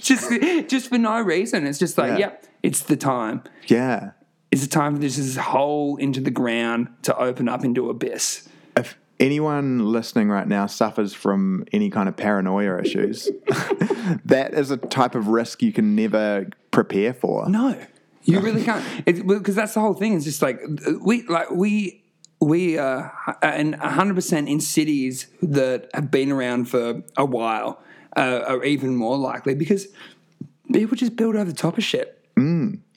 just 0.00 0.30
just 0.68 0.88
for 0.88 0.98
no 0.98 1.20
reason. 1.20 1.66
It's 1.66 1.78
just 1.78 1.96
like, 1.98 2.12
Yeah. 2.12 2.18
yep, 2.18 2.46
it's 2.62 2.80
the 2.82 2.96
time. 2.96 3.42
Yeah. 3.66 4.12
It's 4.50 4.60
the 4.60 4.68
time 4.68 4.94
for 4.96 5.00
this, 5.00 5.16
this 5.16 5.36
hole 5.36 5.96
into 5.96 6.20
the 6.20 6.30
ground 6.30 6.88
to 7.02 7.16
open 7.16 7.48
up 7.48 7.64
into 7.64 7.88
abyss. 7.88 8.46
If 8.76 8.98
anyone 9.22 9.92
listening 9.92 10.28
right 10.28 10.46
now 10.46 10.66
suffers 10.66 11.14
from 11.14 11.64
any 11.72 11.88
kind 11.88 12.08
of 12.08 12.16
paranoia 12.16 12.80
issues, 12.80 13.30
that 14.24 14.52
is 14.52 14.70
a 14.70 14.76
type 14.76 15.14
of 15.14 15.28
risk 15.28 15.62
you 15.62 15.72
can 15.72 15.94
never 15.94 16.48
prepare 16.72 17.14
for. 17.14 17.48
No, 17.48 17.78
you 18.24 18.40
really 18.40 18.64
can't. 18.64 18.84
Because 19.04 19.54
that's 19.54 19.74
the 19.74 19.80
whole 19.80 19.94
thing. 19.94 20.14
It's 20.14 20.24
just 20.24 20.42
like 20.42 20.60
we 21.00 21.22
like 21.28 21.50
we 21.50 22.04
we 22.40 22.78
uh, 22.78 23.08
and 23.40 23.76
hundred 23.76 24.14
percent 24.14 24.48
in 24.48 24.60
cities 24.60 25.28
that 25.40 25.88
have 25.94 26.10
been 26.10 26.32
around 26.32 26.68
for 26.68 27.02
a 27.16 27.24
while 27.24 27.82
uh, 28.16 28.42
are 28.46 28.64
even 28.64 28.96
more 28.96 29.16
likely 29.16 29.54
because 29.54 29.86
people 30.72 30.96
just 30.96 31.16
build 31.16 31.36
over 31.36 31.44
the 31.44 31.56
top 31.56 31.78
of 31.78 31.84
shit. 31.84 32.18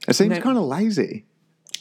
It 0.08 0.14
seems 0.16 0.30
kind 0.40 0.58
of 0.58 0.64
lazy. 0.64 1.26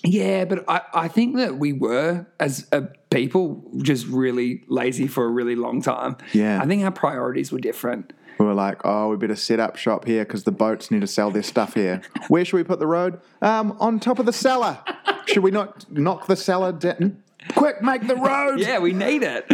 Yeah, 0.05 0.45
but 0.45 0.65
I, 0.69 0.83
I 0.93 1.09
think 1.09 1.37
that 1.37 1.57
we 1.57 1.73
were 1.73 2.27
as 2.39 2.67
a 2.73 2.89
people 3.11 3.65
just 3.79 4.07
really 4.07 4.63
lazy 4.69 5.07
for 5.07 5.25
a 5.25 5.29
really 5.29 5.57
long 5.57 5.81
time. 5.81 6.17
Yeah. 6.33 6.61
I 6.61 6.67
think 6.67 6.85
our 6.85 6.91
priorities 6.91 7.51
were 7.51 7.59
different. 7.59 8.13
We 8.39 8.47
were 8.47 8.55
like, 8.55 8.81
oh, 8.85 9.09
we 9.09 9.17
better 9.17 9.37
set 9.37 9.61
up 9.61 9.77
shop 9.77 10.05
here 10.05 10.25
because 10.25 10.45
the 10.45 10.53
boats 10.53 10.91
need 10.91 11.01
to 11.01 11.07
sell 11.07 11.31
their 11.31 11.43
stuff 11.43 11.75
here. 11.75 12.03
Where 12.29 12.45
should 12.45 12.57
we 12.57 12.65
put 12.65 12.81
the 12.81 12.87
road? 12.87 13.21
Um, 13.41 13.77
on 13.81 14.01
top 14.01 14.19
of 14.19 14.27
the 14.27 14.33
cellar. 14.33 14.79
Should 15.27 15.43
we 15.43 15.51
not 15.51 15.91
knock 15.91 16.27
the 16.27 16.37
cellar 16.37 16.73
down? 16.73 17.23
Quick, 17.55 17.83
make 17.83 18.07
the 18.07 18.17
road. 18.17 18.59
Yeah, 18.59 18.79
we 18.79 18.93
need 18.93 19.23
it. 19.23 19.45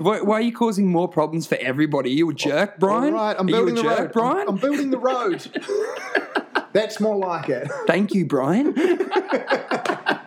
Why, 0.00 0.20
why 0.20 0.38
are 0.38 0.40
you 0.40 0.52
causing 0.52 0.88
more 0.88 1.08
problems 1.08 1.46
for 1.46 1.54
everybody? 1.56 2.10
Are 2.10 2.14
you 2.14 2.30
a 2.30 2.34
jerk, 2.34 2.78
Brian? 2.78 3.14
All 3.14 3.20
right, 3.20 3.36
I'm 3.38 3.46
building 3.46 3.76
the 3.76 3.82
jerk, 3.82 3.98
road. 3.98 4.12
Brian? 4.12 4.48
I'm, 4.48 4.54
I'm 4.54 4.56
building 4.56 4.90
the 4.90 4.98
road. 4.98 5.46
That's 6.78 7.00
more 7.00 7.16
like 7.16 7.48
it. 7.48 7.68
Thank 7.88 8.14
you, 8.14 8.24
Brian. 8.24 8.72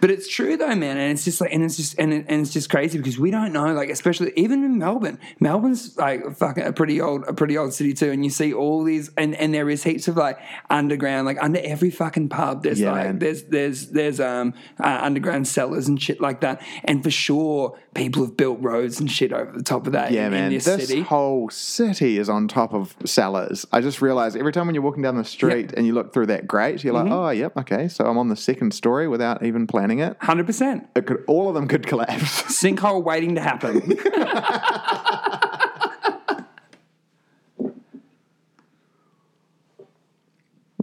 but 0.00 0.10
it's 0.10 0.28
true 0.28 0.56
though, 0.56 0.74
man, 0.74 0.96
and 0.96 1.12
it's 1.12 1.24
just 1.24 1.40
like, 1.40 1.52
and 1.52 1.62
it's 1.64 1.76
just, 1.76 1.98
and, 1.98 2.12
it, 2.12 2.26
and 2.28 2.40
it's 2.40 2.52
just 2.52 2.70
crazy 2.70 2.98
because 2.98 3.18
we 3.18 3.30
don't 3.30 3.52
know, 3.52 3.72
like, 3.74 3.90
especially 3.90 4.32
even 4.36 4.64
in 4.64 4.78
Melbourne. 4.78 5.18
Melbourne's 5.40 5.96
like 5.96 6.36
fucking 6.36 6.64
a 6.64 6.72
pretty 6.72 7.00
old, 7.00 7.24
a 7.26 7.32
pretty 7.32 7.56
old 7.58 7.72
city 7.72 7.92
too, 7.94 8.10
and 8.10 8.24
you 8.24 8.30
see 8.30 8.52
all 8.52 8.82
these, 8.84 9.10
and 9.16 9.34
and 9.34 9.52
there 9.54 9.68
is 9.70 9.82
heaps 9.84 10.08
of 10.08 10.16
like 10.16 10.38
underground, 10.70 11.26
like 11.26 11.42
under 11.42 11.60
every 11.62 11.90
fucking 11.90 12.28
pub, 12.28 12.62
there's 12.62 12.80
Yeah, 12.80 12.92
like 12.92 13.04
man. 13.04 13.18
there's 13.18 13.44
there's 13.44 13.88
there's 13.88 14.20
um 14.20 14.54
uh, 14.82 14.98
underground 15.02 15.48
cellars 15.48 15.88
and 15.88 16.00
shit 16.00 16.20
like 16.20 16.40
that, 16.42 16.62
and 16.84 17.02
for 17.02 17.10
sure 17.10 17.78
people 17.94 18.22
have 18.24 18.36
built 18.36 18.58
roads 18.60 19.00
and 19.00 19.10
shit 19.10 19.32
over 19.32 19.50
the 19.50 19.62
top 19.62 19.86
of 19.86 19.92
that 19.92 20.12
Yeah, 20.12 20.26
in, 20.26 20.32
man. 20.32 20.44
in 20.44 20.52
this, 20.54 20.64
this 20.66 20.88
city. 20.88 21.00
whole 21.00 21.50
city 21.50 22.18
is 22.18 22.28
on 22.28 22.46
top 22.46 22.72
of 22.72 22.94
cellars. 23.04 23.66
I 23.72 23.80
just 23.80 24.00
realized 24.00 24.36
every 24.36 24.52
time 24.52 24.66
when 24.66 24.74
you're 24.76 24.82
walking 24.84 25.02
down 25.02 25.16
the 25.16 25.24
street 25.24 25.72
and 25.76 25.84
you 25.84 25.94
look 25.94 26.12
through 26.12 26.26
that 26.26 26.46
grate, 26.46 26.84
you're 26.84 26.92
like, 26.94 27.06
Mm-hmm. 27.06 27.12
oh, 27.12 27.30
yep, 27.30 27.56
okay. 27.56 27.88
So 27.88 28.04
I'm 28.04 28.18
on 28.18 28.28
the 28.28 28.36
second 28.36 28.72
story 28.74 29.08
without 29.08 29.42
even 29.44 29.66
planning 29.66 29.87
it. 29.98 30.16
Hundred 30.20 30.44
percent 30.46 30.86
It 30.94 31.06
could, 31.06 31.24
all 31.26 31.48
of 31.48 31.54
them 31.54 31.66
could 31.66 31.86
collapse. 31.86 32.42
sinkhole 32.62 33.02
waiting 33.02 33.34
to 33.36 33.40
happen. 33.40 33.96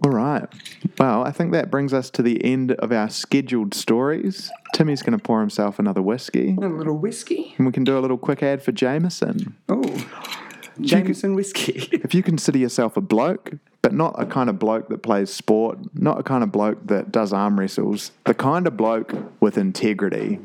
All 0.03 0.11
right. 0.11 0.45
Well, 0.99 1.23
I 1.23 1.31
think 1.31 1.51
that 1.53 1.71
brings 1.71 1.93
us 1.93 2.09
to 2.11 2.21
the 2.21 2.43
end 2.43 2.73
of 2.73 2.91
our 2.91 3.09
scheduled 3.09 3.73
stories. 3.73 4.51
Timmy's 4.73 5.01
going 5.01 5.17
to 5.17 5.23
pour 5.23 5.39
himself 5.39 5.79
another 5.79 6.01
whiskey, 6.01 6.55
a 6.61 6.67
little 6.67 6.97
whiskey. 6.97 7.55
and 7.57 7.65
we 7.65 7.71
can 7.71 7.83
do 7.83 7.97
a 7.97 8.01
little 8.01 8.17
quick 8.17 8.43
ad 8.43 8.61
for 8.61 8.71
Jameson. 8.71 9.55
Oh, 9.69 10.05
Jameson 10.81 11.33
whiskey. 11.33 11.87
If 12.03 12.13
you 12.13 12.21
consider 12.21 12.57
yourself 12.57 12.97
a 12.97 13.01
bloke, 13.01 13.53
but 13.85 13.93
not 13.93 14.19
a 14.19 14.25
kind 14.25 14.49
of 14.49 14.57
bloke 14.57 14.89
that 14.89 15.03
plays 15.03 15.31
sport, 15.31 15.77
not 15.93 16.19
a 16.19 16.23
kind 16.23 16.43
of 16.43 16.51
bloke 16.51 16.87
that 16.87 17.11
does 17.11 17.31
arm 17.31 17.59
wrestles, 17.59 18.09
the 18.23 18.33
kind 18.33 18.65
of 18.65 18.75
bloke 18.75 19.13
with 19.39 19.59
integrity, 19.59 20.39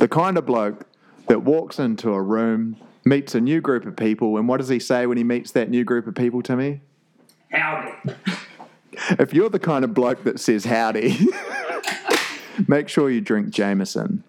the 0.00 0.08
kind 0.08 0.36
of 0.36 0.44
bloke 0.44 0.84
that 1.28 1.44
walks 1.44 1.78
into 1.78 2.10
a 2.10 2.20
room, 2.20 2.76
meets 3.04 3.32
a 3.36 3.40
new 3.40 3.60
group 3.60 3.86
of 3.86 3.94
people, 3.94 4.36
and 4.36 4.48
what 4.48 4.56
does 4.56 4.68
he 4.68 4.80
say 4.80 5.06
when 5.06 5.16
he 5.16 5.22
meets 5.22 5.52
that 5.52 5.70
new 5.70 5.84
group 5.84 6.08
of 6.08 6.16
people, 6.16 6.42
Timmy? 6.42 6.80
Howdy. 7.52 7.92
If 9.20 9.32
you're 9.32 9.48
the 9.48 9.60
kind 9.60 9.84
of 9.84 9.94
bloke 9.94 10.24
that 10.24 10.40
says 10.40 10.64
howdy, 10.64 11.16
make 12.68 12.88
sure 12.88 13.08
you 13.08 13.20
drink 13.20 13.50
Jameson. 13.50 14.24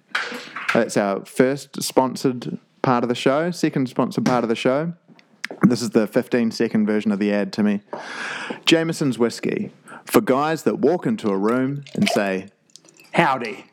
That's 0.73 0.95
our 0.97 1.25
first 1.25 1.81
sponsored 1.81 2.59
part 2.83 3.03
of 3.03 3.09
the 3.09 3.15
show. 3.15 3.49
Second 3.49 3.89
sponsored 3.89 4.25
part 4.25 4.43
of 4.43 4.49
the 4.49 4.55
show. 4.55 4.93
This 5.63 5.81
is 5.81 5.91
the 5.91 6.07
15 6.07 6.51
second 6.51 6.85
version 6.85 7.11
of 7.11 7.19
the 7.19 7.31
ad 7.31 7.53
to 7.53 7.63
me. 7.63 7.81
Jameson's 8.65 9.17
whiskey 9.17 9.71
for 10.05 10.21
guys 10.21 10.63
that 10.63 10.79
walk 10.79 11.05
into 11.05 11.29
a 11.29 11.37
room 11.37 11.83
and 11.93 12.09
say, 12.09 12.49
Howdy. 13.13 13.65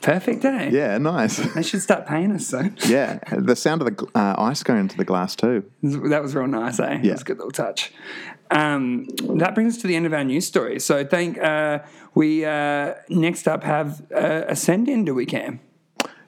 Perfect, 0.00 0.44
eh? 0.44 0.70
"Yeah, 0.70 0.96
nice." 0.98 1.38
They 1.54 1.62
should 1.62 1.82
start 1.82 2.06
paying 2.06 2.30
us, 2.32 2.46
so. 2.46 2.70
yeah, 2.86 3.18
the 3.36 3.56
sound 3.56 3.82
of 3.82 3.96
the 3.96 4.06
uh, 4.14 4.36
ice 4.38 4.62
going 4.62 4.78
into 4.80 4.96
the 4.96 5.04
glass 5.04 5.34
too. 5.34 5.68
That 5.82 6.22
was 6.22 6.36
real 6.36 6.46
nice, 6.46 6.78
eh? 6.78 7.00
Yeah. 7.02 7.10
It 7.10 7.12
was 7.12 7.20
a 7.22 7.24
good 7.24 7.38
little 7.38 7.50
touch. 7.50 7.92
Um, 8.50 9.06
that 9.38 9.54
brings 9.56 9.74
us 9.74 9.82
to 9.82 9.88
the 9.88 9.96
end 9.96 10.06
of 10.06 10.12
our 10.12 10.22
news 10.24 10.46
story. 10.46 10.78
So, 10.78 11.04
thank 11.04 11.38
uh, 11.38 11.80
we 12.14 12.44
uh, 12.44 12.94
next 13.08 13.48
up 13.48 13.64
have 13.64 14.00
uh, 14.14 14.44
a 14.46 14.54
send 14.54 14.88
in, 14.88 15.04
do 15.04 15.14
we, 15.14 15.26
Cam? 15.26 15.60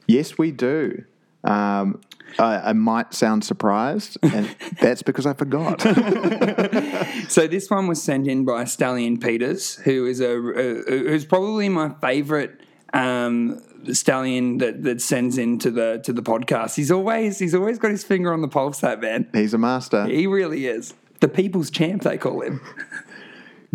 Yes, 0.07 0.37
we 0.37 0.51
do. 0.51 1.05
Um, 1.45 2.01
I, 2.39 2.71
I 2.71 2.73
might 2.73 3.13
sound 3.15 3.45
surprised, 3.45 4.17
and 4.23 4.55
that's 4.81 5.03
because 5.03 5.27
I 5.27 5.35
forgot. 5.35 5.81
So 7.29 7.47
this 7.47 7.71
one 7.71 7.87
was 7.87 8.03
sent 8.03 8.27
in 8.27 8.45
by 8.45 8.65
Stallion 8.65 9.19
Peters, 9.19 9.77
who 9.77 10.07
is 10.07 10.21
a 10.21 10.33
uh, 10.33 10.83
who's 10.89 11.25
probably 11.25 11.69
my 11.69 11.91
favorite 12.01 12.61
um, 12.93 13.61
stallion 13.93 14.59
that 14.59 14.83
that 14.83 15.01
sends 15.01 15.39
into 15.39 15.71
the 15.71 16.01
to 16.05 16.13
the 16.13 16.23
podcast. 16.23 16.75
He's 16.75 16.91
always 16.91 17.39
he's 17.39 17.55
always 17.55 17.79
got 17.79 17.91
his 17.93 18.03
finger 18.03 18.33
on 18.33 18.43
the 18.43 18.49
pulse. 18.49 18.81
That 18.81 19.01
man, 19.01 19.29
He's 19.33 19.55
a 19.55 19.59
master. 19.59 20.07
he 20.07 20.27
really 20.27 20.67
is 20.67 20.95
the 21.21 21.29
people's 21.29 21.71
champ. 21.71 22.03
They 22.03 22.19
call 22.19 22.41
him. 22.41 22.61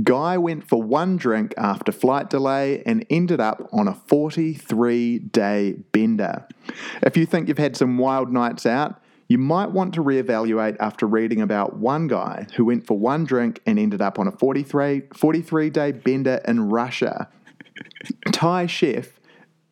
Guy 0.03 0.37
went 0.37 0.67
for 0.67 0.83
one 0.83 1.15
drink 1.15 1.53
after 1.57 1.91
flight 1.91 2.29
delay 2.29 2.83
and 2.85 3.05
ended 3.09 3.39
up 3.39 3.69
on 3.71 3.87
a 3.87 3.93
43 3.93 5.19
day 5.19 5.73
bender. 5.91 6.45
If 7.01 7.15
you 7.15 7.25
think 7.25 7.47
you've 7.47 7.57
had 7.57 7.77
some 7.77 7.97
wild 7.97 8.31
nights 8.31 8.65
out, 8.65 9.01
you 9.27 9.37
might 9.37 9.71
want 9.71 9.93
to 9.95 10.03
reevaluate 10.03 10.77
after 10.79 11.07
reading 11.07 11.41
about 11.41 11.77
one 11.77 12.07
guy 12.07 12.45
who 12.55 12.65
went 12.65 12.85
for 12.85 12.97
one 12.97 13.23
drink 13.23 13.59
and 13.65 13.79
ended 13.79 14.01
up 14.01 14.19
on 14.19 14.27
a 14.27 14.31
43, 14.31 15.03
43 15.13 15.69
day 15.69 15.91
bender 15.91 16.41
in 16.45 16.69
Russia. 16.69 17.29
Thai 18.31 18.65
chef 18.67 19.14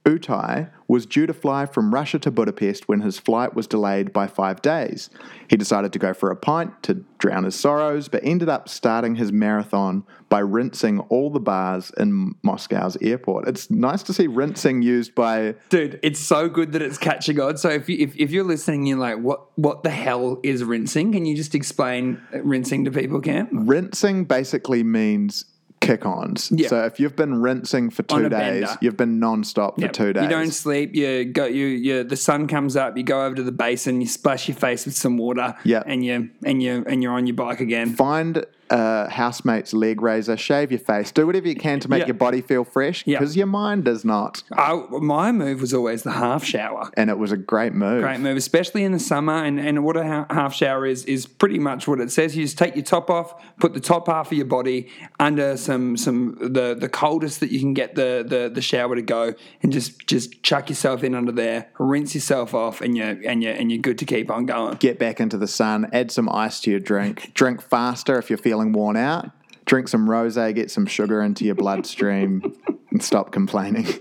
Utai 0.06 0.70
was 0.88 1.06
due 1.06 1.26
to 1.26 1.34
fly 1.34 1.66
from 1.66 1.94
Russia 1.94 2.20
to 2.20 2.30
Budapest 2.30 2.88
when 2.90 3.02
his 3.02 3.18
flight 3.18 3.56
was 3.56 3.68
delayed 3.68 4.12
by 4.12 4.28
five 4.28 4.62
days. 4.62 5.10
He 5.50 5.56
decided 5.56 5.94
to 5.94 6.00
go 6.00 6.14
for 6.14 6.30
a 6.30 6.36
pint 6.36 6.84
to 6.84 7.06
drown 7.20 7.46
his 7.46 7.56
sorrows, 7.56 8.10
but 8.10 8.24
ended 8.24 8.50
up 8.50 8.68
starting 8.68 9.16
his 9.16 9.32
marathon 9.32 10.04
by 10.28 10.40
rinsing 10.40 11.00
all 11.00 11.30
the 11.30 11.40
bars 11.40 11.92
in 11.98 12.36
Moscow's 12.44 12.98
airport. 13.02 13.48
It's 13.48 13.72
nice 13.72 14.04
to 14.04 14.14
see 14.14 14.28
rinsing 14.28 14.82
used 14.82 15.16
by 15.16 15.56
Dude, 15.70 16.00
it's 16.04 16.20
so 16.20 16.50
good 16.50 16.74
that 16.74 16.82
it's 16.82 16.98
catching 16.98 17.40
on. 17.40 17.58
So 17.58 17.70
if 17.70 17.88
you, 17.88 17.98
if, 18.00 18.16
if 18.18 18.32
you're 18.32 18.44
listening, 18.44 18.86
you're 18.86 18.98
like, 18.98 19.20
what 19.20 19.58
what 19.58 19.84
the 19.84 19.90
hell 19.90 20.40
is 20.44 20.64
rinsing? 20.64 21.14
Can 21.14 21.26
you 21.26 21.36
just 21.36 21.56
explain 21.56 22.22
rinsing 22.34 22.86
to 22.86 22.92
people, 22.92 23.22
Cam? 23.22 23.68
rinsing 23.68 24.26
basically 24.26 24.84
means 24.84 25.46
kick 25.86 26.06
ons. 26.06 26.52
Yeah. 26.56 26.68
So 26.68 26.84
if 26.86 27.00
you've 27.00 27.16
been 27.16 27.42
rinsing 27.42 27.90
for 27.92 28.04
two 28.04 28.30
days, 28.30 28.66
bender. 28.66 28.78
you've 28.82 28.98
been 28.98 29.20
non-stop 29.20 29.76
for 29.76 29.82
Yep. 29.82 29.94
two 29.94 30.14
days. 30.14 30.24
You 30.24 30.30
don't 30.30 30.52
sleep. 30.52 30.96
You 30.96 31.26
go. 31.26 31.46
You 31.46 31.66
you. 31.68 32.04
The 32.04 32.16
sun 32.18 32.48
comes 32.48 32.76
up. 32.76 32.98
You 32.98 33.04
go 33.04 33.26
over 33.26 33.36
to 33.36 33.44
the 33.44 33.52
basin. 33.52 34.02
You 34.02 34.08
splash 34.08 34.48
your 34.48 34.56
face 34.58 34.86
with 34.86 34.96
some 34.96 35.18
water. 35.18 35.56
Yep. 35.64 35.84
And 35.88 36.04
you 36.04 36.30
and 36.46 36.62
you 36.64 36.84
and 36.88 37.04
you're 37.04 37.14
on 37.14 37.28
your 37.28 37.36
bike 37.36 37.60
again. 37.60 37.96
Find 37.96 38.46
a 38.70 39.10
housemate's 39.10 39.74
leg 39.74 40.02
razor, 40.02 40.38
shave 40.38 40.72
your 40.72 40.80
face, 40.80 41.12
do 41.12 41.26
whatever 41.28 41.48
you 41.48 41.56
can 41.56 41.80
to 41.82 41.90
make 41.90 42.02
Yeah. 42.02 42.08
your 42.08 42.14
body 42.16 42.42
feel 42.42 42.64
fresh 42.64 43.04
Yeah. 43.06 43.20
because 43.20 43.36
your 43.38 43.46
mind 43.48 43.84
does 43.84 44.04
not. 44.06 44.44
I, 44.52 44.82
my 44.90 45.32
move 45.32 45.62
was 45.62 45.74
always 45.74 46.04
the 46.04 46.12
half 46.14 46.44
shower. 46.44 46.90
And 46.96 47.10
it 47.10 47.18
was 47.18 47.32
a 47.32 47.38
great 47.38 47.74
move. 47.74 48.02
Great 48.04 48.20
move, 48.20 48.38
especially 48.38 48.84
in 48.84 48.92
the 48.92 49.00
summer. 49.00 49.34
And, 49.34 49.60
and 49.60 49.84
what 49.84 49.98
a 49.98 50.04
ha- 50.06 50.26
half 50.30 50.54
shower 50.54 50.86
is 50.86 51.04
is 51.06 51.26
pretty 51.26 51.60
much 51.60 51.88
what 51.88 52.00
it 52.00 52.12
says. 52.12 52.36
You 52.36 52.44
just 52.44 52.58
take 52.58 52.76
your 52.76 52.86
top 52.86 53.10
off, 53.10 53.36
put 53.60 53.74
the 53.74 53.80
top 53.80 54.08
half 54.08 54.32
of 54.32 54.38
your 54.38 54.46
body 54.46 54.88
under 55.20 55.58
some 55.58 55.98
some 55.98 56.38
the 56.40 56.74
the 56.74 56.90
coldest 56.90 57.40
that 57.42 57.52
you 57.52 57.60
can 57.60 57.74
get 57.74 57.96
the 57.96 58.26
the, 58.28 58.50
the 58.54 58.62
shower 58.62 58.96
to 58.96 59.02
go, 59.02 59.34
and 59.62 59.72
just 59.74 60.08
just 60.08 60.42
chuck 60.44 60.70
yourself 60.70 61.04
in 61.04 61.14
under 61.16 61.32
there, 61.32 61.68
rinse 61.80 62.16
yourself 62.16 62.54
off, 62.54 62.80
and 62.82 62.96
you 62.98 63.04
and 63.04 63.44
you 63.44 63.50
and 63.50 63.72
you're 63.72 63.82
good 63.82 63.98
to 64.00 64.06
keep 64.06 64.32
on 64.32 64.46
going. 64.46 64.76
Get 64.78 64.98
back 64.98 65.20
into 65.20 65.38
the 65.38 65.48
sun, 65.48 65.90
add 65.92 66.12
some 66.12 66.30
ice 66.30 66.60
to 66.62 66.72
your 66.72 66.80
drink, 66.80 67.32
drink 67.34 67.62
faster 67.62 68.18
if 68.18 68.30
you're 68.30 68.38
feeling 68.38 68.53
worn 68.54 68.98
out. 68.98 69.30
Drink 69.66 69.88
some 69.88 70.10
rose, 70.10 70.36
get 70.36 70.70
some 70.72 70.86
sugar 70.86 71.22
into 71.22 71.46
your 71.46 71.56
bloodstream. 71.56 72.54
and 72.92 73.02
stop 73.02 73.32
complaining. 73.32 73.86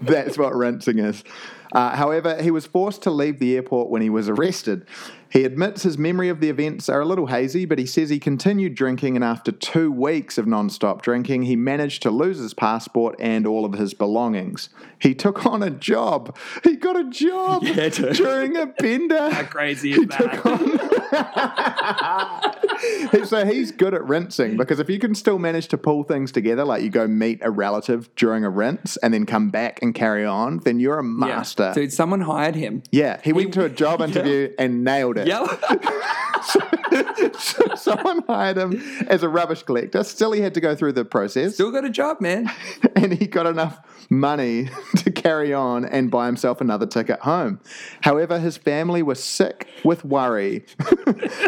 That's 0.00 0.38
what 0.38 0.54
rinsing 0.54 0.98
is. 0.98 1.24
Uh, 1.72 1.94
however, 1.94 2.40
he 2.42 2.50
was 2.50 2.66
forced 2.66 3.02
to 3.02 3.10
leave 3.10 3.38
the 3.38 3.54
airport 3.56 3.90
when 3.90 4.00
he 4.00 4.08
was 4.08 4.28
arrested. 4.28 4.86
He 5.30 5.44
admits 5.44 5.82
his 5.82 5.98
memory 5.98 6.30
of 6.30 6.40
the 6.40 6.48
events 6.48 6.88
are 6.88 7.00
a 7.00 7.04
little 7.04 7.26
hazy, 7.26 7.66
but 7.66 7.78
he 7.78 7.84
says 7.84 8.08
he 8.08 8.18
continued 8.18 8.74
drinking, 8.74 9.16
and 9.16 9.24
after 9.24 9.52
two 9.52 9.92
weeks 9.92 10.38
of 10.38 10.46
non 10.46 10.70
stop 10.70 11.02
drinking, 11.02 11.42
he 11.42 11.56
managed 11.56 12.00
to 12.02 12.10
lose 12.10 12.38
his 12.38 12.54
passport 12.54 13.16
and 13.18 13.46
all 13.46 13.66
of 13.66 13.74
his 13.74 13.92
belongings. 13.92 14.70
He 14.98 15.14
took 15.14 15.44
on 15.44 15.62
a 15.62 15.68
job. 15.68 16.34
He 16.64 16.76
got 16.76 16.96
a 16.96 17.04
job 17.04 17.62
Yeah, 17.66 17.90
during 17.90 18.56
a 18.56 18.66
bender. 18.66 19.28
How 19.28 19.44
crazy 19.44 19.92
is 19.92 20.06
that? 20.08 20.87
so 23.24 23.44
he's 23.44 23.72
good 23.72 23.94
at 23.94 24.04
rinsing 24.04 24.56
because 24.56 24.78
if 24.78 24.90
you 24.90 24.98
can 24.98 25.14
still 25.14 25.38
manage 25.38 25.68
to 25.68 25.78
pull 25.78 26.04
things 26.04 26.32
together, 26.32 26.64
like 26.64 26.82
you 26.82 26.90
go 26.90 27.06
meet 27.06 27.40
a 27.42 27.50
relative 27.50 28.14
during 28.16 28.44
a 28.44 28.50
rinse 28.50 28.96
and 28.98 29.14
then 29.14 29.26
come 29.26 29.50
back 29.50 29.80
and 29.82 29.94
carry 29.94 30.24
on, 30.24 30.58
then 30.60 30.80
you're 30.80 30.98
a 30.98 31.04
master. 31.04 31.64
Yeah. 31.64 31.74
Dude, 31.74 31.92
someone 31.92 32.22
hired 32.22 32.54
him. 32.54 32.82
Yeah, 32.90 33.20
he 33.22 33.32
went 33.32 33.54
to 33.54 33.64
a 33.64 33.68
job 33.68 34.00
interview 34.00 34.52
and 34.58 34.84
nailed 34.84 35.18
it. 35.18 35.26
Yeah. 35.26 35.46
So 36.44 36.60
someone 37.76 38.22
hired 38.26 38.56
him 38.56 38.82
as 39.08 39.22
a 39.22 39.28
rubbish 39.28 39.62
collector. 39.62 40.04
Still, 40.04 40.32
he 40.32 40.40
had 40.40 40.54
to 40.54 40.60
go 40.60 40.74
through 40.74 40.92
the 40.92 41.04
process, 41.04 41.54
Still 41.54 41.70
got 41.70 41.84
a 41.84 41.90
job, 41.90 42.20
man. 42.20 42.50
and 42.96 43.12
he 43.12 43.26
got 43.26 43.46
enough 43.46 43.80
money 44.10 44.70
to 44.96 45.10
carry 45.10 45.52
on 45.52 45.84
and 45.84 46.10
buy 46.10 46.26
himself 46.26 46.60
another 46.60 46.86
ticket 46.86 47.20
home. 47.20 47.60
However, 48.02 48.38
his 48.38 48.56
family 48.56 49.02
was 49.02 49.22
sick 49.22 49.68
with 49.84 50.04
worry 50.04 50.64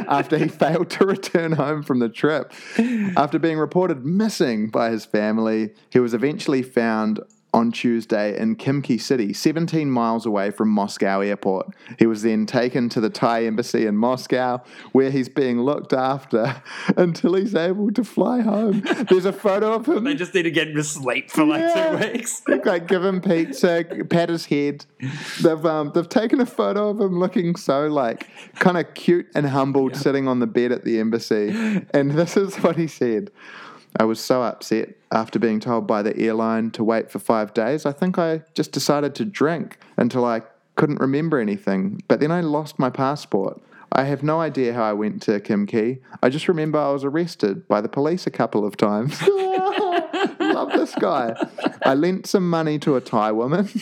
after 0.08 0.36
he 0.38 0.48
failed 0.48 0.90
to 0.90 1.06
return 1.06 1.52
home 1.52 1.82
from 1.82 1.98
the 1.98 2.08
trip. 2.08 2.52
After 3.16 3.38
being 3.38 3.58
reported 3.58 4.04
missing 4.04 4.68
by 4.68 4.90
his 4.90 5.04
family, 5.04 5.70
he 5.90 5.98
was 5.98 6.14
eventually 6.14 6.62
found 6.62 7.20
on 7.52 7.72
Tuesday 7.72 8.38
in 8.38 8.56
Khimki 8.56 9.00
City, 9.00 9.32
17 9.32 9.90
miles 9.90 10.24
away 10.26 10.50
from 10.50 10.68
Moscow 10.68 11.20
airport. 11.20 11.68
He 11.98 12.06
was 12.06 12.22
then 12.22 12.46
taken 12.46 12.88
to 12.90 13.00
the 13.00 13.10
Thai 13.10 13.44
embassy 13.44 13.86
in 13.86 13.96
Moscow, 13.96 14.62
where 14.92 15.10
he's 15.10 15.28
being 15.28 15.60
looked 15.60 15.92
after 15.92 16.62
until 16.96 17.34
he's 17.34 17.54
able 17.54 17.90
to 17.92 18.04
fly 18.04 18.40
home. 18.40 18.82
There's 19.08 19.24
a 19.24 19.32
photo 19.32 19.72
of 19.74 19.86
him 19.86 20.04
They 20.04 20.14
just 20.14 20.34
need 20.34 20.42
to 20.42 20.50
get 20.50 20.68
him 20.68 20.76
to 20.76 20.84
sleep 20.84 21.30
for 21.30 21.44
like 21.44 21.60
Yeah. 21.60 21.98
two 21.98 22.12
weeks. 22.12 22.42
like 22.64 22.86
give 22.86 23.04
him 23.04 23.20
pizza, 23.20 23.84
pat 24.08 24.28
his 24.28 24.46
head. 24.46 24.84
They've 25.42 25.64
um, 25.66 25.92
they've 25.94 26.08
taken 26.08 26.40
a 26.40 26.46
photo 26.46 26.90
of 26.90 27.00
him 27.00 27.18
looking 27.18 27.56
so 27.56 27.86
like 27.88 28.28
kind 28.56 28.76
of 28.76 28.94
cute 28.94 29.26
and 29.34 29.46
humbled, 29.46 29.96
sitting 29.96 30.28
on 30.28 30.38
the 30.38 30.46
bed 30.46 30.72
at 30.72 30.84
the 30.84 30.98
embassy. 31.00 31.48
And 31.92 32.12
this 32.12 32.36
is 32.36 32.56
what 32.56 32.76
he 32.76 32.86
said. 32.86 33.30
I 33.98 34.04
was 34.04 34.20
so 34.20 34.42
upset 34.42 34.94
after 35.10 35.38
being 35.38 35.60
told 35.60 35.86
by 35.86 36.02
the 36.02 36.16
airline 36.18 36.70
to 36.72 36.84
wait 36.84 37.10
for 37.10 37.18
five 37.18 37.52
days. 37.52 37.84
I 37.84 37.92
think 37.92 38.18
I 38.18 38.42
just 38.54 38.72
decided 38.72 39.14
to 39.16 39.24
drink 39.24 39.78
until 39.96 40.24
I 40.24 40.42
couldn't 40.76 41.00
remember 41.00 41.38
anything. 41.38 42.02
But 42.08 42.20
then 42.20 42.30
I 42.30 42.40
lost 42.40 42.78
my 42.78 42.90
passport. 42.90 43.60
I 43.92 44.04
have 44.04 44.22
no 44.22 44.40
idea 44.40 44.72
how 44.72 44.84
I 44.84 44.92
went 44.92 45.20
to 45.22 45.40
Khimki. 45.40 46.00
I 46.22 46.28
just 46.28 46.46
remember 46.46 46.78
I 46.78 46.92
was 46.92 47.04
arrested 47.04 47.66
by 47.66 47.80
the 47.80 47.88
police 47.88 48.26
a 48.26 48.30
couple 48.30 48.64
of 48.64 48.76
times. 48.76 49.20
Love 50.40 50.72
this 50.72 50.94
guy. 50.94 51.34
I 51.84 51.94
lent 51.94 52.26
some 52.26 52.48
money 52.48 52.78
to 52.80 52.96
a 52.96 53.00
Thai 53.00 53.32
woman. 53.32 53.68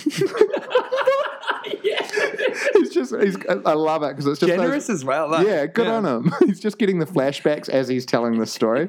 he's 2.98 3.10
just, 3.10 3.38
I 3.48 3.72
love 3.74 4.02
it 4.02 4.08
because 4.10 4.26
it's 4.26 4.40
just 4.40 4.48
those- 4.50 4.60
Generous 4.60 4.90
as 4.90 5.04
well. 5.04 5.28
like- 5.30 5.46
yeah, 5.46 5.66
good 5.66 5.86
on 5.86 6.04
him. 6.04 6.32
He's 6.46 6.60
just 6.60 6.78
getting 6.78 6.98
the 6.98 7.06
flashbacks 7.06 7.68
as 7.68 7.88
he's 7.88 8.04
telling 8.06 8.38
the 8.38 8.46
story. 8.46 8.88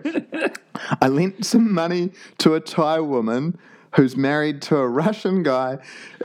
I 1.01 1.07
lent 1.07 1.45
some 1.45 1.73
money 1.73 2.11
to 2.39 2.55
a 2.55 2.59
Thai 2.59 2.99
woman 2.99 3.57
who's 3.95 4.15
married 4.15 4.61
to 4.63 4.77
a 4.77 4.87
Russian 4.87 5.43
guy, 5.43 5.79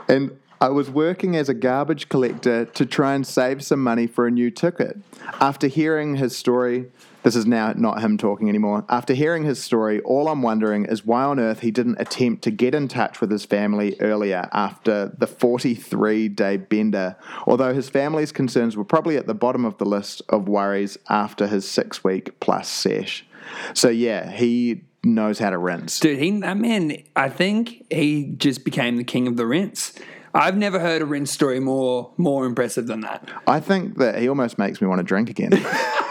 and 0.07 0.37
I 0.61 0.69
was 0.69 0.89
working 0.89 1.35
as 1.35 1.49
a 1.49 1.53
garbage 1.53 2.09
collector 2.09 2.65
to 2.65 2.85
try 2.85 3.13
and 3.13 3.25
save 3.25 3.63
some 3.63 3.81
money 3.83 4.07
for 4.07 4.25
a 4.27 4.31
new 4.31 4.49
ticket. 4.51 4.97
After 5.41 5.67
hearing 5.67 6.15
his 6.15 6.35
story, 6.35 6.87
this 7.25 7.35
is 7.35 7.47
now 7.47 7.73
not 7.75 8.01
him 8.01 8.19
talking 8.19 8.49
anymore. 8.49 8.85
After 8.87 9.15
hearing 9.15 9.45
his 9.45 9.61
story, 9.61 9.99
all 10.01 10.27
I'm 10.27 10.43
wondering 10.43 10.85
is 10.85 11.03
why 11.03 11.23
on 11.23 11.39
earth 11.39 11.61
he 11.61 11.71
didn't 11.71 11.99
attempt 11.99 12.43
to 12.43 12.51
get 12.51 12.75
in 12.75 12.87
touch 12.87 13.19
with 13.19 13.31
his 13.31 13.43
family 13.43 13.95
earlier 13.99 14.47
after 14.53 15.11
the 15.17 15.25
43 15.25 16.29
day 16.29 16.57
bender, 16.57 17.15
although 17.47 17.73
his 17.73 17.89
family's 17.89 18.31
concerns 18.31 18.77
were 18.77 18.83
probably 18.83 19.17
at 19.17 19.25
the 19.25 19.33
bottom 19.33 19.65
of 19.65 19.79
the 19.79 19.85
list 19.85 20.21
of 20.29 20.47
worries 20.47 20.99
after 21.09 21.47
his 21.47 21.67
six 21.67 22.03
week 22.03 22.39
plus 22.39 22.69
sesh. 22.69 23.25
So, 23.73 23.89
yeah, 23.89 24.29
he 24.29 24.83
knows 25.03 25.39
how 25.39 25.49
to 25.49 25.57
rinse. 25.57 25.99
Dude, 25.99 26.19
he 26.19 26.29
that 26.41 26.57
man, 26.57 26.95
I 27.15 27.29
think 27.29 27.91
he 27.91 28.35
just 28.37 28.63
became 28.63 28.97
the 28.97 29.03
king 29.03 29.27
of 29.27 29.35
the 29.35 29.47
rinse. 29.47 29.93
I've 30.35 30.57
never 30.57 30.79
heard 30.79 31.01
a 31.01 31.05
rinse 31.05 31.31
story 31.31 31.59
more 31.59 32.11
more 32.17 32.45
impressive 32.45 32.85
than 32.85 33.01
that. 33.01 33.27
I 33.47 33.59
think 33.59 33.97
that 33.97 34.19
he 34.19 34.29
almost 34.29 34.59
makes 34.59 34.79
me 34.79 34.87
want 34.87 34.99
to 34.99 35.03
drink 35.03 35.31
again. 35.31 35.53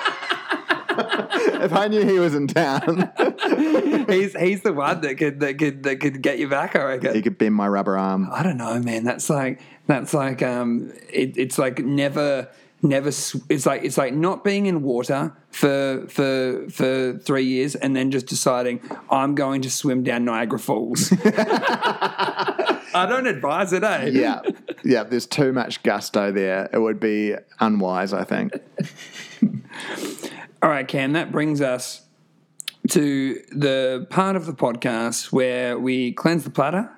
if 1.65 1.73
I 1.73 1.89
knew 1.89 2.05
he 2.05 2.19
was 2.19 2.35
in 2.35 2.47
town, 2.47 3.11
He's 4.09 4.37
he's 4.39 4.63
the 4.63 4.73
one 4.75 5.01
that 5.03 5.17
could 5.17 5.41
that 5.41 5.59
could 5.59 5.83
that 5.85 6.01
could 6.01 6.21
get 6.23 6.39
you 6.39 6.49
back. 6.49 6.77
I 6.77 6.85
reckon. 6.85 7.15
he 7.15 7.23
could 7.23 7.39
bend 7.39 7.55
my 7.55 7.69
rubber 7.69 7.97
arm. 7.99 8.29
I 8.33 8.43
don't 8.43 8.57
know, 8.59 8.79
man. 8.81 9.05
That's 9.05 9.29
like 9.31 9.61
that's 9.87 10.13
like 10.15 10.43
um, 10.43 10.93
it, 11.11 11.37
it's 11.37 11.59
like 11.59 11.79
never 11.79 12.49
never. 12.83 13.11
sw- 13.13 13.37
It's 13.49 13.65
like 13.67 13.83
it's 13.85 13.97
like 13.99 14.13
not 14.15 14.45
being 14.45 14.67
in 14.67 14.83
water 14.83 15.33
for 15.51 16.05
for 16.09 16.67
for 16.71 17.19
three 17.19 17.45
years 17.45 17.75
and 17.75 17.95
then 17.97 18.11
just 18.11 18.27
deciding 18.27 18.81
I'm 19.11 19.35
going 19.35 19.63
to 19.63 19.71
swim 19.71 20.03
down 20.03 20.25
Niagara 20.25 20.59
Falls. 20.59 21.13
I 22.97 23.07
don't 23.09 23.27
advise 23.27 23.73
it, 23.73 23.83
eh? 23.83 24.07
Yeah, 24.13 24.41
yeah, 24.85 25.03
there's 25.03 25.27
too 25.27 25.53
much 25.53 25.83
gusto 25.83 26.31
there. 26.31 26.69
It 26.73 26.79
would 26.79 27.01
be 27.01 27.35
unwise, 27.59 28.13
I 28.13 28.23
think. 28.25 28.53
All 30.65 30.71
right, 30.71 30.89
Cam. 30.89 31.13
That 31.13 31.31
brings 31.31 31.61
us 31.61 32.07
to 32.89 33.39
the 33.53 34.07
part 34.09 34.35
of 34.35 34.47
the 34.47 34.55
podcast 34.55 35.31
where 35.31 35.79
we 35.79 36.13
cleanse 36.13 36.45
the 36.45 36.49
platter. 36.49 36.91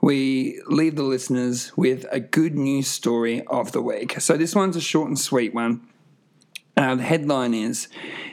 We 0.00 0.62
leave 0.68 0.94
the 0.94 1.02
listeners 1.02 1.76
with 1.76 2.06
a 2.12 2.20
good 2.20 2.54
news 2.54 2.86
story 2.86 3.44
of 3.48 3.72
the 3.72 3.82
week. 3.82 4.20
So 4.20 4.36
this 4.36 4.54
one's 4.54 4.76
a 4.76 4.80
short 4.80 5.08
and 5.08 5.18
sweet 5.18 5.52
one. 5.52 5.84
Uh, 6.76 6.94
the 6.94 7.02
headline 7.02 7.54
is 7.54 7.88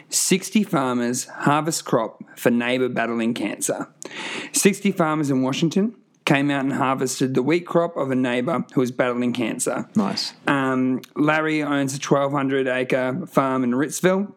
60 0.09 0.63
farmers 0.65 1.25
harvest 1.25 1.85
crop 1.85 2.21
for 2.37 2.51
neighbor 2.51 2.89
battling 2.89 3.33
cancer. 3.33 3.91
60 4.51 4.91
farmers 4.91 5.31
in 5.31 5.41
Washington 5.41 5.95
came 6.27 6.51
out 6.51 6.63
and 6.65 6.73
harvested 6.73 7.33
the 7.33 7.41
wheat 7.41 7.65
crop 7.65 7.95
of 7.97 8.11
a 8.11 8.15
neighbor 8.15 8.65
who 8.73 8.81
was 8.81 8.91
battling 8.91 9.31
cancer. 9.33 9.87
Nice. 9.95 10.33
Um, 10.45 11.01
Larry 11.15 11.63
owns 11.63 11.93
a 11.93 11.97
1,200 11.97 12.67
acre 12.67 13.25
farm 13.25 13.63
in 13.63 13.71
Ritzville, 13.71 14.33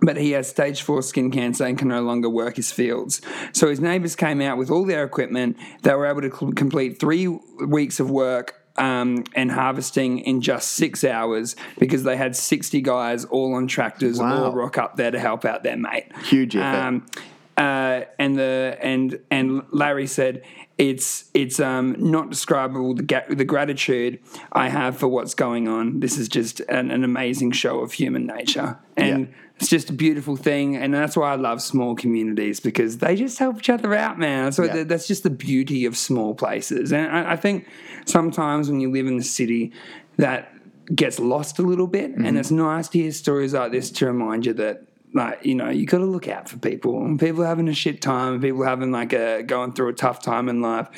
but 0.00 0.16
he 0.16 0.32
has 0.32 0.48
stage 0.48 0.82
four 0.82 1.00
skin 1.00 1.30
cancer 1.30 1.64
and 1.64 1.78
can 1.78 1.86
no 1.88 2.02
longer 2.02 2.28
work 2.28 2.56
his 2.56 2.72
fields. 2.72 3.20
So 3.52 3.68
his 3.70 3.78
neighbors 3.80 4.16
came 4.16 4.40
out 4.42 4.58
with 4.58 4.68
all 4.68 4.84
their 4.84 5.04
equipment. 5.04 5.56
They 5.82 5.94
were 5.94 6.06
able 6.06 6.22
to 6.22 6.30
cl- 6.36 6.52
complete 6.52 6.98
three 6.98 7.28
weeks 7.28 8.00
of 8.00 8.10
work. 8.10 8.58
Um, 8.78 9.24
and 9.34 9.52
harvesting 9.52 10.20
in 10.20 10.40
just 10.40 10.70
six 10.70 11.04
hours 11.04 11.56
because 11.78 12.04
they 12.04 12.16
had 12.16 12.34
60 12.34 12.80
guys 12.80 13.26
all 13.26 13.52
on 13.54 13.66
tractors 13.66 14.18
Wow. 14.18 14.44
all 14.44 14.52
rock 14.54 14.78
up 14.78 14.96
there 14.96 15.10
to 15.10 15.18
help 15.20 15.44
out 15.44 15.62
their 15.62 15.76
mate. 15.76 16.06
Huge 16.24 16.56
effort. 16.56 16.78
Um, 16.78 17.06
uh, 17.58 18.00
and 18.18 18.34
the 18.34 18.78
and 18.80 19.20
and 19.30 19.60
Larry 19.72 20.06
said 20.06 20.42
it's 20.90 21.30
it's 21.32 21.60
um, 21.60 21.94
not 21.98 22.28
describable 22.30 22.94
the 22.94 23.04
ga- 23.04 23.28
the 23.28 23.44
gratitude 23.44 24.18
I 24.52 24.68
have 24.68 24.96
for 24.98 25.06
what's 25.06 25.34
going 25.34 25.68
on. 25.68 26.00
This 26.00 26.18
is 26.18 26.28
just 26.28 26.58
an, 26.68 26.90
an 26.90 27.04
amazing 27.04 27.52
show 27.52 27.80
of 27.80 27.92
human 27.92 28.26
nature, 28.26 28.78
and 28.96 29.28
Yeah. 29.28 29.34
it's 29.58 29.68
just 29.68 29.90
a 29.90 29.92
beautiful 29.92 30.34
thing. 30.36 30.76
And 30.76 30.92
that's 30.92 31.16
why 31.16 31.32
I 31.32 31.36
love 31.36 31.62
small 31.62 31.94
communities 31.94 32.58
because 32.58 32.98
they 32.98 33.14
just 33.14 33.38
help 33.38 33.58
each 33.58 33.70
other 33.70 33.94
out, 33.94 34.18
man. 34.18 34.50
So 34.50 34.64
Yeah. 34.64 34.72
th- 34.72 34.88
that's 34.88 35.06
just 35.06 35.22
the 35.22 35.30
beauty 35.30 35.84
of 35.86 35.96
small 35.96 36.34
places. 36.34 36.92
And 36.92 37.06
I, 37.16 37.32
I 37.34 37.36
think 37.36 37.68
sometimes 38.04 38.68
when 38.68 38.80
you 38.80 38.90
live 38.90 39.06
in 39.06 39.16
the 39.18 39.24
city, 39.40 39.72
that 40.16 40.52
gets 40.92 41.20
lost 41.20 41.58
a 41.60 41.62
little 41.62 41.86
bit, 41.86 42.10
Mm-hmm. 42.12 42.26
and 42.26 42.38
it's 42.38 42.50
nice 42.50 42.88
to 42.88 42.98
hear 42.98 43.12
stories 43.12 43.54
like 43.54 43.70
this 43.70 43.90
to 43.92 44.06
remind 44.06 44.46
you 44.46 44.52
that 44.54 44.82
like 45.14 45.44
you 45.44 45.54
know 45.54 45.68
you 45.68 45.84
got 45.86 45.98
to 45.98 46.04
look 46.06 46.26
out 46.28 46.48
for 46.48 46.56
people 46.58 47.04
and 47.04 47.20
people 47.20 47.44
having 47.44 47.68
a 47.68 47.74
shit 47.74 48.00
time 48.00 48.40
people 48.40 48.62
having 48.64 48.90
like 48.90 49.12
a 49.12 49.42
going 49.42 49.72
through 49.72 49.88
a 49.88 49.92
tough 49.92 50.20
time 50.22 50.48
in 50.48 50.60
life 50.62 50.88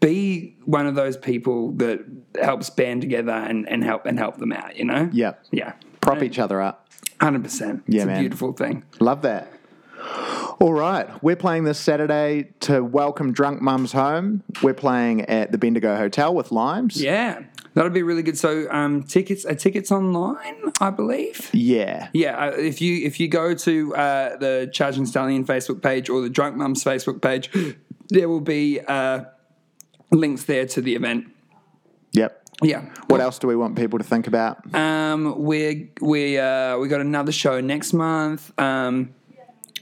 be 0.00 0.56
one 0.64 0.86
of 0.86 0.94
those 0.94 1.16
people 1.16 1.72
that 1.72 2.00
helps 2.40 2.68
band 2.70 3.00
together 3.00 3.32
and, 3.32 3.68
and 3.68 3.84
help 3.84 4.06
and 4.06 4.18
help 4.18 4.38
them 4.38 4.52
out 4.52 4.76
you 4.76 4.84
know 4.84 5.08
Yeah. 5.12 5.34
yeah 5.52 5.72
Prop 6.00 6.22
each 6.22 6.38
other 6.38 6.60
up. 6.60 6.88
100% 7.20 7.82
Yeah, 7.86 7.98
it's 7.98 8.06
man. 8.06 8.16
a 8.16 8.20
beautiful 8.20 8.52
thing 8.52 8.84
Love 8.98 9.22
that. 9.22 9.52
All 10.60 10.74
right, 10.74 11.08
we're 11.22 11.36
playing 11.36 11.64
this 11.64 11.78
Saturday 11.78 12.52
to 12.60 12.84
welcome 12.84 13.32
drunk 13.32 13.62
mums 13.62 13.92
home. 13.92 14.42
We're 14.62 14.74
playing 14.74 15.22
at 15.22 15.52
the 15.52 15.56
Bendigo 15.56 15.96
Hotel 15.96 16.34
with 16.34 16.52
Limes. 16.52 17.00
Yeah, 17.00 17.44
that'll 17.72 17.90
be 17.90 18.02
really 18.02 18.22
good. 18.22 18.36
So, 18.36 18.70
um, 18.70 19.02
tickets 19.04 19.46
are 19.46 19.54
tickets 19.54 19.90
online, 19.90 20.70
I 20.78 20.90
believe. 20.90 21.48
Yeah. 21.54 22.10
Yeah, 22.12 22.36
uh, 22.36 22.50
if 22.50 22.82
you 22.82 23.06
if 23.06 23.18
you 23.18 23.26
go 23.26 23.54
to 23.54 23.96
uh, 23.96 24.36
the 24.36 24.68
Charging 24.70 25.06
Stallion 25.06 25.46
Facebook 25.46 25.82
page 25.82 26.10
or 26.10 26.20
the 26.20 26.28
Drunk 26.28 26.56
Mums 26.56 26.84
Facebook 26.84 27.22
page, 27.22 27.50
there 28.10 28.28
will 28.28 28.42
be 28.42 28.80
uh, 28.80 29.24
links 30.10 30.44
there 30.44 30.66
to 30.66 30.82
the 30.82 30.94
event. 30.94 31.24
Yep. 32.12 32.48
Yeah. 32.62 32.84
What 33.06 33.22
else 33.22 33.38
do 33.38 33.46
we 33.46 33.56
want 33.56 33.76
people 33.76 33.98
to 33.98 34.04
think 34.04 34.26
about? 34.26 34.74
Um, 34.74 35.42
we 35.42 35.90
we 36.02 36.38
uh, 36.38 36.76
we 36.76 36.88
got 36.88 37.00
another 37.00 37.32
show 37.32 37.62
next 37.62 37.94
month. 37.94 38.52
Um, 38.60 39.14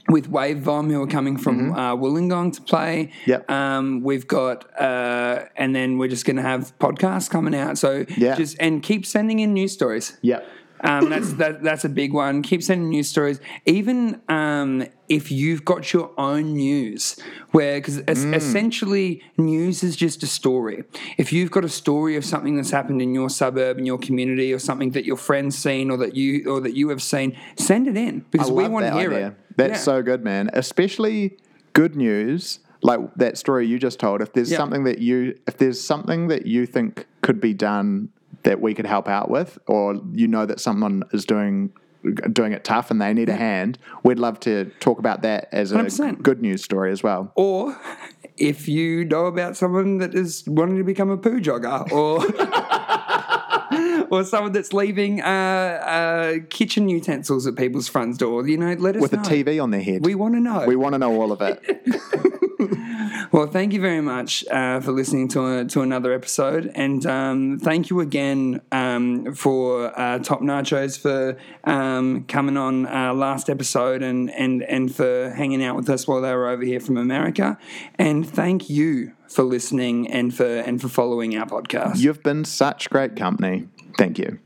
with 0.07 0.29
Wave 0.29 0.59
Vom, 0.59 0.89
who 0.89 1.01
are 1.01 1.07
coming 1.07 1.37
from 1.37 1.73
uh, 1.73 1.95
Wollongong 1.95 2.53
to 2.53 2.61
play. 2.61 3.11
Mm-hmm. 3.21 3.29
Yep. 3.31 3.51
Um, 3.51 4.01
we've 4.03 4.27
got, 4.27 4.79
uh, 4.79 5.45
and 5.57 5.75
then 5.75 5.97
we're 5.97 6.07
just 6.09 6.25
going 6.25 6.37
to 6.37 6.41
have 6.41 6.77
podcasts 6.79 7.29
coming 7.29 7.55
out. 7.55 7.77
So 7.77 8.05
Yeah. 8.17 8.35
just 8.35 8.57
and 8.59 8.81
keep 8.81 9.05
sending 9.05 9.39
in 9.39 9.53
news 9.53 9.73
stories. 9.73 10.17
Yep. 10.21 10.47
Um, 10.81 11.09
that's 11.09 11.33
that, 11.33 11.61
that's 11.63 11.85
a 11.85 11.89
big 11.89 12.13
one. 12.13 12.41
Keep 12.41 12.63
sending 12.63 12.89
news 12.89 13.07
stories, 13.09 13.39
even 13.65 14.21
um, 14.29 14.85
if 15.07 15.31
you've 15.31 15.65
got 15.65 15.91
your 15.93 16.11
own 16.17 16.53
news, 16.53 17.17
where 17.51 17.79
because 17.79 17.97
essentially 18.07 19.21
news 19.37 19.83
is 19.83 19.95
just 19.95 20.23
a 20.23 20.27
story. 20.27 20.83
If 21.17 21.33
you've 21.33 21.51
got 21.51 21.65
a 21.65 21.69
story 21.69 22.15
of 22.15 22.23
something 22.25 22.55
that's 22.55 22.71
happened 22.71 23.01
in 23.01 23.13
your 23.13 23.29
suburb, 23.29 23.77
in 23.77 23.85
your 23.85 23.97
community, 23.97 24.53
or 24.53 24.59
something 24.59 24.91
that 24.91 25.05
your 25.05 25.17
friends 25.17 25.57
seen, 25.57 25.89
or 25.91 25.97
that 25.97 26.15
you 26.15 26.49
or 26.49 26.59
that 26.61 26.75
you 26.75 26.89
have 26.89 27.01
seen, 27.01 27.37
send 27.57 27.87
it 27.87 27.97
in 27.97 28.25
because 28.31 28.51
we 28.51 28.67
want 28.67 28.85
to 28.85 28.93
hear 28.93 29.11
idea. 29.13 29.27
it. 29.29 29.33
That's 29.57 29.71
Yeah. 29.71 29.77
so 29.77 30.01
good, 30.03 30.23
man. 30.23 30.49
Especially 30.53 31.37
good 31.73 31.95
news, 31.95 32.59
like 32.81 32.99
that 33.15 33.37
story 33.37 33.67
you 33.67 33.77
just 33.79 33.99
told. 33.99 34.21
If 34.21 34.33
there's 34.33 34.51
Yeah. 34.51 34.57
something 34.57 34.83
that 34.85 34.99
you, 34.99 35.35
if 35.47 35.57
there's 35.57 35.81
something 35.81 36.27
that 36.29 36.45
you 36.45 36.65
think 36.65 37.05
could 37.21 37.41
be 37.41 37.53
done 37.53 38.09
that 38.43 38.61
we 38.61 38.73
could 38.73 38.85
help 38.85 39.07
out 39.07 39.29
with, 39.29 39.57
or 39.67 40.01
you 40.13 40.27
know 40.27 40.45
that 40.45 40.59
someone 40.59 41.03
is 41.11 41.25
doing 41.25 41.71
doing 42.31 42.53
it 42.53 42.63
tough 42.63 42.91
and 42.91 43.01
they 43.01 43.13
need 43.13 43.27
a 43.27 43.35
hand, 43.35 43.77
we'd 44.03 44.19
love 44.19 44.39
to 44.39 44.71
talk 44.79 44.99
about 44.99 45.21
that 45.21 45.49
as 45.51 45.73
a 45.73 45.77
100%. 45.77 46.21
good 46.21 46.41
news 46.41 46.63
story 46.63 46.91
as 46.91 47.03
well. 47.03 47.33
Or 47.35 47.77
if 48.37 48.69
you 48.69 49.03
know 49.03 49.25
about 49.25 49.57
someone 49.57 49.97
that 49.97 50.15
is 50.15 50.43
wanting 50.47 50.77
to 50.77 50.83
become 50.83 51.09
a 51.09 51.17
poo 51.17 51.41
jogger, 51.41 51.91
or 51.91 52.19
or 54.09 54.23
someone 54.23 54.51
that's 54.51 54.73
leaving 54.73 55.21
uh, 55.21 55.25
uh, 55.25 56.33
kitchen 56.49 56.89
utensils 56.89 57.47
at 57.47 57.55
people's 57.55 57.87
front 57.87 58.17
door, 58.17 58.47
you 58.47 58.57
know, 58.57 58.73
let 58.73 58.95
us 58.95 59.01
With 59.01 59.13
know. 59.13 59.21
a 59.21 59.23
TV 59.23 59.61
on 59.61 59.71
their 59.71 59.81
head. 59.81 60.05
We 60.05 60.15
want 60.15 60.35
to 60.35 60.39
know. 60.39 60.65
we 60.65 60.75
want 60.75 60.93
to 60.93 60.99
know 60.99 61.19
all 61.21 61.31
of 61.31 61.41
it. 61.41 61.61
well, 63.31 63.47
thank 63.47 63.73
you 63.73 63.81
very 63.81 64.01
much 64.01 64.45
uh, 64.47 64.79
for 64.79 64.91
listening 64.91 65.27
to 65.29 65.65
to 65.65 65.81
another 65.81 66.13
episode, 66.13 66.71
and 66.75 67.05
um, 67.05 67.59
thank 67.59 67.89
you 67.89 67.99
again 67.99 68.61
um, 68.71 69.33
for 69.33 69.97
uh, 69.99 70.19
Top 70.19 70.41
Nachos 70.41 70.99
for 70.99 71.37
um, 71.63 72.25
coming 72.25 72.57
on 72.57 72.85
uh, 72.85 73.13
last 73.13 73.49
episode 73.49 74.01
and 74.01 74.29
and 74.31 74.63
and 74.63 74.93
for 74.93 75.31
hanging 75.31 75.63
out 75.63 75.75
with 75.75 75.89
us 75.89 76.07
while 76.07 76.21
they 76.21 76.33
were 76.33 76.49
over 76.49 76.63
here 76.63 76.79
from 76.79 76.97
America, 76.97 77.57
and 77.97 78.27
thank 78.27 78.69
you 78.69 79.13
for 79.27 79.43
listening 79.43 80.11
and 80.11 80.35
for 80.35 80.45
and 80.45 80.81
for 80.81 80.89
following 80.89 81.37
our 81.37 81.45
podcast. 81.45 81.97
You've 81.97 82.23
been 82.23 82.45
such 82.45 82.89
great 82.89 83.15
company. 83.15 83.67
Thank 83.99 84.17
you. 84.17 84.39